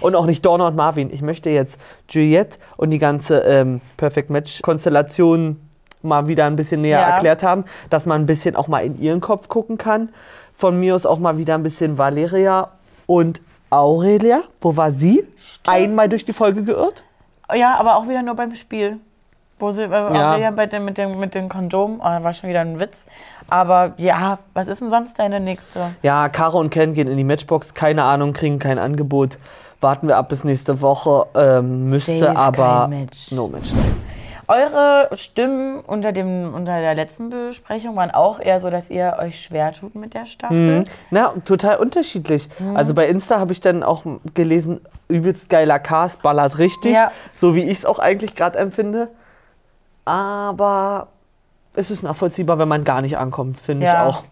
Und 0.00 0.14
auch 0.14 0.26
nicht 0.26 0.44
Dorna 0.44 0.68
und 0.68 0.76
Marvin. 0.76 1.12
Ich 1.12 1.22
möchte 1.22 1.50
jetzt 1.50 1.80
Juliette 2.08 2.58
und 2.76 2.90
die 2.90 2.98
ganze 2.98 3.38
ähm, 3.40 3.80
Perfect 3.96 4.30
Match-Konstellation 4.30 5.56
mal 6.04 6.28
wieder 6.28 6.44
ein 6.46 6.56
bisschen 6.56 6.82
näher 6.82 7.00
Ja. 7.00 7.08
erklärt 7.10 7.42
haben, 7.42 7.64
dass 7.90 8.06
man 8.06 8.22
ein 8.22 8.26
bisschen 8.26 8.54
auch 8.56 8.68
mal 8.68 8.84
in 8.84 9.00
ihren 9.00 9.20
Kopf 9.20 9.48
gucken 9.48 9.78
kann. 9.78 10.10
Von 10.54 10.78
mir 10.78 10.94
aus 10.94 11.04
auch 11.06 11.18
mal 11.18 11.36
wieder 11.38 11.54
ein 11.54 11.62
bisschen 11.62 11.98
Valeria 11.98 12.68
und 13.06 13.40
Aurelia. 13.70 14.42
Wo 14.60 14.76
war 14.76 14.92
sie? 14.92 15.26
Einmal 15.66 16.08
durch 16.08 16.24
die 16.24 16.32
Folge 16.32 16.62
geirrt? 16.62 17.02
Ja, 17.54 17.74
aber 17.78 17.96
auch 17.96 18.08
wieder 18.08 18.22
nur 18.22 18.34
beim 18.36 18.54
Spiel. 18.54 18.98
Wo 19.58 19.70
sie 19.70 19.82
äh, 19.82 19.90
Ja. 19.90 20.30
Aurelia 20.32 20.50
bei 20.52 20.66
den, 20.66 20.84
mit, 20.84 20.96
dem, 20.98 21.18
mit 21.18 21.34
dem 21.34 21.48
Kondom, 21.48 22.00
oh, 22.00 22.04
war 22.04 22.32
schon 22.34 22.50
wieder 22.50 22.60
ein 22.60 22.78
Witz. 22.80 22.96
Aber 23.48 23.92
ja, 23.98 24.38
was 24.52 24.68
ist 24.68 24.80
denn 24.80 24.90
sonst 24.90 25.18
deine 25.18 25.40
nächste? 25.40 25.90
Ja, 26.02 26.28
Caro 26.28 26.58
und 26.58 26.70
Ken 26.70 26.92
gehen 26.94 27.08
in 27.08 27.16
die 27.16 27.24
Matchbox. 27.24 27.74
Keine 27.74 28.04
Ahnung, 28.04 28.32
kriegen 28.32 28.58
kein 28.58 28.78
Angebot. 28.78 29.38
Warten 29.80 30.08
wir 30.08 30.16
ab 30.16 30.28
bis 30.30 30.44
nächste 30.44 30.80
Woche. 30.80 31.26
Ähm, 31.34 31.90
müsste 31.90 32.18
Safe 32.20 32.36
aber 32.38 32.88
kein 32.88 33.00
Match. 33.00 33.30
no 33.32 33.48
Match 33.48 33.70
sein. 33.70 33.96
Eure 34.46 35.08
Stimmen 35.14 35.80
unter, 35.80 36.12
dem, 36.12 36.52
unter 36.54 36.80
der 36.80 36.94
letzten 36.94 37.30
Besprechung 37.30 37.96
waren 37.96 38.10
auch 38.10 38.40
eher 38.40 38.60
so, 38.60 38.68
dass 38.70 38.90
ihr 38.90 39.16
euch 39.18 39.40
schwer 39.40 39.72
tut 39.72 39.94
mit 39.94 40.14
der 40.14 40.26
Staffel. 40.26 40.80
Mhm. 40.80 40.84
Na, 41.10 41.32
total 41.44 41.76
unterschiedlich. 41.76 42.48
Mhm. 42.58 42.76
Also 42.76 42.94
bei 42.94 43.06
Insta 43.06 43.38
habe 43.38 43.52
ich 43.52 43.60
dann 43.60 43.82
auch 43.82 44.04
gelesen, 44.34 44.80
übelst 45.08 45.48
geiler 45.48 45.78
Cast, 45.78 46.22
ballert 46.22 46.58
richtig. 46.58 46.94
Ja. 46.94 47.10
So 47.34 47.54
wie 47.54 47.62
ich 47.64 47.78
es 47.78 47.84
auch 47.84 47.98
eigentlich 47.98 48.34
gerade 48.34 48.58
empfinde. 48.58 49.08
Aber 50.04 51.08
es 51.74 51.90
ist 51.90 52.02
nachvollziehbar, 52.02 52.58
wenn 52.58 52.68
man 52.68 52.84
gar 52.84 53.00
nicht 53.02 53.16
ankommt, 53.18 53.58
finde 53.58 53.86
ich 53.86 53.92
Ja. 53.92 54.06
auch. 54.06 54.22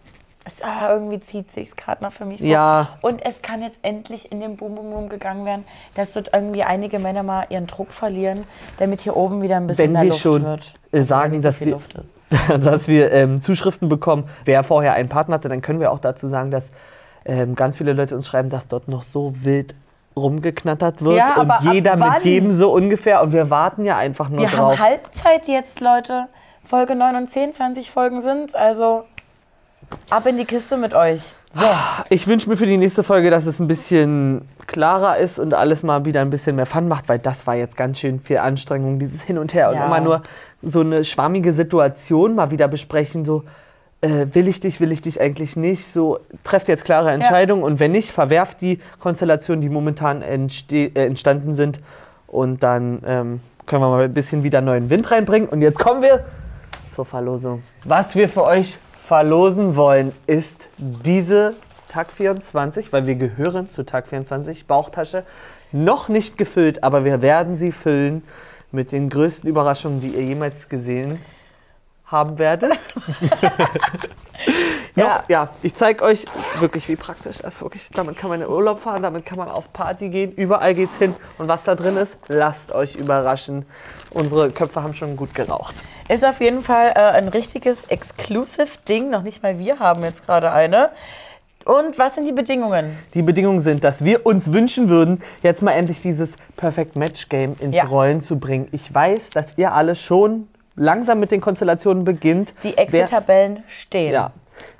Es, 0.45 0.61
ah, 0.61 0.89
irgendwie 0.91 1.19
zieht 1.21 1.51
sich 1.51 1.75
gerade 1.75 2.03
noch 2.03 2.11
für 2.11 2.25
mich 2.25 2.39
so. 2.39 2.45
Ja. 2.45 2.89
Und 3.01 3.25
es 3.25 3.41
kann 3.41 3.61
jetzt 3.61 3.79
endlich 3.81 4.31
in 4.31 4.41
den 4.41 4.57
Boom 4.57 4.75
Boom 4.75 4.91
Room 4.91 5.09
gegangen 5.09 5.45
werden, 5.45 5.63
dass 5.95 6.13
dort 6.13 6.31
irgendwie 6.33 6.63
einige 6.63 6.99
Männer 6.99 7.23
mal 7.23 7.45
ihren 7.49 7.65
Druck 7.67 7.93
verlieren, 7.93 8.43
damit 8.77 9.01
hier 9.01 9.15
oben 9.15 9.41
wieder 9.41 9.57
ein 9.57 9.67
bisschen 9.67 9.85
Wenn 9.85 9.91
mehr 9.93 10.01
wir 10.01 10.09
Luft 10.09 10.21
schon 10.21 10.43
wird. 10.43 10.73
äh, 10.91 11.03
sagen, 11.03 11.41
dass 11.41 11.61
wir, 11.61 11.79
dass 12.59 12.87
wir 12.87 13.11
ähm, 13.13 13.41
Zuschriften 13.41 13.87
bekommen, 13.87 14.29
wer 14.43 14.63
vorher 14.63 14.93
einen 14.93 15.07
Partner 15.07 15.35
hatte, 15.35 15.47
dann 15.49 15.61
können 15.61 15.79
wir 15.79 15.91
auch 15.91 15.99
dazu 15.99 16.27
sagen, 16.27 16.51
dass 16.51 16.71
ähm, 17.25 17.55
ganz 17.55 17.77
viele 17.77 17.93
Leute 17.93 18.15
uns 18.15 18.27
schreiben, 18.27 18.49
dass 18.49 18.67
dort 18.67 18.89
noch 18.89 19.03
so 19.03 19.33
wild 19.45 19.75
rumgeknattert 20.17 21.03
wird 21.03 21.17
Ja, 21.17 21.35
und 21.41 21.73
jeder 21.73 21.95
mit 21.95 22.23
jedem 22.23 22.51
so 22.51 22.71
ungefähr 22.73 23.21
und 23.23 23.31
wir 23.33 23.49
warten 23.49 23.85
ja 23.85 23.97
einfach 23.97 24.29
nur 24.29 24.41
Wir 24.41 24.49
drauf. 24.49 24.73
haben 24.73 24.79
Halbzeit 24.79 25.47
jetzt, 25.47 25.79
Leute. 25.79 26.27
Folge 26.65 26.95
9 26.95 27.15
und 27.15 27.29
10, 27.29 27.53
20 27.53 27.91
Folgen 27.91 28.21
sind 28.21 28.55
Also 28.55 29.03
ab 30.09 30.25
in 30.27 30.37
die 30.37 30.45
Kiste 30.45 30.77
mit 30.77 30.93
euch. 30.93 31.21
So. 31.51 31.65
Ich 32.09 32.27
wünsche 32.27 32.49
mir 32.49 32.57
für 32.57 32.65
die 32.65 32.77
nächste 32.77 33.03
Folge, 33.03 33.29
dass 33.29 33.45
es 33.45 33.59
ein 33.59 33.67
bisschen 33.67 34.47
klarer 34.65 35.17
ist 35.17 35.37
und 35.37 35.53
alles 35.53 35.83
mal 35.83 36.03
wieder 36.05 36.21
ein 36.21 36.29
bisschen 36.31 36.55
mehr 36.55 36.65
Fun 36.65 36.87
macht, 36.87 37.07
weil 37.09 37.19
das 37.19 37.45
war 37.45 37.55
jetzt 37.55 37.77
ganz 37.77 37.99
schön 37.99 38.19
viel 38.19 38.39
Anstrengung, 38.39 38.97
dieses 38.97 39.21
Hin 39.21 39.37
und 39.37 39.53
Her 39.53 39.69
und 39.69 39.75
Ja. 39.75 39.85
immer 39.85 39.99
nur 39.99 40.23
so 40.63 40.79
eine 40.79 41.03
schwammige 41.03 41.53
Situation 41.53 42.33
mal 42.35 42.49
wieder 42.49 42.67
besprechen, 42.67 43.23
so 43.23 43.43
äh, 44.01 44.25
will 44.33 44.47
ich 44.47 44.61
dich, 44.61 44.81
will 44.81 44.91
ich 44.91 45.01
dich 45.01 45.21
eigentlich 45.21 45.55
nicht, 45.55 45.85
so 45.85 46.19
trefft 46.43 46.67
jetzt 46.67 46.85
klare 46.85 47.11
Entscheidungen 47.11 47.63
und 47.63 47.79
wenn 47.79 47.91
nicht, 47.91 48.11
verwerft 48.11 48.61
die 48.61 48.79
Konstellationen, 48.99 49.61
die 49.61 49.69
momentan 49.69 50.21
äh, 50.23 50.87
entstanden 50.95 51.53
sind 51.53 51.79
und 52.27 52.63
dann 52.63 53.01
ähm, 53.05 53.41
können 53.65 53.81
wir 53.83 53.89
mal 53.89 54.03
ein 54.03 54.13
bisschen 54.13 54.43
wieder 54.43 54.61
neuen 54.61 54.89
Wind 54.89 55.11
reinbringen 55.11 55.47
und 55.47 55.61
jetzt 55.61 55.77
kommen 55.77 56.01
wir 56.01 56.25
zur 56.95 57.05
Verlosung. 57.05 57.63
Was 57.85 58.15
wir 58.15 58.27
für 58.27 58.43
euch 58.43 58.77
verlosen 59.03 59.75
wollen, 59.75 60.13
ist 60.27 60.69
diese 60.77 61.55
Tag 61.89 62.11
24, 62.13 62.93
weil 62.93 63.05
wir 63.05 63.15
gehören 63.15 63.69
zu 63.69 63.83
Tag 63.83 64.07
24 64.07 64.65
Bauchtasche. 64.65 65.25
Noch 65.73 66.07
nicht 66.07 66.37
gefüllt, 66.37 66.83
aber 66.83 67.03
wir 67.03 67.21
werden 67.21 67.57
sie 67.57 67.73
füllen 67.73 68.23
mit 68.71 68.93
den 68.93 69.09
größten 69.09 69.49
Überraschungen, 69.49 69.99
die 69.99 70.07
ihr 70.07 70.23
jemals 70.23 70.69
gesehen 70.69 71.19
haben 72.05 72.37
werdet. 72.37 72.79
ja. 74.95 75.23
ja, 75.27 75.49
ich 75.61 75.73
zeige 75.73 76.03
euch 76.03 76.25
wirklich, 76.59 76.87
wie 76.87 76.95
praktisch 76.95 77.39
das 77.39 77.55
ist. 77.55 77.61
Wirklich, 77.61 77.89
damit 77.91 78.17
kann 78.17 78.29
man 78.29 78.41
in 78.41 78.47
Urlaub 78.47 78.81
fahren, 78.81 79.01
damit 79.01 79.25
kann 79.25 79.37
man 79.37 79.49
auf 79.49 79.71
Party 79.73 80.09
gehen, 80.09 80.31
überall 80.33 80.73
geht's 80.73 80.97
hin. 80.97 81.15
Und 81.37 81.47
was 81.47 81.63
da 81.63 81.75
drin 81.75 81.97
ist, 81.97 82.17
lasst 82.27 82.71
euch 82.71 82.95
überraschen. 82.95 83.65
Unsere 84.11 84.51
Köpfe 84.51 84.83
haben 84.83 84.93
schon 84.93 85.15
gut 85.15 85.33
geraucht. 85.33 85.75
Ist 86.09 86.25
auf 86.25 86.41
jeden 86.41 86.61
Fall 86.61 86.89
äh, 86.89 86.99
ein 86.99 87.29
richtiges 87.29 87.85
Exclusive-Ding. 87.85 89.09
Noch 89.09 89.23
nicht 89.23 89.41
mal 89.41 89.57
wir 89.57 89.79
haben 89.79 90.03
jetzt 90.03 90.25
gerade 90.25 90.51
eine. 90.51 90.89
Und 91.65 91.97
was 91.97 92.15
sind 92.15 92.25
die 92.25 92.33
Bedingungen? 92.33 92.97
Die 93.13 93.21
Bedingungen 93.21 93.61
sind, 93.61 93.85
dass 93.85 94.03
wir 94.03 94.25
uns 94.25 94.51
wünschen 94.51 94.89
würden, 94.89 95.23
jetzt 95.43 95.61
mal 95.61 95.71
endlich 95.71 96.01
dieses 96.01 96.35
Perfect 96.57 96.97
Match 96.97 97.29
Game 97.29 97.55
ins 97.59 97.73
Ja. 97.73 97.85
Rollen 97.85 98.21
zu 98.21 98.37
bringen. 98.37 98.67
Ich 98.73 98.93
weiß, 98.93 99.29
dass 99.29 99.57
ihr 99.57 99.73
alle 99.73 99.95
schon 99.95 100.49
langsam 100.75 101.19
mit 101.19 101.31
den 101.31 101.41
Konstellationen 101.41 102.03
beginnt. 102.03 102.53
Die 102.63 102.77
Exit-Tabellen 102.77 103.63
stehen. 103.67 104.13
Ja. 104.13 104.31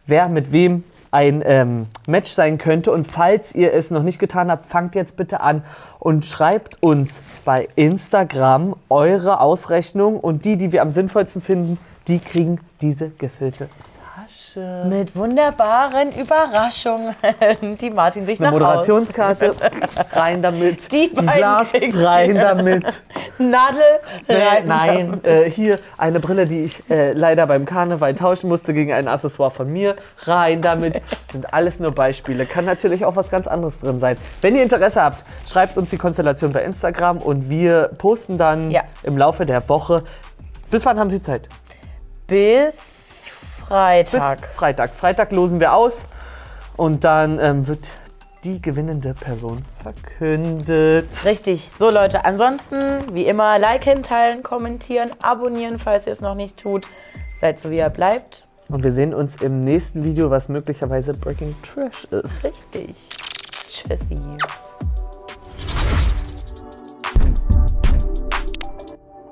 Wer 0.05 0.27
mit 0.29 0.51
wem 0.51 0.83
ein 1.11 1.43
ähm, 1.45 1.85
Match 2.07 2.31
sein 2.31 2.57
könnte. 2.57 2.91
Und 2.91 3.09
falls 3.09 3.53
ihr 3.53 3.71
es 3.73 3.91
noch 3.91 4.01
nicht 4.01 4.17
getan 4.17 4.49
habt, 4.49 4.65
fangt 4.65 4.95
jetzt 4.95 5.15
bitte 5.15 5.41
an 5.41 5.63
und 5.99 6.25
schreibt 6.25 6.81
uns 6.81 7.21
bei 7.45 7.67
Instagram 7.75 8.75
eure 8.89 9.39
Ausrechnung. 9.39 10.19
Und 10.19 10.43
die, 10.45 10.57
die 10.57 10.71
wir 10.71 10.81
am 10.81 10.91
sinnvollsten 10.91 11.41
finden, 11.41 11.77
die 12.07 12.17
kriegen 12.19 12.59
diese 12.81 13.09
gefüllte 13.09 13.69
Mit 14.55 15.15
wunderbaren 15.15 16.11
Überraschungen, 16.11 17.15
die 17.81 17.89
Martin 17.89 18.25
sich 18.25 18.39
Eine 18.39 18.47
nach 18.47 18.53
Moderationskarte, 18.53 19.55
rein 20.11 20.41
damit. 20.41 20.91
Die 20.91 21.11
ein 21.15 21.25
beiden 21.25 21.91
Glas, 21.91 22.05
rein 22.05 22.35
damit. 22.35 23.01
Nadel 23.37 23.81
rein. 24.27 24.67
Nein, 24.67 25.23
äh, 25.23 25.49
hier 25.49 25.79
eine 25.97 26.19
Brille, 26.19 26.45
die 26.45 26.65
ich 26.65 26.89
äh, 26.89 27.13
leider 27.13 27.47
beim 27.47 27.65
Karneval 27.65 28.13
tauschen 28.15 28.49
musste 28.49 28.73
gegen 28.73 28.93
ein 28.93 29.07
Accessoire 29.07 29.51
von 29.51 29.71
mir. 29.71 29.95
Rein 30.25 30.61
damit. 30.61 31.01
Sind 31.31 31.53
alles 31.53 31.79
nur 31.79 31.91
Beispiele. 31.91 32.45
Kann 32.45 32.65
natürlich 32.65 33.05
auch 33.05 33.15
was 33.15 33.29
ganz 33.29 33.47
anderes 33.47 33.79
drin 33.79 33.99
sein. 33.99 34.17
Wenn 34.41 34.55
ihr 34.55 34.63
Interesse 34.63 35.01
habt, 35.01 35.23
schreibt 35.49 35.77
uns 35.77 35.89
die 35.89 35.97
Konstellation 35.97 36.51
bei 36.51 36.63
Instagram 36.63 37.17
und 37.17 37.49
wir 37.49 37.89
posten 37.97 38.37
dann 38.37 38.75
im 39.03 39.17
Laufe 39.17 39.45
der 39.45 39.67
Woche. 39.67 40.03
Bis 40.69 40.85
wann 40.85 40.99
haben 40.99 41.09
Sie 41.09 41.21
Zeit? 41.21 41.47
Bis 42.27 42.92
Freitag. 43.67 44.41
Bis 44.41 44.49
Freitag. 44.51 44.89
Freitag 44.95 45.31
losen 45.31 45.59
wir 45.59 45.73
aus 45.73 46.05
und 46.75 47.03
dann 47.03 47.39
ähm, 47.39 47.67
wird 47.67 47.89
die 48.43 48.61
gewinnende 48.61 49.13
Person 49.13 49.63
verkündet. 49.81 51.23
Richtig. 51.23 51.71
So 51.79 51.89
Leute, 51.89 52.25
ansonsten 52.25 52.77
wie 53.13 53.25
immer 53.25 53.57
liken, 53.57 54.03
teilen, 54.03 54.43
kommentieren, 54.43 55.11
abonnieren, 55.21 55.79
falls 55.79 56.07
ihr 56.07 56.13
es 56.13 56.19
noch 56.19 56.35
nicht 56.35 56.61
tut. 56.61 56.85
Seid 57.39 57.59
so 57.59 57.69
wie 57.71 57.77
ihr 57.77 57.89
bleibt. 57.89 58.47
Und 58.69 58.83
wir 58.83 58.91
sehen 58.91 59.13
uns 59.13 59.41
im 59.41 59.61
nächsten 59.61 60.03
Video, 60.03 60.29
was 60.29 60.49
möglicherweise 60.49 61.13
Breaking 61.13 61.55
Trash 61.61 62.05
ist. 62.05 62.45
Richtig. 62.45 62.95
Tschüssi. 63.67 64.17